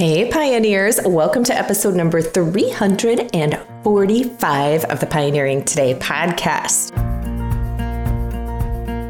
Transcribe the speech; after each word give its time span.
Hey, 0.00 0.24
pioneers! 0.30 0.98
Welcome 1.04 1.44
to 1.44 1.54
episode 1.54 1.94
number 1.94 2.22
345 2.22 4.84
of 4.84 4.98
the 4.98 5.04
Pioneering 5.04 5.62
Today 5.62 5.92
podcast. 5.92 6.96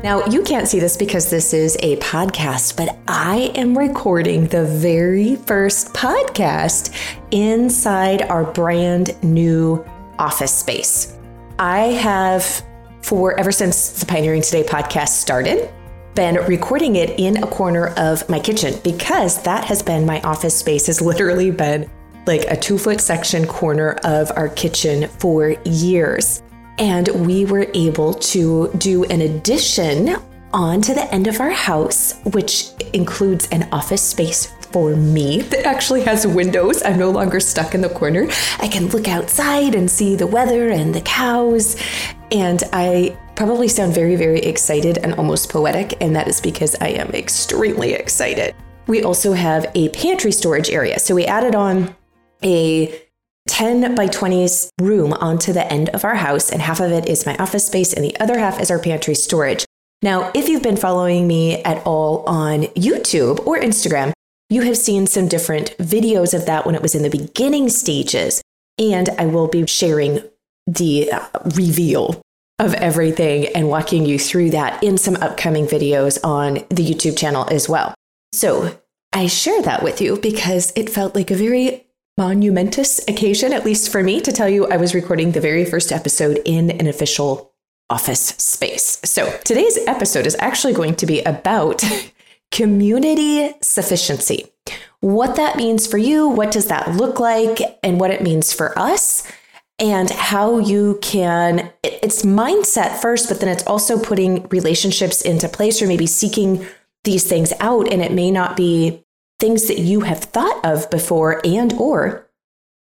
Now, 0.02 0.26
you 0.26 0.42
can't 0.42 0.66
see 0.66 0.80
this 0.80 0.96
because 0.96 1.30
this 1.30 1.54
is 1.54 1.76
a 1.78 1.94
podcast, 1.98 2.76
but 2.76 2.98
I 3.06 3.52
am 3.54 3.78
recording 3.78 4.48
the 4.48 4.64
very 4.64 5.36
first 5.36 5.92
podcast 5.92 6.92
inside 7.30 8.22
our 8.22 8.42
brand 8.42 9.16
new 9.22 9.84
office 10.18 10.52
space. 10.52 11.16
I 11.60 11.82
have, 11.82 12.64
for 13.02 13.38
ever 13.38 13.52
since 13.52 14.00
the 14.00 14.06
Pioneering 14.06 14.42
Today 14.42 14.64
podcast 14.64 15.10
started, 15.10 15.70
been 16.14 16.36
recording 16.46 16.96
it 16.96 17.18
in 17.18 17.42
a 17.42 17.46
corner 17.46 17.88
of 17.96 18.28
my 18.28 18.38
kitchen 18.38 18.78
because 18.82 19.42
that 19.42 19.64
has 19.64 19.82
been 19.82 20.04
my 20.04 20.20
office 20.22 20.56
space, 20.56 20.86
has 20.86 21.00
literally 21.00 21.50
been 21.50 21.90
like 22.26 22.44
a 22.48 22.56
two 22.56 22.78
foot 22.78 23.00
section 23.00 23.46
corner 23.46 23.92
of 24.04 24.30
our 24.36 24.48
kitchen 24.48 25.08
for 25.08 25.50
years. 25.64 26.42
And 26.78 27.08
we 27.26 27.44
were 27.44 27.66
able 27.74 28.14
to 28.14 28.72
do 28.78 29.04
an 29.04 29.20
addition 29.20 30.16
onto 30.52 30.94
the 30.94 31.12
end 31.12 31.26
of 31.26 31.40
our 31.40 31.50
house, 31.50 32.18
which 32.24 32.70
includes 32.92 33.48
an 33.48 33.68
office 33.72 34.02
space 34.02 34.46
for 34.72 34.94
me 34.94 35.42
that 35.42 35.66
actually 35.66 36.02
has 36.02 36.26
windows. 36.26 36.82
I'm 36.82 36.98
no 36.98 37.10
longer 37.10 37.40
stuck 37.40 37.74
in 37.74 37.80
the 37.80 37.88
corner. 37.88 38.28
I 38.58 38.68
can 38.68 38.88
look 38.88 39.08
outside 39.08 39.74
and 39.74 39.90
see 39.90 40.16
the 40.16 40.26
weather 40.26 40.70
and 40.70 40.94
the 40.94 41.00
cows. 41.00 41.76
And 42.30 42.62
I 42.72 43.16
probably 43.40 43.68
sound 43.68 43.94
very, 43.94 44.16
very 44.16 44.40
excited 44.40 44.98
and 44.98 45.14
almost 45.14 45.48
poetic, 45.48 45.96
and 46.02 46.14
that 46.14 46.28
is 46.28 46.42
because 46.42 46.76
I 46.78 46.88
am 46.88 47.08
extremely 47.12 47.94
excited. 47.94 48.54
We 48.86 49.02
also 49.02 49.32
have 49.32 49.64
a 49.74 49.88
pantry 49.88 50.30
storage 50.30 50.68
area. 50.68 50.98
So 50.98 51.14
we 51.14 51.24
added 51.24 51.54
on 51.54 51.96
a 52.44 53.00
10 53.48 53.94
by 53.94 54.08
20s 54.08 54.68
room 54.78 55.14
onto 55.14 55.54
the 55.54 55.66
end 55.72 55.88
of 55.88 56.04
our 56.04 56.16
house, 56.16 56.50
and 56.50 56.60
half 56.60 56.80
of 56.80 56.92
it 56.92 57.08
is 57.08 57.24
my 57.24 57.34
office 57.38 57.66
space, 57.66 57.94
and 57.94 58.04
the 58.04 58.14
other 58.20 58.38
half 58.38 58.60
is 58.60 58.70
our 58.70 58.78
pantry 58.78 59.14
storage. 59.14 59.64
Now, 60.02 60.30
if 60.34 60.50
you've 60.50 60.62
been 60.62 60.76
following 60.76 61.26
me 61.26 61.62
at 61.62 61.82
all 61.86 62.24
on 62.26 62.64
YouTube 62.74 63.46
or 63.46 63.58
Instagram, 63.58 64.12
you 64.50 64.60
have 64.64 64.76
seen 64.76 65.06
some 65.06 65.28
different 65.28 65.74
videos 65.78 66.34
of 66.34 66.44
that 66.44 66.66
when 66.66 66.74
it 66.74 66.82
was 66.82 66.94
in 66.94 67.04
the 67.04 67.08
beginning 67.08 67.70
stages, 67.70 68.42
and 68.78 69.08
I 69.16 69.24
will 69.24 69.48
be 69.48 69.66
sharing 69.66 70.24
the 70.66 71.10
uh, 71.10 71.26
reveal 71.56 72.20
of 72.60 72.74
everything 72.74 73.46
and 73.54 73.68
walking 73.68 74.04
you 74.04 74.18
through 74.18 74.50
that 74.50 74.84
in 74.84 74.98
some 74.98 75.16
upcoming 75.16 75.66
videos 75.66 76.18
on 76.22 76.54
the 76.68 76.86
YouTube 76.86 77.18
channel 77.18 77.48
as 77.50 77.68
well. 77.68 77.94
So 78.32 78.78
I 79.12 79.26
share 79.26 79.62
that 79.62 79.82
with 79.82 80.00
you 80.00 80.18
because 80.18 80.72
it 80.76 80.90
felt 80.90 81.14
like 81.14 81.30
a 81.30 81.34
very 81.34 81.86
monumentous 82.18 83.00
occasion, 83.08 83.54
at 83.54 83.64
least 83.64 83.90
for 83.90 84.02
me, 84.02 84.20
to 84.20 84.30
tell 84.30 84.48
you 84.48 84.66
I 84.66 84.76
was 84.76 84.94
recording 84.94 85.32
the 85.32 85.40
very 85.40 85.64
first 85.64 85.90
episode 85.90 86.42
in 86.44 86.70
an 86.70 86.86
official 86.86 87.52
office 87.88 88.20
space. 88.20 89.00
So 89.04 89.34
today's 89.44 89.78
episode 89.86 90.26
is 90.26 90.36
actually 90.38 90.74
going 90.74 90.96
to 90.96 91.06
be 91.06 91.22
about 91.22 91.82
community 92.52 93.54
sufficiency. 93.62 94.52
What 95.00 95.36
that 95.36 95.56
means 95.56 95.86
for 95.86 95.96
you, 95.96 96.28
what 96.28 96.52
does 96.52 96.66
that 96.66 96.94
look 96.94 97.18
like, 97.20 97.58
and 97.82 97.98
what 97.98 98.10
it 98.10 98.22
means 98.22 98.52
for 98.52 98.78
us 98.78 99.26
and 99.80 100.10
how 100.10 100.58
you 100.58 100.98
can 101.02 101.72
it's 101.82 102.22
mindset 102.22 103.00
first 103.00 103.28
but 103.28 103.40
then 103.40 103.48
it's 103.48 103.66
also 103.66 103.98
putting 103.98 104.46
relationships 104.48 105.22
into 105.22 105.48
place 105.48 105.80
or 105.80 105.86
maybe 105.86 106.06
seeking 106.06 106.66
these 107.04 107.26
things 107.26 107.52
out. 107.60 107.90
And 107.92 108.02
it 108.02 108.12
may 108.12 108.30
not 108.30 108.56
be 108.56 109.04
things 109.38 109.68
that 109.68 109.78
you 109.78 110.00
have 110.00 110.18
thought 110.18 110.64
of 110.64 110.90
before 110.90 111.40
and 111.44 111.72
or 111.74 112.28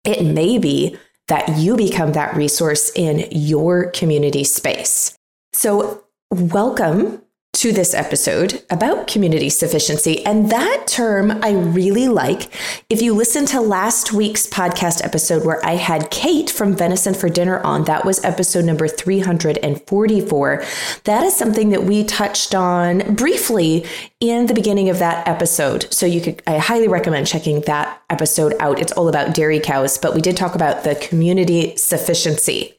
it 0.05 0.25
may 0.25 0.59
be 0.59 0.97
that 1.29 1.59
you 1.59 1.77
become 1.77 2.13
that 2.13 2.35
resource 2.35 2.91
in 2.95 3.29
your 3.31 3.91
community 3.91 4.45
space. 4.45 5.15
So 5.53 6.05
welcome 6.31 7.23
to 7.59 7.73
this 7.73 7.93
episode 7.93 8.63
about 8.71 9.09
community 9.09 9.51
sufficiency. 9.51 10.25
And 10.25 10.49
that 10.49 10.85
term 10.87 11.33
I 11.43 11.51
really 11.51 12.07
like. 12.07 12.53
If 12.89 13.03
you 13.03 13.13
listen 13.13 13.47
to 13.47 13.61
last 13.61 14.13
week's 14.13 14.47
podcast 14.47 15.05
episode 15.05 15.45
where 15.45 15.65
I 15.67 15.73
had 15.73 16.13
Kate 16.13 16.51
from 16.51 16.77
Venison 16.77 17.15
for 17.15 17.29
Dinner 17.29 17.59
on, 17.67 17.83
that 17.87 18.05
was 18.05 18.23
episode 18.25 18.65
number 18.65 18.87
344. 18.87 20.65
That 21.03 21.25
is 21.25 21.35
something 21.35 21.71
that 21.71 21.83
we 21.83 22.05
touched 22.05 22.55
on 22.55 23.17
briefly 23.17 23.85
in 24.21 24.47
the 24.47 24.55
beginning 24.55 24.89
of 24.89 25.01
that 25.01 25.27
episode. 25.27 25.93
So 25.93 26.07
you 26.07 26.21
could, 26.21 26.41
I 26.47 26.59
highly 26.59 26.87
recommend 26.87 27.27
checking 27.27 27.63
that 27.63 28.01
episode 28.09 28.55
out. 28.61 28.79
It's 28.79 28.93
all 28.93 29.09
about 29.09 29.35
dairy 29.35 29.59
cows, 29.59 29.99
but 29.99 30.15
we 30.15 30.21
did 30.21 30.37
talk 30.37 30.55
about 30.55 30.85
the 30.85 30.95
community 30.95 31.77
sufficiency 31.77 32.78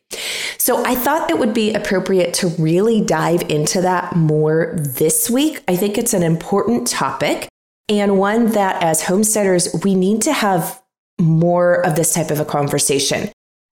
so 0.58 0.84
I 0.86 0.96
thought 0.96 1.30
it 1.30 1.40
would 1.40 1.53
be 1.53 1.74
appropriate 1.74 2.34
to 2.36 2.47
really 2.47 3.02
dive 3.02 3.44
into 3.44 3.81
that 3.81 4.16
more 4.16 4.75
this 4.78 5.30
week. 5.30 5.64
I 5.68 5.75
think 5.75 5.97
it's 5.97 6.14
an 6.14 6.24
important 6.24 6.88
topic 6.88 7.47
and 7.88 8.18
one 8.18 8.52
that 8.52 8.81
as 8.84 9.03
homesteaders, 9.03 9.84
we 9.84 9.96
need 9.96 10.22
to 10.24 10.34
have 10.34 10.81
more 11.20 11.86
of 11.86 11.96
this 11.96 12.14
type 12.14 12.31
of 12.31 12.40
a 12.40 12.46
conversation. 12.46 13.30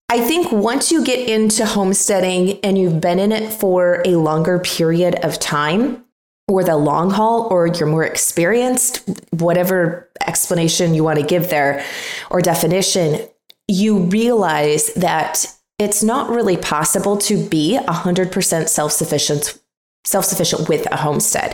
I 0.09 0.21
think 0.21 0.51
once 0.51 0.91
you 0.91 1.03
get 1.03 1.27
into 1.29 1.65
homesteading 1.65 2.59
and 2.61 2.77
you've 2.77 3.01
been 3.01 3.19
in 3.19 3.31
it 3.31 3.51
for 3.51 4.01
a 4.05 4.15
longer 4.15 4.59
period 4.59 5.15
of 5.23 5.39
time, 5.39 6.03
or 6.47 6.63
the 6.63 6.77
long 6.77 7.11
haul, 7.11 7.47
or 7.51 7.67
you're 7.67 7.87
more 7.87 8.05
experienced, 8.05 9.07
whatever 9.31 10.09
explanation 10.25 10.93
you 10.93 11.03
want 11.03 11.19
to 11.19 11.25
give 11.25 11.49
there 11.49 11.85
or 12.31 12.41
definition, 12.41 13.19
you 13.67 13.99
realize 13.99 14.93
that 14.93 15.45
it's 15.79 16.03
not 16.03 16.29
really 16.29 16.57
possible 16.57 17.17
to 17.17 17.47
be 17.47 17.77
100% 17.77 18.69
self-sufficient 18.69 19.59
self-sufficient 20.05 20.69
with 20.69 20.89
a 20.89 20.95
homestead. 20.95 21.53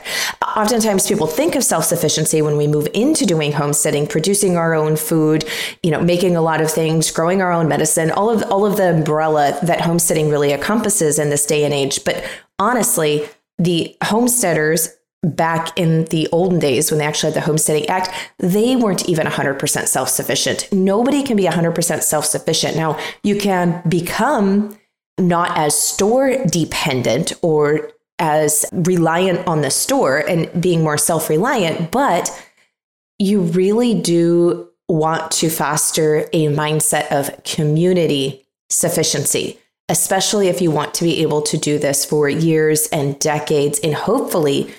Oftentimes 0.55 1.07
people 1.07 1.25
think 1.25 1.55
of 1.55 1.63
self-sufficiency 1.63 2.39
when 2.43 2.55
we 2.55 2.67
move 2.67 2.87
into 2.93 3.25
doing 3.25 3.51
homesteading, 3.51 4.05
producing 4.05 4.57
our 4.57 4.75
own 4.75 4.95
food, 4.95 5.43
you 5.81 5.89
know, 5.89 5.99
making 5.99 6.35
a 6.35 6.41
lot 6.41 6.61
of 6.61 6.69
things, 6.69 7.09
growing 7.09 7.41
our 7.41 7.51
own 7.51 7.67
medicine, 7.67 8.11
all 8.11 8.29
of 8.29 8.43
all 8.51 8.63
of 8.63 8.77
the 8.77 8.91
umbrella 8.91 9.57
that 9.63 9.81
homesteading 9.81 10.29
really 10.29 10.53
encompasses 10.53 11.17
in 11.17 11.31
this 11.31 11.47
day 11.47 11.65
and 11.65 11.73
age. 11.73 12.03
But 12.05 12.23
honestly, 12.59 13.27
the 13.57 13.97
homesteaders 14.03 14.89
back 15.23 15.77
in 15.77 16.05
the 16.05 16.27
olden 16.31 16.59
days 16.59 16.91
when 16.91 16.99
they 16.99 17.05
actually 17.05 17.31
had 17.31 17.41
the 17.41 17.45
Homesteading 17.45 17.87
Act, 17.87 18.09
they 18.39 18.75
weren't 18.75 19.07
even 19.07 19.25
100% 19.25 19.87
self 19.87 20.09
sufficient. 20.09 20.67
Nobody 20.71 21.23
can 21.23 21.37
be 21.37 21.43
100% 21.43 22.03
self 22.03 22.25
sufficient. 22.25 22.75
Now, 22.75 22.99
you 23.23 23.37
can 23.37 23.81
become 23.87 24.77
not 25.17 25.57
as 25.57 25.77
store 25.77 26.43
dependent 26.45 27.33
or 27.41 27.91
as 28.19 28.65
reliant 28.71 29.45
on 29.47 29.61
the 29.61 29.71
store 29.71 30.19
and 30.19 30.61
being 30.61 30.83
more 30.83 30.97
self 30.97 31.29
reliant, 31.29 31.91
but 31.91 32.29
you 33.19 33.41
really 33.41 33.99
do 33.99 34.69
want 34.89 35.31
to 35.31 35.49
foster 35.49 36.29
a 36.33 36.47
mindset 36.47 37.09
of 37.11 37.43
community 37.43 38.45
sufficiency 38.69 39.59
especially 39.89 40.47
if 40.47 40.61
you 40.61 40.71
want 40.71 40.93
to 40.93 41.03
be 41.03 41.21
able 41.21 41.41
to 41.41 41.57
do 41.57 41.77
this 41.77 42.05
for 42.05 42.29
years 42.29 42.87
and 42.87 43.19
decades 43.19 43.79
and 43.79 43.93
hopefully 43.93 44.73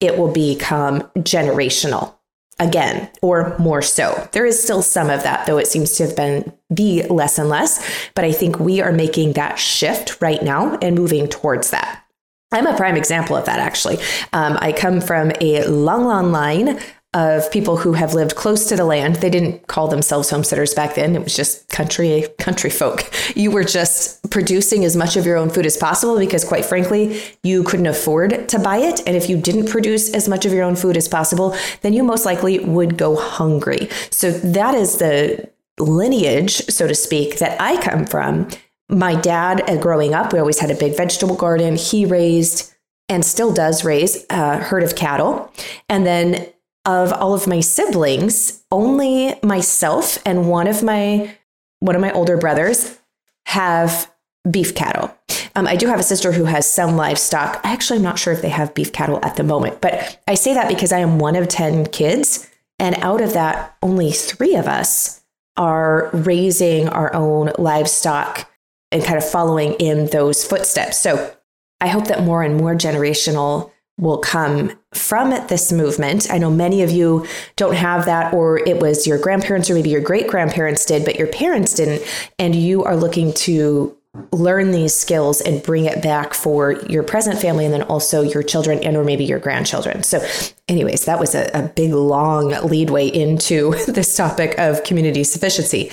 it 0.00 0.16
will 0.18 0.32
become 0.32 1.02
generational 1.18 2.14
again 2.60 3.08
or 3.22 3.56
more 3.58 3.82
so. 3.82 4.28
There 4.32 4.46
is 4.46 4.62
still 4.62 4.82
some 4.82 5.10
of 5.10 5.22
that 5.22 5.46
though 5.46 5.58
it 5.58 5.68
seems 5.68 5.96
to 5.96 6.06
have 6.06 6.16
been 6.16 6.52
be 6.74 7.02
less 7.04 7.38
and 7.38 7.48
less 7.48 7.82
but 8.14 8.26
i 8.26 8.32
think 8.32 8.60
we 8.60 8.82
are 8.82 8.92
making 8.92 9.32
that 9.32 9.58
shift 9.58 10.20
right 10.20 10.42
now 10.42 10.76
and 10.82 10.94
moving 10.94 11.28
towards 11.28 11.70
that. 11.70 12.04
I'm 12.50 12.66
a 12.66 12.76
prime 12.76 12.96
example 12.96 13.36
of 13.36 13.44
that 13.46 13.58
actually. 13.58 13.98
Um, 14.32 14.58
i 14.60 14.72
come 14.72 15.00
from 15.00 15.32
a 15.40 15.66
long 15.66 16.04
long 16.04 16.32
line 16.32 16.80
of 17.14 17.50
people 17.50 17.78
who 17.78 17.94
have 17.94 18.12
lived 18.12 18.36
close 18.36 18.68
to 18.68 18.76
the 18.76 18.84
land. 18.84 19.16
They 19.16 19.30
didn't 19.30 19.66
call 19.66 19.88
themselves 19.88 20.28
homesteaders 20.28 20.74
back 20.74 20.94
then. 20.94 21.16
It 21.16 21.24
was 21.24 21.34
just 21.34 21.68
country 21.70 22.26
country 22.38 22.68
folk. 22.68 23.10
You 23.34 23.50
were 23.50 23.64
just 23.64 24.30
producing 24.30 24.84
as 24.84 24.94
much 24.94 25.16
of 25.16 25.24
your 25.24 25.38
own 25.38 25.48
food 25.48 25.64
as 25.64 25.76
possible 25.76 26.18
because 26.18 26.44
quite 26.44 26.66
frankly, 26.66 27.22
you 27.42 27.62
couldn't 27.64 27.86
afford 27.86 28.48
to 28.50 28.58
buy 28.58 28.78
it. 28.78 29.00
And 29.06 29.16
if 29.16 29.30
you 29.30 29.40
didn't 29.40 29.70
produce 29.70 30.12
as 30.12 30.28
much 30.28 30.44
of 30.44 30.52
your 30.52 30.64
own 30.64 30.76
food 30.76 30.98
as 30.98 31.08
possible, 31.08 31.56
then 31.80 31.94
you 31.94 32.02
most 32.02 32.26
likely 32.26 32.58
would 32.58 32.98
go 32.98 33.16
hungry. 33.16 33.88
So 34.10 34.30
that 34.30 34.74
is 34.74 34.98
the 34.98 35.50
lineage, 35.78 36.56
so 36.66 36.86
to 36.86 36.94
speak, 36.94 37.38
that 37.38 37.58
I 37.60 37.80
come 37.80 38.04
from. 38.04 38.48
My 38.90 39.14
dad, 39.14 39.68
uh, 39.68 39.76
growing 39.76 40.14
up, 40.14 40.32
we 40.32 40.38
always 40.38 40.60
had 40.60 40.70
a 40.70 40.74
big 40.74 40.96
vegetable 40.96 41.36
garden. 41.36 41.76
He 41.76 42.04
raised 42.04 42.74
and 43.08 43.24
still 43.24 43.52
does 43.52 43.84
raise 43.84 44.26
a 44.28 44.58
herd 44.58 44.82
of 44.82 44.94
cattle. 44.94 45.50
And 45.88 46.06
then 46.06 46.46
of 46.88 47.12
all 47.12 47.34
of 47.34 47.46
my 47.46 47.60
siblings, 47.60 48.64
only 48.72 49.34
myself 49.42 50.18
and 50.24 50.48
one 50.48 50.66
of 50.66 50.82
my 50.82 51.36
one 51.80 51.94
of 51.94 52.00
my 52.00 52.10
older 52.12 52.38
brothers 52.38 52.98
have 53.46 54.10
beef 54.50 54.74
cattle. 54.74 55.14
Um, 55.54 55.66
I 55.66 55.76
do 55.76 55.86
have 55.86 56.00
a 56.00 56.04
sister 56.04 56.32
who 56.32 56.44
has 56.44 56.68
some 56.68 56.96
livestock. 56.96 57.60
I 57.62 57.72
actually, 57.72 57.98
I'm 57.98 58.04
not 58.04 58.18
sure 58.18 58.32
if 58.32 58.42
they 58.42 58.48
have 58.48 58.74
beef 58.74 58.92
cattle 58.92 59.24
at 59.24 59.36
the 59.36 59.44
moment, 59.44 59.80
but 59.80 60.18
I 60.26 60.34
say 60.34 60.54
that 60.54 60.68
because 60.68 60.90
I 60.90 61.00
am 61.00 61.18
one 61.18 61.36
of 61.36 61.46
10 61.48 61.86
kids 61.86 62.48
And 62.78 62.94
out 62.96 63.20
of 63.20 63.32
that, 63.32 63.76
only 63.82 64.12
three 64.12 64.54
of 64.54 64.66
us 64.66 65.24
are 65.56 66.10
raising 66.12 66.88
our 66.88 67.12
own 67.14 67.50
livestock 67.58 68.48
and 68.92 69.02
kind 69.02 69.18
of 69.18 69.28
following 69.28 69.74
in 69.74 70.06
those 70.06 70.44
footsteps. 70.44 70.96
So 70.96 71.34
I 71.80 71.88
hope 71.88 72.06
that 72.06 72.22
more 72.22 72.42
and 72.42 72.56
more 72.56 72.74
generational 72.74 73.72
will 73.98 74.18
come 74.18 74.72
from 74.94 75.30
this 75.48 75.72
movement. 75.72 76.30
I 76.30 76.38
know 76.38 76.50
many 76.50 76.82
of 76.82 76.90
you 76.90 77.26
don't 77.56 77.74
have 77.74 78.06
that, 78.06 78.32
or 78.32 78.58
it 78.58 78.80
was 78.80 79.06
your 79.06 79.18
grandparents 79.18 79.68
or 79.68 79.74
maybe 79.74 79.90
your 79.90 80.00
great 80.00 80.28
grandparents 80.28 80.84
did, 80.84 81.04
but 81.04 81.16
your 81.16 81.26
parents 81.26 81.74
didn't. 81.74 82.02
And 82.38 82.54
you 82.54 82.84
are 82.84 82.96
looking 82.96 83.32
to 83.34 83.98
learn 84.32 84.70
these 84.70 84.94
skills 84.94 85.40
and 85.40 85.62
bring 85.62 85.84
it 85.84 86.02
back 86.02 86.34
for 86.34 86.72
your 86.88 87.02
present 87.02 87.38
family 87.40 87.64
and 87.64 87.74
then 87.74 87.82
also 87.82 88.22
your 88.22 88.42
children 88.42 88.78
and 88.82 88.96
or 88.96 89.04
maybe 89.04 89.24
your 89.24 89.38
grandchildren 89.38 90.02
so 90.02 90.18
anyways 90.66 91.04
that 91.04 91.20
was 91.20 91.34
a, 91.34 91.48
a 91.54 91.62
big 91.62 91.92
long 91.92 92.48
leadway 92.66 93.06
into 93.06 93.70
this 93.86 94.16
topic 94.16 94.58
of 94.58 94.82
community 94.82 95.22
sufficiency 95.22 95.90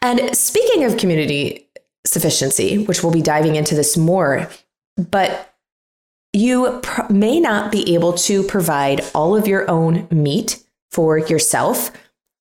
and 0.00 0.34
speaking 0.34 0.84
of 0.84 0.96
community 0.96 1.68
sufficiency 2.06 2.78
which 2.84 3.02
we'll 3.02 3.12
be 3.12 3.20
diving 3.20 3.56
into 3.56 3.74
this 3.74 3.96
more 3.96 4.48
but 4.96 5.55
you 6.36 6.80
pr- 6.82 7.10
may 7.10 7.40
not 7.40 7.72
be 7.72 7.94
able 7.94 8.12
to 8.12 8.42
provide 8.42 9.02
all 9.14 9.34
of 9.34 9.48
your 9.48 9.68
own 9.70 10.06
meat 10.10 10.62
for 10.90 11.16
yourself 11.16 11.90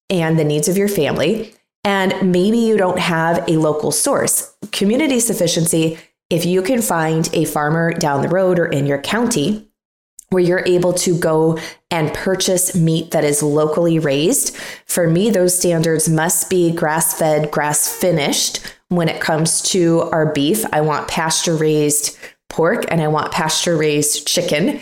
and 0.10 0.38
the 0.38 0.44
needs 0.44 0.68
of 0.68 0.78
your 0.78 0.90
family. 0.90 1.54
And 1.86 2.32
maybe 2.32 2.58
you 2.58 2.78
don't 2.78 3.00
have 3.00 3.48
a 3.48 3.58
local 3.58 3.92
source. 3.92 4.54
Community 4.72 5.20
sufficiency, 5.20 5.98
if 6.30 6.46
you 6.46 6.62
can 6.62 6.82
find 6.82 7.30
a 7.32 7.46
farmer 7.46 7.94
down 7.94 8.22
the 8.22 8.28
road 8.28 8.60
or 8.60 8.66
in 8.66 8.86
your 8.86 9.02
county 9.02 9.70
where 10.30 10.44
you're 10.44 10.66
able 10.66 10.92
to 10.92 11.18
go 11.18 11.58
and 11.90 12.14
purchase 12.14 12.76
meat 12.76 13.12
that 13.12 13.24
is 13.24 13.42
locally 13.42 14.00
raised, 14.00 14.58
for 14.86 15.08
me, 15.08 15.30
those 15.30 15.58
standards 15.58 16.10
must 16.10 16.50
be 16.50 16.72
grass 16.72 17.18
fed, 17.18 17.50
grass 17.50 17.88
finished. 17.88 18.60
When 18.90 19.08
it 19.08 19.22
comes 19.22 19.62
to 19.70 20.02
our 20.12 20.34
beef, 20.34 20.66
I 20.74 20.82
want 20.82 21.08
pasture 21.08 21.56
raised 21.56 22.18
pork 22.50 22.86
and 22.90 23.02
I 23.02 23.08
want 23.08 23.32
pasture 23.32 23.78
raised 23.78 24.28
chicken. 24.28 24.80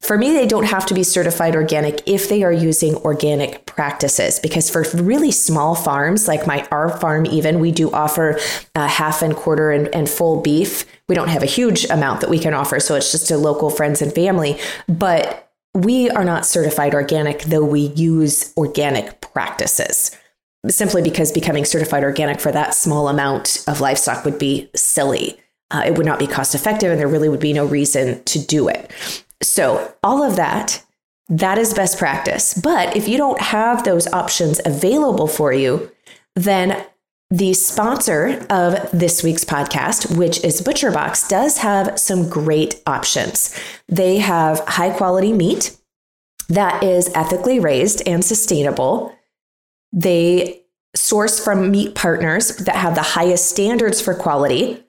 For 0.00 0.16
me, 0.16 0.32
they 0.32 0.46
don't 0.46 0.66
have 0.66 0.86
to 0.86 0.94
be 0.94 1.02
certified 1.02 1.56
organic 1.56 2.06
if 2.06 2.28
they 2.28 2.44
are 2.44 2.52
using 2.52 2.94
organic 2.98 3.66
practices. 3.66 4.38
Because 4.38 4.70
for 4.70 4.84
really 4.94 5.32
small 5.32 5.74
farms, 5.74 6.28
like 6.28 6.46
my 6.46 6.66
our 6.70 6.96
farm, 6.98 7.26
even 7.26 7.58
we 7.58 7.72
do 7.72 7.90
offer 7.90 8.38
uh, 8.74 8.86
half 8.86 9.22
and 9.22 9.34
quarter 9.34 9.72
and, 9.72 9.92
and 9.94 10.08
full 10.08 10.42
beef. 10.42 10.84
We 11.08 11.14
don't 11.14 11.28
have 11.28 11.42
a 11.42 11.46
huge 11.46 11.86
amount 11.86 12.20
that 12.20 12.30
we 12.30 12.38
can 12.38 12.54
offer, 12.54 12.78
so 12.78 12.94
it's 12.94 13.10
just 13.10 13.26
to 13.28 13.36
local 13.36 13.70
friends 13.70 14.00
and 14.00 14.14
family. 14.14 14.58
But 14.88 15.50
we 15.74 16.08
are 16.10 16.24
not 16.24 16.46
certified 16.46 16.94
organic, 16.94 17.42
though 17.42 17.64
we 17.64 17.80
use 17.80 18.52
organic 18.56 19.20
practices 19.20 20.16
simply 20.68 21.02
because 21.02 21.32
becoming 21.32 21.64
certified 21.64 22.02
organic 22.02 22.40
for 22.40 22.50
that 22.52 22.74
small 22.74 23.08
amount 23.08 23.62
of 23.68 23.80
livestock 23.80 24.24
would 24.24 24.38
be 24.38 24.70
silly 24.74 25.38
uh, 25.70 25.82
it 25.86 25.96
would 25.96 26.06
not 26.06 26.18
be 26.18 26.26
cost 26.26 26.54
effective 26.54 26.90
and 26.90 27.00
there 27.00 27.08
really 27.08 27.28
would 27.28 27.40
be 27.40 27.52
no 27.52 27.64
reason 27.64 28.22
to 28.24 28.38
do 28.38 28.68
it. 28.68 28.90
So, 29.42 29.94
all 30.02 30.22
of 30.22 30.36
that, 30.36 30.82
that 31.28 31.58
is 31.58 31.74
best 31.74 31.98
practice. 31.98 32.54
But 32.54 32.96
if 32.96 33.08
you 33.08 33.18
don't 33.18 33.40
have 33.40 33.84
those 33.84 34.06
options 34.12 34.60
available 34.64 35.26
for 35.26 35.52
you, 35.52 35.90
then 36.34 36.84
the 37.30 37.54
sponsor 37.54 38.46
of 38.48 38.88
this 38.92 39.24
week's 39.24 39.44
podcast, 39.44 40.16
which 40.16 40.42
is 40.44 40.62
ButcherBox, 40.62 41.28
does 41.28 41.58
have 41.58 41.98
some 41.98 42.28
great 42.28 42.80
options. 42.86 43.58
They 43.88 44.18
have 44.18 44.60
high 44.60 44.90
quality 44.90 45.32
meat 45.32 45.76
that 46.48 46.84
is 46.84 47.10
ethically 47.14 47.58
raised 47.58 48.06
and 48.06 48.24
sustainable. 48.24 49.12
They 49.92 50.62
source 50.94 51.42
from 51.42 51.70
meat 51.72 51.96
partners 51.96 52.56
that 52.58 52.76
have 52.76 52.94
the 52.94 53.02
highest 53.02 53.46
standards 53.50 54.00
for 54.00 54.14
quality 54.14 54.85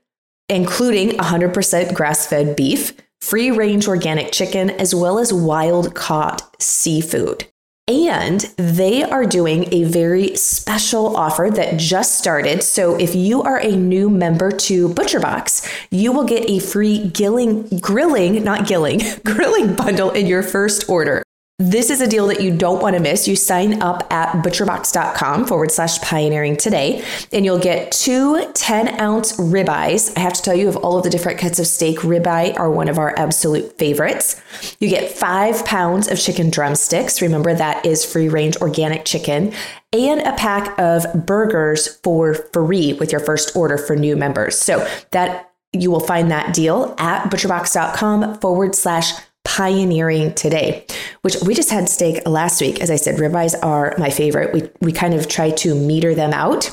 including 0.49 1.17
100% 1.17 1.93
grass 1.93 2.27
fed 2.27 2.55
beef, 2.55 2.93
free 3.21 3.51
range 3.51 3.87
organic 3.87 4.31
chicken, 4.31 4.69
as 4.69 4.93
well 4.95 5.19
as 5.19 5.33
wild 5.33 5.95
caught 5.95 6.61
seafood. 6.61 7.45
And 7.89 8.41
they 8.57 9.01
are 9.01 9.25
doing 9.25 9.73
a 9.73 9.85
very 9.85 10.35
special 10.35 11.15
offer 11.15 11.49
that 11.53 11.77
just 11.77 12.17
started. 12.17 12.61
So 12.61 12.97
if 12.97 13.15
you 13.15 13.43
are 13.43 13.59
a 13.59 13.71
new 13.71 14.09
member 14.09 14.51
to 14.51 14.89
ButcherBox, 14.89 15.87
you 15.89 16.11
will 16.11 16.25
get 16.25 16.49
a 16.49 16.59
free 16.59 17.07
grilling, 17.07 17.79
grilling, 17.79 18.43
not 18.43 18.67
gilling, 18.67 18.99
grilling 19.25 19.73
bundle 19.73 20.11
in 20.11 20.27
your 20.27 20.43
first 20.43 20.89
order. 20.89 21.23
This 21.59 21.89
is 21.89 22.01
a 22.01 22.07
deal 22.07 22.27
that 22.27 22.39
you 22.39 22.55
don't 22.55 22.83
want 22.83 22.95
to 22.95 23.01
miss. 23.01 23.27
You 23.27 23.35
sign 23.35 23.81
up 23.81 24.13
at 24.13 24.43
butcherbox.com 24.43 25.47
forward 25.47 25.71
slash 25.71 25.99
pioneering 26.01 26.55
today, 26.55 27.03
and 27.33 27.43
you'll 27.43 27.57
get 27.57 27.91
two 27.91 28.51
10 28.53 29.01
ounce 29.01 29.37
ribeyes. 29.37 30.15
I 30.15 30.19
have 30.19 30.33
to 30.33 30.41
tell 30.43 30.53
you, 30.53 30.69
of 30.69 30.75
all 30.75 30.99
of 30.99 31.03
the 31.03 31.09
different 31.09 31.39
cuts 31.39 31.57
of 31.57 31.65
steak, 31.65 31.97
ribeye 32.01 32.59
are 32.59 32.69
one 32.69 32.87
of 32.87 32.99
our 32.99 33.17
absolute 33.17 33.75
favorites. 33.79 34.39
You 34.79 34.87
get 34.87 35.09
five 35.09 35.65
pounds 35.65 36.07
of 36.07 36.19
chicken 36.19 36.51
drumsticks. 36.51 37.23
Remember, 37.23 37.55
that 37.55 37.83
is 37.83 38.05
free 38.05 38.29
range 38.29 38.57
organic 38.57 39.03
chicken, 39.03 39.51
and 39.91 40.21
a 40.21 40.35
pack 40.35 40.77
of 40.77 41.25
burgers 41.25 41.87
for 42.03 42.35
free 42.35 42.93
with 42.93 43.11
your 43.11 43.21
first 43.21 43.55
order 43.55 43.79
for 43.79 43.95
new 43.95 44.15
members. 44.15 44.59
So 44.59 44.87
that 45.09 45.49
you 45.73 45.89
will 45.89 46.01
find 46.01 46.29
that 46.29 46.53
deal 46.53 46.93
at 46.99 47.31
butcherbox.com 47.31 48.37
forward 48.41 48.75
slash 48.75 49.13
pioneering 49.47 50.33
today, 50.33 50.85
which 51.21 51.37
we 51.45 51.55
just 51.55 51.71
had 51.71 51.87
steak 51.87 52.27
last 52.27 52.59
week. 52.59 52.81
As 52.81 52.91
I 52.91 52.97
said, 52.97 53.15
ribeyes 53.15 53.55
are 53.63 53.95
my 53.97 54.09
favorite. 54.09 54.53
We, 54.53 54.69
we 54.81 54.91
kind 54.91 55.13
of 55.13 55.29
try 55.29 55.51
to 55.51 55.73
meter 55.73 56.13
them 56.13 56.33
out, 56.33 56.69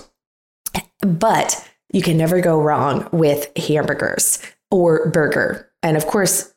but 1.01 1.67
you 1.93 2.03
can 2.03 2.17
never 2.17 2.41
go 2.41 2.61
wrong 2.61 3.09
with 3.13 3.57
hamburgers 3.57 4.43
or 4.73 5.09
burger. 5.11 5.71
And 5.85 5.97
of 5.97 6.09
course, 6.09 6.53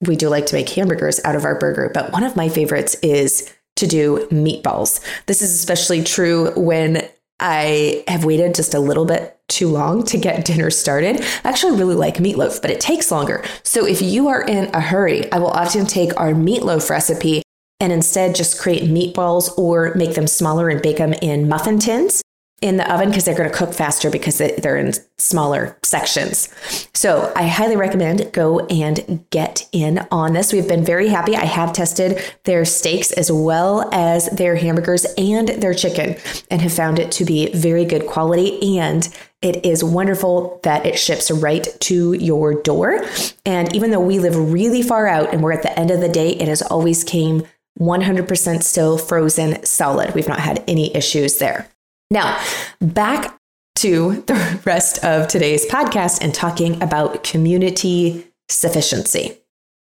we 0.00 0.16
do 0.16 0.28
like 0.28 0.46
to 0.46 0.56
make 0.56 0.68
hamburgers 0.70 1.20
out 1.24 1.36
of 1.36 1.44
our 1.44 1.56
burger, 1.56 1.88
but 1.94 2.12
one 2.12 2.24
of 2.24 2.34
my 2.34 2.48
favorites 2.48 2.96
is 2.96 3.54
to 3.76 3.86
do 3.86 4.26
meatballs. 4.32 5.00
This 5.26 5.40
is 5.40 5.54
especially 5.54 6.02
true 6.02 6.52
when 6.56 7.08
I 7.38 8.02
have 8.08 8.24
waited 8.24 8.56
just 8.56 8.74
a 8.74 8.80
little 8.80 9.04
bit 9.04 9.39
too 9.50 9.68
long 9.68 10.04
to 10.04 10.16
get 10.16 10.44
dinner 10.44 10.70
started. 10.70 11.20
I 11.44 11.48
actually 11.48 11.78
really 11.78 11.94
like 11.94 12.16
meatloaf, 12.16 12.62
but 12.62 12.70
it 12.70 12.80
takes 12.80 13.10
longer. 13.10 13.44
So 13.62 13.86
if 13.86 14.00
you 14.00 14.28
are 14.28 14.42
in 14.42 14.74
a 14.74 14.80
hurry, 14.80 15.30
I 15.32 15.38
will 15.38 15.50
often 15.50 15.84
take 15.84 16.18
our 16.18 16.32
meatloaf 16.32 16.88
recipe 16.88 17.42
and 17.80 17.92
instead 17.92 18.34
just 18.34 18.60
create 18.60 18.84
meatballs 18.84 19.56
or 19.58 19.94
make 19.94 20.14
them 20.14 20.26
smaller 20.26 20.68
and 20.68 20.80
bake 20.80 20.98
them 20.98 21.14
in 21.14 21.48
muffin 21.48 21.78
tins 21.78 22.22
in 22.60 22.76
the 22.76 22.92
oven 22.92 23.08
because 23.08 23.24
they're 23.24 23.36
going 23.36 23.50
to 23.50 23.56
cook 23.56 23.72
faster 23.72 24.10
because 24.10 24.36
they're 24.36 24.76
in 24.76 24.92
smaller 25.18 25.78
sections. 25.82 26.48
So 26.94 27.32
I 27.34 27.46
highly 27.46 27.76
recommend 27.76 28.32
go 28.32 28.60
and 28.66 29.24
get 29.30 29.66
in 29.72 30.06
on 30.10 30.34
this. 30.34 30.52
We've 30.52 30.68
been 30.68 30.84
very 30.84 31.08
happy. 31.08 31.36
I 31.36 31.46
have 31.46 31.72
tested 31.72 32.22
their 32.44 32.66
steaks 32.66 33.12
as 33.12 33.32
well 33.32 33.88
as 33.94 34.28
their 34.30 34.56
hamburgers 34.56 35.06
and 35.16 35.48
their 35.48 35.72
chicken 35.72 36.16
and 36.50 36.60
have 36.60 36.72
found 36.72 36.98
it 36.98 37.10
to 37.12 37.24
be 37.24 37.50
very 37.52 37.86
good 37.86 38.06
quality 38.06 38.78
and 38.78 39.08
it 39.42 39.64
is 39.64 39.82
wonderful 39.82 40.60
that 40.64 40.84
it 40.84 40.98
ships 40.98 41.30
right 41.30 41.66
to 41.80 42.12
your 42.12 42.62
door. 42.62 43.04
And 43.46 43.74
even 43.74 43.90
though 43.90 44.00
we 44.00 44.18
live 44.18 44.36
really 44.36 44.82
far 44.82 45.06
out 45.06 45.32
and 45.32 45.42
we're 45.42 45.52
at 45.52 45.62
the 45.62 45.78
end 45.78 45.90
of 45.90 46.00
the 46.00 46.08
day, 46.08 46.30
it 46.30 46.48
has 46.48 46.60
always 46.62 47.04
came 47.04 47.44
100% 47.78 48.62
still 48.62 48.98
frozen 48.98 49.64
solid. 49.64 50.14
We've 50.14 50.28
not 50.28 50.40
had 50.40 50.62
any 50.68 50.94
issues 50.94 51.38
there. 51.38 51.68
Now, 52.10 52.42
back 52.80 53.38
to 53.76 54.22
the 54.26 54.60
rest 54.66 55.02
of 55.04 55.28
today's 55.28 55.64
podcast 55.66 56.22
and 56.22 56.34
talking 56.34 56.82
about 56.82 57.24
community 57.24 58.26
sufficiency. 58.50 59.38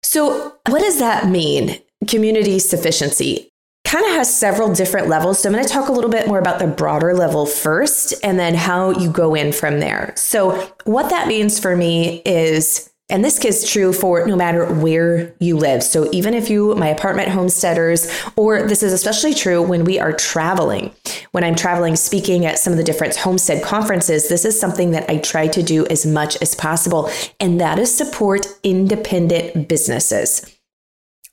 So, 0.02 0.56
what 0.68 0.80
does 0.80 0.98
that 0.98 1.28
mean? 1.28 1.78
Community 2.08 2.58
sufficiency 2.58 3.50
kind 3.94 4.06
of 4.06 4.16
has 4.16 4.36
several 4.36 4.74
different 4.74 5.06
levels. 5.06 5.38
So 5.38 5.48
I'm 5.48 5.52
going 5.52 5.64
to 5.64 5.72
talk 5.72 5.88
a 5.88 5.92
little 5.92 6.10
bit 6.10 6.26
more 6.26 6.40
about 6.40 6.58
the 6.58 6.66
broader 6.66 7.14
level 7.14 7.46
first 7.46 8.12
and 8.24 8.40
then 8.40 8.54
how 8.54 8.90
you 8.90 9.08
go 9.08 9.36
in 9.36 9.52
from 9.52 9.78
there. 9.78 10.12
So, 10.16 10.72
what 10.82 11.10
that 11.10 11.28
means 11.28 11.60
for 11.60 11.76
me 11.76 12.20
is 12.26 12.90
and 13.10 13.22
this 13.22 13.44
is 13.44 13.70
true 13.70 13.92
for 13.92 14.26
no 14.26 14.34
matter 14.34 14.64
where 14.64 15.34
you 15.38 15.58
live. 15.58 15.82
So 15.82 16.08
even 16.10 16.32
if 16.32 16.48
you, 16.48 16.74
my 16.74 16.88
apartment 16.88 17.28
homesteaders, 17.28 18.10
or 18.34 18.66
this 18.66 18.82
is 18.82 18.94
especially 18.94 19.34
true 19.34 19.62
when 19.62 19.84
we 19.84 20.00
are 20.00 20.12
traveling. 20.12 20.90
When 21.32 21.44
I'm 21.44 21.54
traveling, 21.54 21.96
speaking 21.96 22.46
at 22.46 22.58
some 22.58 22.72
of 22.72 22.78
the 22.78 22.82
different 22.82 23.14
homestead 23.14 23.62
conferences, 23.62 24.30
this 24.30 24.46
is 24.46 24.58
something 24.58 24.92
that 24.92 25.08
I 25.10 25.18
try 25.18 25.48
to 25.48 25.62
do 25.62 25.86
as 25.88 26.06
much 26.06 26.40
as 26.40 26.54
possible, 26.54 27.10
and 27.38 27.60
that 27.60 27.78
is 27.78 27.94
support 27.94 28.46
independent 28.62 29.68
businesses. 29.68 30.53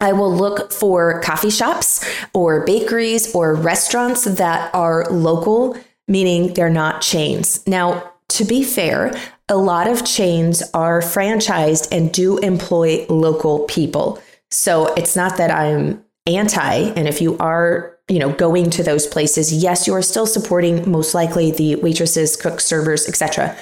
I 0.02 0.12
will 0.12 0.36
look 0.36 0.74
for 0.74 1.22
coffee 1.22 1.50
shops 1.50 2.06
or 2.34 2.66
bakeries 2.66 3.34
or 3.34 3.56
restaurants 3.56 4.26
that 4.26 4.74
are 4.74 5.10
local, 5.10 5.78
meaning 6.08 6.54
they're 6.54 6.70
not 6.70 7.02
chains. 7.02 7.66
Now, 7.66 8.12
to 8.30 8.44
be 8.44 8.64
fair, 8.64 9.14
a 9.48 9.56
lot 9.56 9.88
of 9.88 10.06
chains 10.06 10.64
are 10.74 11.02
franchised 11.02 11.88
and 11.92 12.12
do 12.12 12.38
employ 12.40 13.06
local 13.08 13.60
people. 13.66 14.22
So 14.50 14.94
it's 14.96 15.16
not 15.16 15.38
that 15.38 15.52
I'm 15.52 16.04
anti, 16.28 16.74
and 16.74 17.08
if 17.08 17.22
you 17.22 17.38
are 17.38 17.98
you 18.12 18.20
know, 18.20 18.34
going 18.34 18.70
to 18.70 18.84
those 18.84 19.08
places, 19.08 19.54
yes, 19.54 19.88
you 19.88 19.94
are 19.94 20.02
still 20.02 20.26
supporting 20.26 20.90
most 20.92 21.14
likely 21.16 21.52
the 21.52 21.76
waitresses, 21.78 22.36
cooks, 22.36 22.66
servers, 22.66 23.08
etc. 23.08 23.56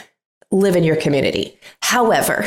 Live 0.51 0.75
in 0.75 0.83
your 0.83 0.95
community. 0.95 1.59
However, 1.83 2.43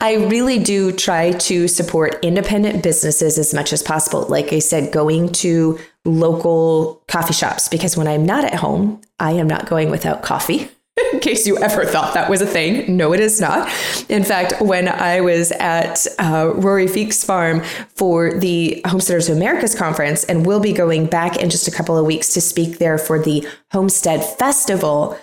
I 0.00 0.14
really 0.14 0.58
do 0.58 0.92
try 0.92 1.32
to 1.32 1.68
support 1.68 2.24
independent 2.24 2.82
businesses 2.82 3.36
as 3.36 3.52
much 3.52 3.72
as 3.72 3.82
possible. 3.82 4.22
Like 4.22 4.52
I 4.52 4.58
said, 4.58 4.92
going 4.92 5.30
to 5.32 5.78
local 6.04 7.02
coffee 7.06 7.34
shops 7.34 7.68
because 7.68 7.96
when 7.96 8.08
I'm 8.08 8.24
not 8.24 8.44
at 8.44 8.54
home, 8.54 9.02
I 9.18 9.32
am 9.32 9.46
not 9.46 9.68
going 9.68 9.90
without 9.90 10.22
coffee. 10.22 10.70
in 11.12 11.20
case 11.20 11.46
you 11.46 11.56
ever 11.58 11.84
thought 11.84 12.14
that 12.14 12.30
was 12.30 12.40
a 12.40 12.46
thing. 12.46 12.96
No, 12.96 13.12
it 13.12 13.20
is 13.20 13.40
not. 13.40 13.70
In 14.08 14.24
fact, 14.24 14.60
when 14.60 14.88
I 14.88 15.20
was 15.20 15.52
at 15.52 16.06
uh, 16.18 16.52
Rory 16.54 16.86
Feek's 16.86 17.24
farm 17.24 17.62
for 17.94 18.38
the 18.38 18.82
Homesteaders 18.86 19.28
of 19.28 19.36
Americas 19.36 19.74
conference, 19.74 20.24
and 20.24 20.46
we'll 20.46 20.60
be 20.60 20.72
going 20.72 21.06
back 21.06 21.36
in 21.36 21.50
just 21.50 21.68
a 21.68 21.70
couple 21.70 21.96
of 21.96 22.06
weeks 22.06 22.32
to 22.34 22.40
speak 22.40 22.78
there 22.78 22.98
for 22.98 23.22
the 23.22 23.46
Homestead 23.72 24.24
Festival, 24.24 25.18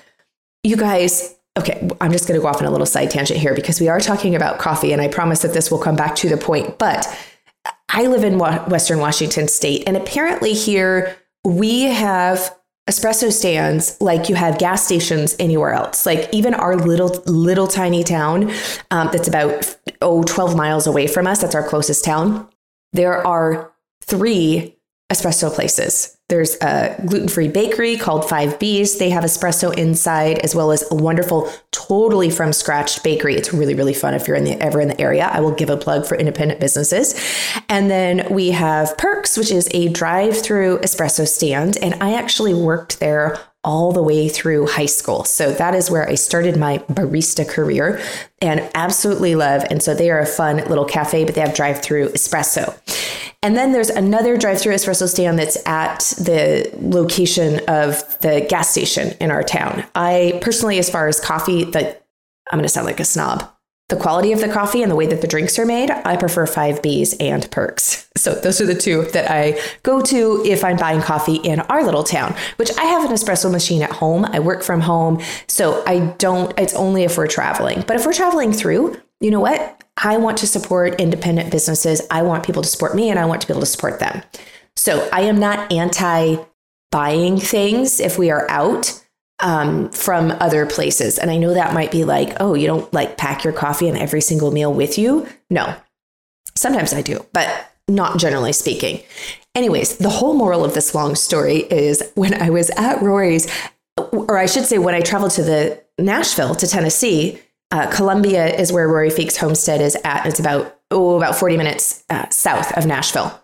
you 0.63 0.77
guys, 0.77 1.36
okay, 1.57 1.87
I'm 1.99 2.11
just 2.11 2.27
going 2.27 2.39
to 2.39 2.41
go 2.41 2.47
off 2.47 2.61
on 2.61 2.65
a 2.65 2.71
little 2.71 2.85
side 2.85 3.11
tangent 3.11 3.39
here 3.39 3.53
because 3.53 3.81
we 3.81 3.87
are 3.87 3.99
talking 3.99 4.35
about 4.35 4.59
coffee, 4.59 4.93
and 4.93 5.01
I 5.01 5.07
promise 5.07 5.41
that 5.41 5.53
this 5.53 5.69
will 5.71 5.79
come 5.79 5.95
back 5.95 6.15
to 6.17 6.29
the 6.29 6.37
point. 6.37 6.77
But 6.77 7.07
I 7.89 8.07
live 8.07 8.23
in 8.23 8.37
Western 8.37 8.99
Washington 8.99 9.47
State, 9.47 9.83
and 9.87 9.97
apparently 9.97 10.53
here 10.53 11.17
we 11.43 11.83
have 11.83 12.55
espresso 12.89 13.31
stands 13.31 13.99
like 13.99 14.29
you 14.29 14.35
have 14.35 14.57
gas 14.57 14.85
stations 14.85 15.35
anywhere 15.39 15.73
else. 15.73 16.05
Like 16.05 16.29
even 16.31 16.53
our 16.53 16.75
little 16.75 17.21
little 17.25 17.67
tiny 17.67 18.03
town 18.03 18.51
um, 18.91 19.09
that's 19.11 19.27
about 19.27 19.75
oh 20.01 20.23
12 20.23 20.55
miles 20.55 20.87
away 20.87 21.07
from 21.07 21.27
us. 21.27 21.41
That's 21.41 21.55
our 21.55 21.67
closest 21.67 22.05
town. 22.05 22.47
There 22.93 23.25
are 23.25 23.73
three 24.03 24.76
espresso 25.09 25.53
places. 25.53 26.17
There's 26.29 26.57
a 26.61 26.93
gluten 27.05 27.29
free 27.29 27.47
bakery 27.47 27.95
called 27.95 28.27
Five 28.27 28.59
Bees. 28.59 28.97
They 28.97 29.09
have 29.11 29.23
espresso 29.23 29.75
inside, 29.77 30.39
as 30.39 30.53
well 30.53 30.71
as 30.71 30.83
a 30.91 30.95
wonderful, 30.95 31.49
totally 31.71 32.29
from 32.29 32.51
scratch 32.51 33.01
bakery. 33.01 33.35
It's 33.35 33.53
really, 33.53 33.73
really 33.73 33.93
fun 33.93 34.13
if 34.13 34.27
you're 34.27 34.35
in 34.35 34.43
the, 34.43 34.61
ever 34.61 34.81
in 34.81 34.89
the 34.89 34.99
area. 34.99 35.29
I 35.31 35.39
will 35.39 35.53
give 35.53 35.69
a 35.69 35.77
plug 35.77 36.05
for 36.05 36.17
independent 36.17 36.59
businesses. 36.59 37.15
And 37.69 37.89
then 37.89 38.27
we 38.29 38.51
have 38.51 38.97
Perks, 38.97 39.37
which 39.37 39.51
is 39.51 39.69
a 39.71 39.87
drive 39.87 40.37
through 40.37 40.79
espresso 40.79 41.25
stand. 41.25 41.77
And 41.77 41.95
I 42.03 42.13
actually 42.13 42.53
worked 42.53 42.99
there 42.99 43.39
all 43.63 43.91
the 43.91 44.03
way 44.03 44.29
through 44.29 44.67
high 44.67 44.85
school. 44.85 45.23
So 45.23 45.51
that 45.53 45.75
is 45.75 45.89
where 45.89 46.07
I 46.07 46.15
started 46.15 46.57
my 46.57 46.77
barista 46.89 47.47
career 47.47 48.01
and 48.41 48.69
absolutely 48.75 49.35
love. 49.35 49.65
And 49.69 49.81
so 49.81 49.93
they 49.93 50.09
are 50.09 50.19
a 50.19 50.25
fun 50.25 50.57
little 50.69 50.85
cafe, 50.85 51.25
but 51.25 51.35
they 51.35 51.41
have 51.41 51.53
drive 51.53 51.81
through 51.81 52.09
espresso. 52.09 52.77
And 53.43 53.55
then 53.55 53.71
there's 53.71 53.89
another 53.89 54.35
drive 54.35 54.59
through 54.59 54.73
espresso 54.73 55.07
stand 55.07 55.37
that's 55.37 55.57
at 55.67 55.99
the 56.17 56.69
location 56.81 57.61
of 57.67 58.19
the 58.19 58.45
gas 58.49 58.69
station 58.69 59.15
in 59.21 59.31
our 59.31 59.43
town. 59.43 59.85
I 59.93 60.39
personally, 60.41 60.79
as 60.79 60.89
far 60.89 61.07
as 61.07 61.19
coffee, 61.19 61.63
that 61.65 62.05
I'm 62.51 62.57
going 62.57 62.63
to 62.63 62.69
sound 62.69 62.87
like 62.87 62.99
a 62.99 63.05
snob. 63.05 63.49
The 63.89 63.95
quality 63.95 64.33
of 64.33 64.41
the 64.41 64.49
coffee 64.49 64.81
and 64.81 64.91
the 64.91 64.97
way 64.97 65.05
that 65.07 65.21
the 65.21 65.27
drinks 65.27 65.57
are 65.57 65.65
made, 65.65 65.89
I 65.91 66.17
prefer 66.17 66.45
Five 66.45 66.81
B's 66.81 67.13
and 67.21 67.49
Perks. 67.51 68.09
So 68.17 68.33
those 68.33 68.59
are 68.59 68.65
the 68.65 68.75
two 68.75 69.03
that 69.13 69.31
I 69.31 69.61
go 69.83 70.01
to 70.01 70.43
if 70.45 70.65
I'm 70.65 70.75
buying 70.75 70.99
coffee 70.99 71.35
in 71.35 71.61
our 71.61 71.85
little 71.85 72.03
town, 72.03 72.35
which 72.57 72.69
I 72.77 72.83
have 72.83 73.05
an 73.05 73.15
espresso 73.15 73.49
machine 73.49 73.81
at 73.81 73.91
home. 73.91 74.25
I 74.25 74.39
work 74.39 74.61
from 74.61 74.81
home. 74.81 75.21
So 75.47 75.83
I 75.87 75.99
don't, 76.17 76.57
it's 76.59 76.73
only 76.73 77.03
if 77.03 77.17
we're 77.17 77.27
traveling. 77.27 77.85
But 77.87 77.95
if 77.95 78.05
we're 78.05 78.13
traveling 78.13 78.51
through, 78.51 78.97
you 79.21 79.31
know 79.31 79.39
what? 79.39 79.81
I 79.97 80.17
want 80.17 80.37
to 80.39 80.47
support 80.47 80.99
independent 81.01 81.51
businesses. 81.51 82.01
I 82.11 82.21
want 82.21 82.45
people 82.45 82.61
to 82.61 82.69
support 82.69 82.95
me 82.95 83.09
and 83.09 83.19
I 83.19 83.25
want 83.25 83.41
to 83.41 83.47
be 83.47 83.53
able 83.53 83.61
to 83.61 83.67
support 83.67 83.99
them. 83.99 84.21
So 84.75 85.09
I 85.11 85.21
am 85.21 85.39
not 85.39 85.71
anti 85.71 86.37
buying 86.91 87.37
things 87.39 87.99
if 87.99 88.17
we 88.17 88.29
are 88.31 88.49
out 88.49 89.03
um, 89.39 89.89
from 89.89 90.31
other 90.39 90.65
places. 90.65 91.17
And 91.17 91.29
I 91.29 91.37
know 91.37 91.53
that 91.53 91.73
might 91.73 91.91
be 91.91 92.03
like, 92.03 92.37
oh, 92.39 92.53
you 92.53 92.67
don't 92.67 92.91
like 92.93 93.17
pack 93.17 93.43
your 93.43 93.53
coffee 93.53 93.87
and 93.87 93.97
every 93.97 94.21
single 94.21 94.51
meal 94.51 94.73
with 94.73 94.97
you. 94.97 95.27
No, 95.49 95.75
sometimes 96.55 96.93
I 96.93 97.01
do, 97.01 97.25
but 97.33 97.71
not 97.87 98.19
generally 98.19 98.53
speaking. 98.53 99.01
Anyways, 99.55 99.97
the 99.97 100.09
whole 100.09 100.33
moral 100.33 100.63
of 100.63 100.73
this 100.73 100.93
long 100.93 101.15
story 101.15 101.57
is 101.57 102.11
when 102.15 102.39
I 102.39 102.49
was 102.49 102.69
at 102.71 103.01
Rory's, 103.01 103.51
or 103.97 104.37
I 104.37 104.45
should 104.45 104.65
say, 104.65 104.77
when 104.77 104.93
I 104.93 105.01
traveled 105.01 105.31
to 105.31 105.43
the 105.43 105.81
Nashville 105.97 106.53
to 106.55 106.67
Tennessee, 106.67 107.39
uh, 107.71 107.87
Columbia 107.87 108.47
is 108.47 108.71
where 108.71 108.87
Rory 108.87 109.09
Feek's 109.09 109.37
homestead 109.37 109.81
is 109.81 109.97
at. 110.03 110.25
It's 110.25 110.39
about 110.39 110.79
oh 110.91 111.17
about 111.17 111.35
40 111.35 111.57
minutes 111.57 112.03
uh, 112.09 112.29
south 112.29 112.75
of 112.77 112.85
Nashville. 112.85 113.39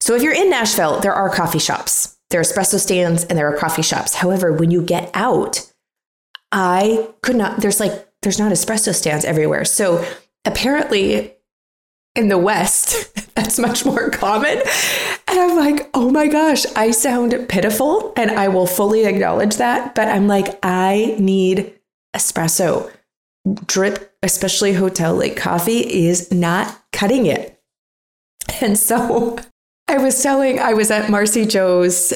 So 0.00 0.16
if 0.16 0.22
you're 0.22 0.34
in 0.34 0.50
Nashville, 0.50 1.00
there 1.00 1.14
are 1.14 1.30
coffee 1.30 1.60
shops. 1.60 2.18
There 2.30 2.40
are 2.40 2.44
espresso 2.44 2.80
stands 2.80 3.24
and 3.24 3.38
there 3.38 3.46
are 3.52 3.56
coffee 3.56 3.82
shops. 3.82 4.14
However, 4.14 4.52
when 4.52 4.70
you 4.70 4.82
get 4.82 5.10
out, 5.14 5.70
I 6.50 7.08
could 7.22 7.36
not 7.36 7.60
there's 7.60 7.78
like 7.78 8.08
there's 8.22 8.38
not 8.38 8.52
espresso 8.52 8.94
stands 8.94 9.24
everywhere. 9.24 9.64
So 9.64 10.04
apparently 10.44 11.34
in 12.16 12.28
the 12.28 12.38
West, 12.38 13.14
that's 13.34 13.58
much 13.58 13.84
more 13.84 14.10
common. 14.10 14.60
And 15.28 15.38
I'm 15.38 15.56
like, 15.56 15.88
oh 15.94 16.10
my 16.10 16.26
gosh, 16.26 16.66
I 16.74 16.90
sound 16.90 17.48
pitiful 17.48 18.12
and 18.16 18.32
I 18.32 18.48
will 18.48 18.66
fully 18.66 19.04
acknowledge 19.04 19.56
that. 19.56 19.94
But 19.94 20.08
I'm 20.08 20.26
like, 20.26 20.58
I 20.62 21.14
need 21.18 21.72
espresso 22.14 22.90
drip, 23.66 24.14
especially 24.22 24.72
hotel 24.72 25.16
like 25.16 25.36
coffee, 25.36 26.06
is 26.06 26.30
not 26.32 26.82
cutting 26.92 27.26
it. 27.26 27.60
And 28.60 28.78
so 28.78 29.38
I 29.88 29.98
was 29.98 30.22
telling, 30.22 30.58
I 30.58 30.74
was 30.74 30.90
at 30.90 31.10
Marcy 31.10 31.44
Jo's 31.46 32.12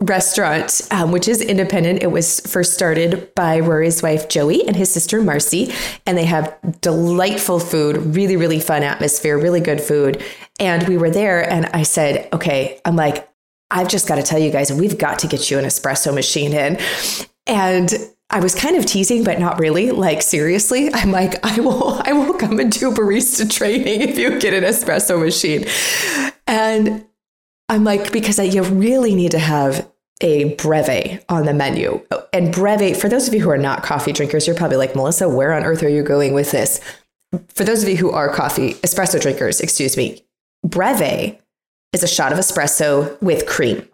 restaurant, 0.00 0.82
um, 0.90 1.10
which 1.10 1.26
is 1.26 1.40
independent. 1.40 2.02
It 2.02 2.10
was 2.10 2.40
first 2.40 2.74
started 2.74 3.34
by 3.34 3.58
Rory's 3.60 4.02
wife, 4.02 4.28
Joey, 4.28 4.66
and 4.66 4.76
his 4.76 4.92
sister, 4.92 5.20
Marcy. 5.20 5.72
And 6.06 6.16
they 6.16 6.24
have 6.24 6.56
delightful 6.80 7.58
food, 7.58 8.14
really, 8.14 8.36
really 8.36 8.60
fun 8.60 8.82
atmosphere, 8.82 9.36
really 9.36 9.60
good 9.60 9.80
food. 9.80 10.22
And 10.60 10.86
we 10.88 10.96
were 10.96 11.10
there, 11.10 11.48
and 11.50 11.66
I 11.66 11.82
said, 11.82 12.28
okay, 12.32 12.80
I'm 12.84 12.94
like, 12.94 13.28
I've 13.70 13.88
just 13.88 14.06
got 14.06 14.16
to 14.16 14.22
tell 14.22 14.38
you 14.38 14.52
guys, 14.52 14.72
we've 14.72 14.98
got 14.98 15.18
to 15.20 15.26
get 15.26 15.50
you 15.50 15.58
an 15.58 15.64
espresso 15.64 16.14
machine 16.14 16.52
in. 16.52 16.78
And 17.46 17.92
I 18.34 18.40
was 18.40 18.52
kind 18.52 18.74
of 18.74 18.84
teasing, 18.84 19.22
but 19.22 19.38
not 19.38 19.60
really. 19.60 19.92
Like 19.92 20.20
seriously, 20.20 20.92
I'm 20.92 21.12
like, 21.12 21.36
I 21.46 21.60
will, 21.60 22.02
I 22.04 22.12
will 22.12 22.34
come 22.34 22.58
and 22.58 22.70
do 22.70 22.90
barista 22.90 23.48
training 23.48 24.00
if 24.00 24.18
you 24.18 24.40
get 24.40 24.52
an 24.52 24.64
espresso 24.64 25.20
machine. 25.20 25.66
And 26.48 27.06
I'm 27.68 27.84
like, 27.84 28.10
because 28.10 28.40
you 28.40 28.64
really 28.64 29.14
need 29.14 29.30
to 29.30 29.38
have 29.38 29.88
a 30.20 30.54
breve 30.56 31.24
on 31.28 31.46
the 31.46 31.54
menu. 31.54 32.04
And 32.32 32.52
breve, 32.52 32.96
for 32.96 33.08
those 33.08 33.28
of 33.28 33.34
you 33.34 33.40
who 33.40 33.50
are 33.50 33.58
not 33.58 33.84
coffee 33.84 34.10
drinkers, 34.10 34.48
you're 34.48 34.56
probably 34.56 34.78
like, 34.78 34.96
Melissa, 34.96 35.28
where 35.28 35.52
on 35.52 35.62
earth 35.62 35.84
are 35.84 35.88
you 35.88 36.02
going 36.02 36.34
with 36.34 36.50
this? 36.50 36.80
For 37.50 37.62
those 37.62 37.84
of 37.84 37.88
you 37.88 37.96
who 37.96 38.10
are 38.10 38.28
coffee, 38.28 38.74
espresso 38.74 39.20
drinkers, 39.20 39.60
excuse 39.60 39.96
me, 39.96 40.24
breve 40.66 41.38
is 41.92 42.02
a 42.02 42.08
shot 42.08 42.32
of 42.32 42.38
espresso 42.40 43.20
with 43.22 43.46
cream. 43.46 43.88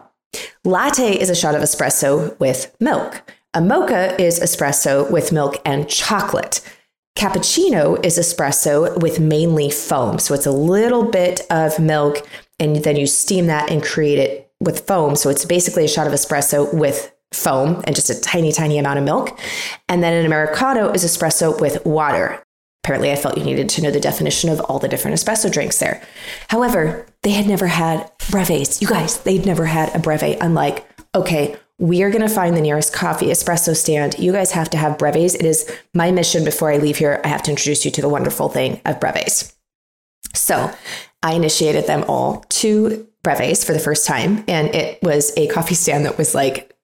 Latte 0.64 1.20
is 1.20 1.28
a 1.28 1.34
shot 1.34 1.54
of 1.54 1.60
espresso 1.60 2.38
with 2.40 2.74
milk. 2.80 3.22
A 3.52 3.60
mocha 3.60 4.14
is 4.22 4.38
espresso 4.38 5.10
with 5.10 5.32
milk 5.32 5.60
and 5.64 5.88
chocolate. 5.88 6.60
Cappuccino 7.18 7.98
is 8.06 8.16
espresso 8.16 8.96
with 9.02 9.18
mainly 9.18 9.70
foam. 9.70 10.20
So 10.20 10.34
it's 10.34 10.46
a 10.46 10.52
little 10.52 11.02
bit 11.02 11.40
of 11.50 11.80
milk, 11.80 12.24
and 12.60 12.76
then 12.76 12.94
you 12.94 13.08
steam 13.08 13.46
that 13.46 13.68
and 13.68 13.82
create 13.82 14.20
it 14.20 14.52
with 14.60 14.86
foam. 14.86 15.16
So 15.16 15.30
it's 15.30 15.44
basically 15.44 15.84
a 15.84 15.88
shot 15.88 16.06
of 16.06 16.12
espresso 16.12 16.72
with 16.72 17.12
foam 17.32 17.82
and 17.88 17.96
just 17.96 18.08
a 18.08 18.20
tiny, 18.20 18.52
tiny 18.52 18.78
amount 18.78 19.00
of 19.00 19.04
milk. 19.04 19.36
And 19.88 20.00
then 20.00 20.12
an 20.12 20.26
Americano 20.26 20.92
is 20.92 21.04
espresso 21.04 21.60
with 21.60 21.84
water. 21.84 22.40
Apparently, 22.84 23.10
I 23.10 23.16
felt 23.16 23.36
you 23.36 23.42
needed 23.42 23.68
to 23.70 23.82
know 23.82 23.90
the 23.90 23.98
definition 23.98 24.48
of 24.48 24.60
all 24.60 24.78
the 24.78 24.86
different 24.86 25.16
espresso 25.16 25.50
drinks 25.50 25.80
there. 25.80 26.00
However, 26.46 27.04
they 27.24 27.32
had 27.32 27.48
never 27.48 27.66
had 27.66 28.12
breves. 28.30 28.80
You 28.80 28.86
guys, 28.86 29.18
they'd 29.22 29.44
never 29.44 29.64
had 29.64 29.92
a 29.94 29.98
breve. 29.98 30.38
I'm 30.40 30.54
like, 30.54 30.86
okay, 31.16 31.56
we 31.80 32.02
are 32.02 32.10
going 32.10 32.20
to 32.20 32.28
find 32.28 32.54
the 32.54 32.60
nearest 32.60 32.92
coffee 32.92 33.28
espresso 33.28 33.74
stand. 33.74 34.18
You 34.18 34.32
guys 34.32 34.52
have 34.52 34.68
to 34.70 34.76
have 34.76 34.98
breves. 34.98 35.34
It 35.34 35.46
is 35.46 35.68
my 35.94 36.12
mission 36.12 36.44
before 36.44 36.70
I 36.70 36.76
leave 36.76 36.98
here. 36.98 37.22
I 37.24 37.28
have 37.28 37.42
to 37.44 37.50
introduce 37.50 37.86
you 37.86 37.90
to 37.92 38.02
the 38.02 38.08
wonderful 38.08 38.50
thing 38.50 38.82
of 38.84 39.00
breves. 39.00 39.56
So 40.34 40.70
I 41.22 41.32
initiated 41.32 41.86
them 41.86 42.04
all 42.06 42.44
to 42.50 43.08
breves 43.22 43.64
for 43.64 43.72
the 43.72 43.78
first 43.78 44.06
time. 44.06 44.44
And 44.46 44.74
it 44.74 45.02
was 45.02 45.32
a 45.38 45.48
coffee 45.48 45.74
stand 45.74 46.04
that 46.04 46.18
was 46.18 46.34
like 46.34 46.76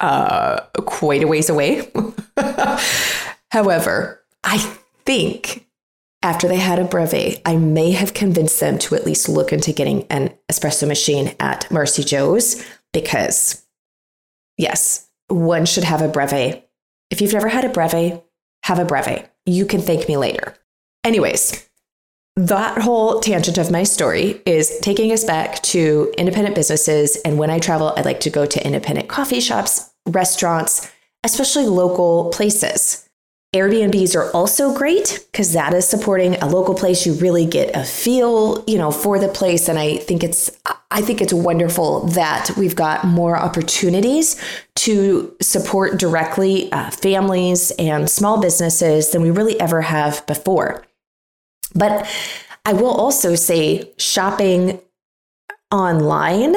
uh, 0.00 0.62
quite 0.84 1.22
a 1.22 1.28
ways 1.28 1.48
away. 1.48 1.88
However, 3.52 4.20
I 4.42 4.58
think 5.04 5.68
after 6.24 6.48
they 6.48 6.56
had 6.56 6.80
a 6.80 6.84
breve, 6.84 7.40
I 7.46 7.56
may 7.56 7.92
have 7.92 8.14
convinced 8.14 8.58
them 8.58 8.78
to 8.80 8.96
at 8.96 9.06
least 9.06 9.28
look 9.28 9.52
into 9.52 9.72
getting 9.72 10.08
an 10.08 10.34
espresso 10.50 10.88
machine 10.88 11.36
at 11.38 11.70
Marcy 11.70 12.02
Jo's 12.02 12.64
because 12.92 13.64
yes, 14.60 15.08
one 15.28 15.64
should 15.66 15.84
have 15.84 16.02
a 16.02 16.08
breve. 16.08 16.62
If 17.10 17.20
you've 17.20 17.32
never 17.32 17.48
had 17.48 17.64
a 17.64 17.70
breve, 17.70 18.22
have 18.64 18.78
a 18.78 18.84
breve. 18.84 19.26
You 19.46 19.66
can 19.66 19.80
thank 19.80 20.06
me 20.06 20.16
later. 20.16 20.54
Anyways, 21.02 21.68
that 22.36 22.78
whole 22.78 23.20
tangent 23.20 23.58
of 23.58 23.70
my 23.70 23.82
story 23.82 24.40
is 24.46 24.78
taking 24.80 25.12
us 25.12 25.24
back 25.24 25.62
to 25.62 26.12
independent 26.16 26.54
businesses. 26.54 27.16
And 27.24 27.38
when 27.38 27.50
I 27.50 27.58
travel, 27.58 27.92
I 27.96 28.02
like 28.02 28.20
to 28.20 28.30
go 28.30 28.46
to 28.46 28.64
independent 28.64 29.08
coffee 29.08 29.40
shops, 29.40 29.90
restaurants, 30.06 30.90
especially 31.24 31.66
local 31.66 32.30
places. 32.30 33.08
Airbnbs 33.52 34.14
are 34.14 34.30
also 34.30 34.72
great 34.72 35.26
because 35.32 35.54
that 35.54 35.74
is 35.74 35.86
supporting 35.86 36.36
a 36.36 36.46
local 36.46 36.72
place. 36.72 37.04
You 37.04 37.14
really 37.14 37.44
get 37.44 37.74
a 37.74 37.82
feel, 37.82 38.62
you 38.68 38.78
know, 38.78 38.92
for 38.92 39.18
the 39.18 39.26
place. 39.26 39.68
And 39.68 39.76
I 39.76 39.96
think 39.96 40.22
it's, 40.22 40.56
I 40.92 41.00
think 41.02 41.20
it's 41.20 41.32
wonderful 41.32 42.06
that 42.08 42.52
we've 42.56 42.76
got 42.76 43.04
more 43.04 43.36
opportunities 43.36 44.40
to 44.76 45.34
support 45.42 45.98
directly 45.98 46.70
uh, 46.70 46.90
families 46.92 47.72
and 47.72 48.08
small 48.08 48.40
businesses 48.40 49.10
than 49.10 49.20
we 49.20 49.32
really 49.32 49.58
ever 49.60 49.82
have 49.82 50.24
before. 50.28 50.86
But 51.74 52.08
I 52.64 52.72
will 52.74 52.92
also 52.92 53.34
say 53.34 53.92
shopping 53.98 54.80
online 55.72 56.54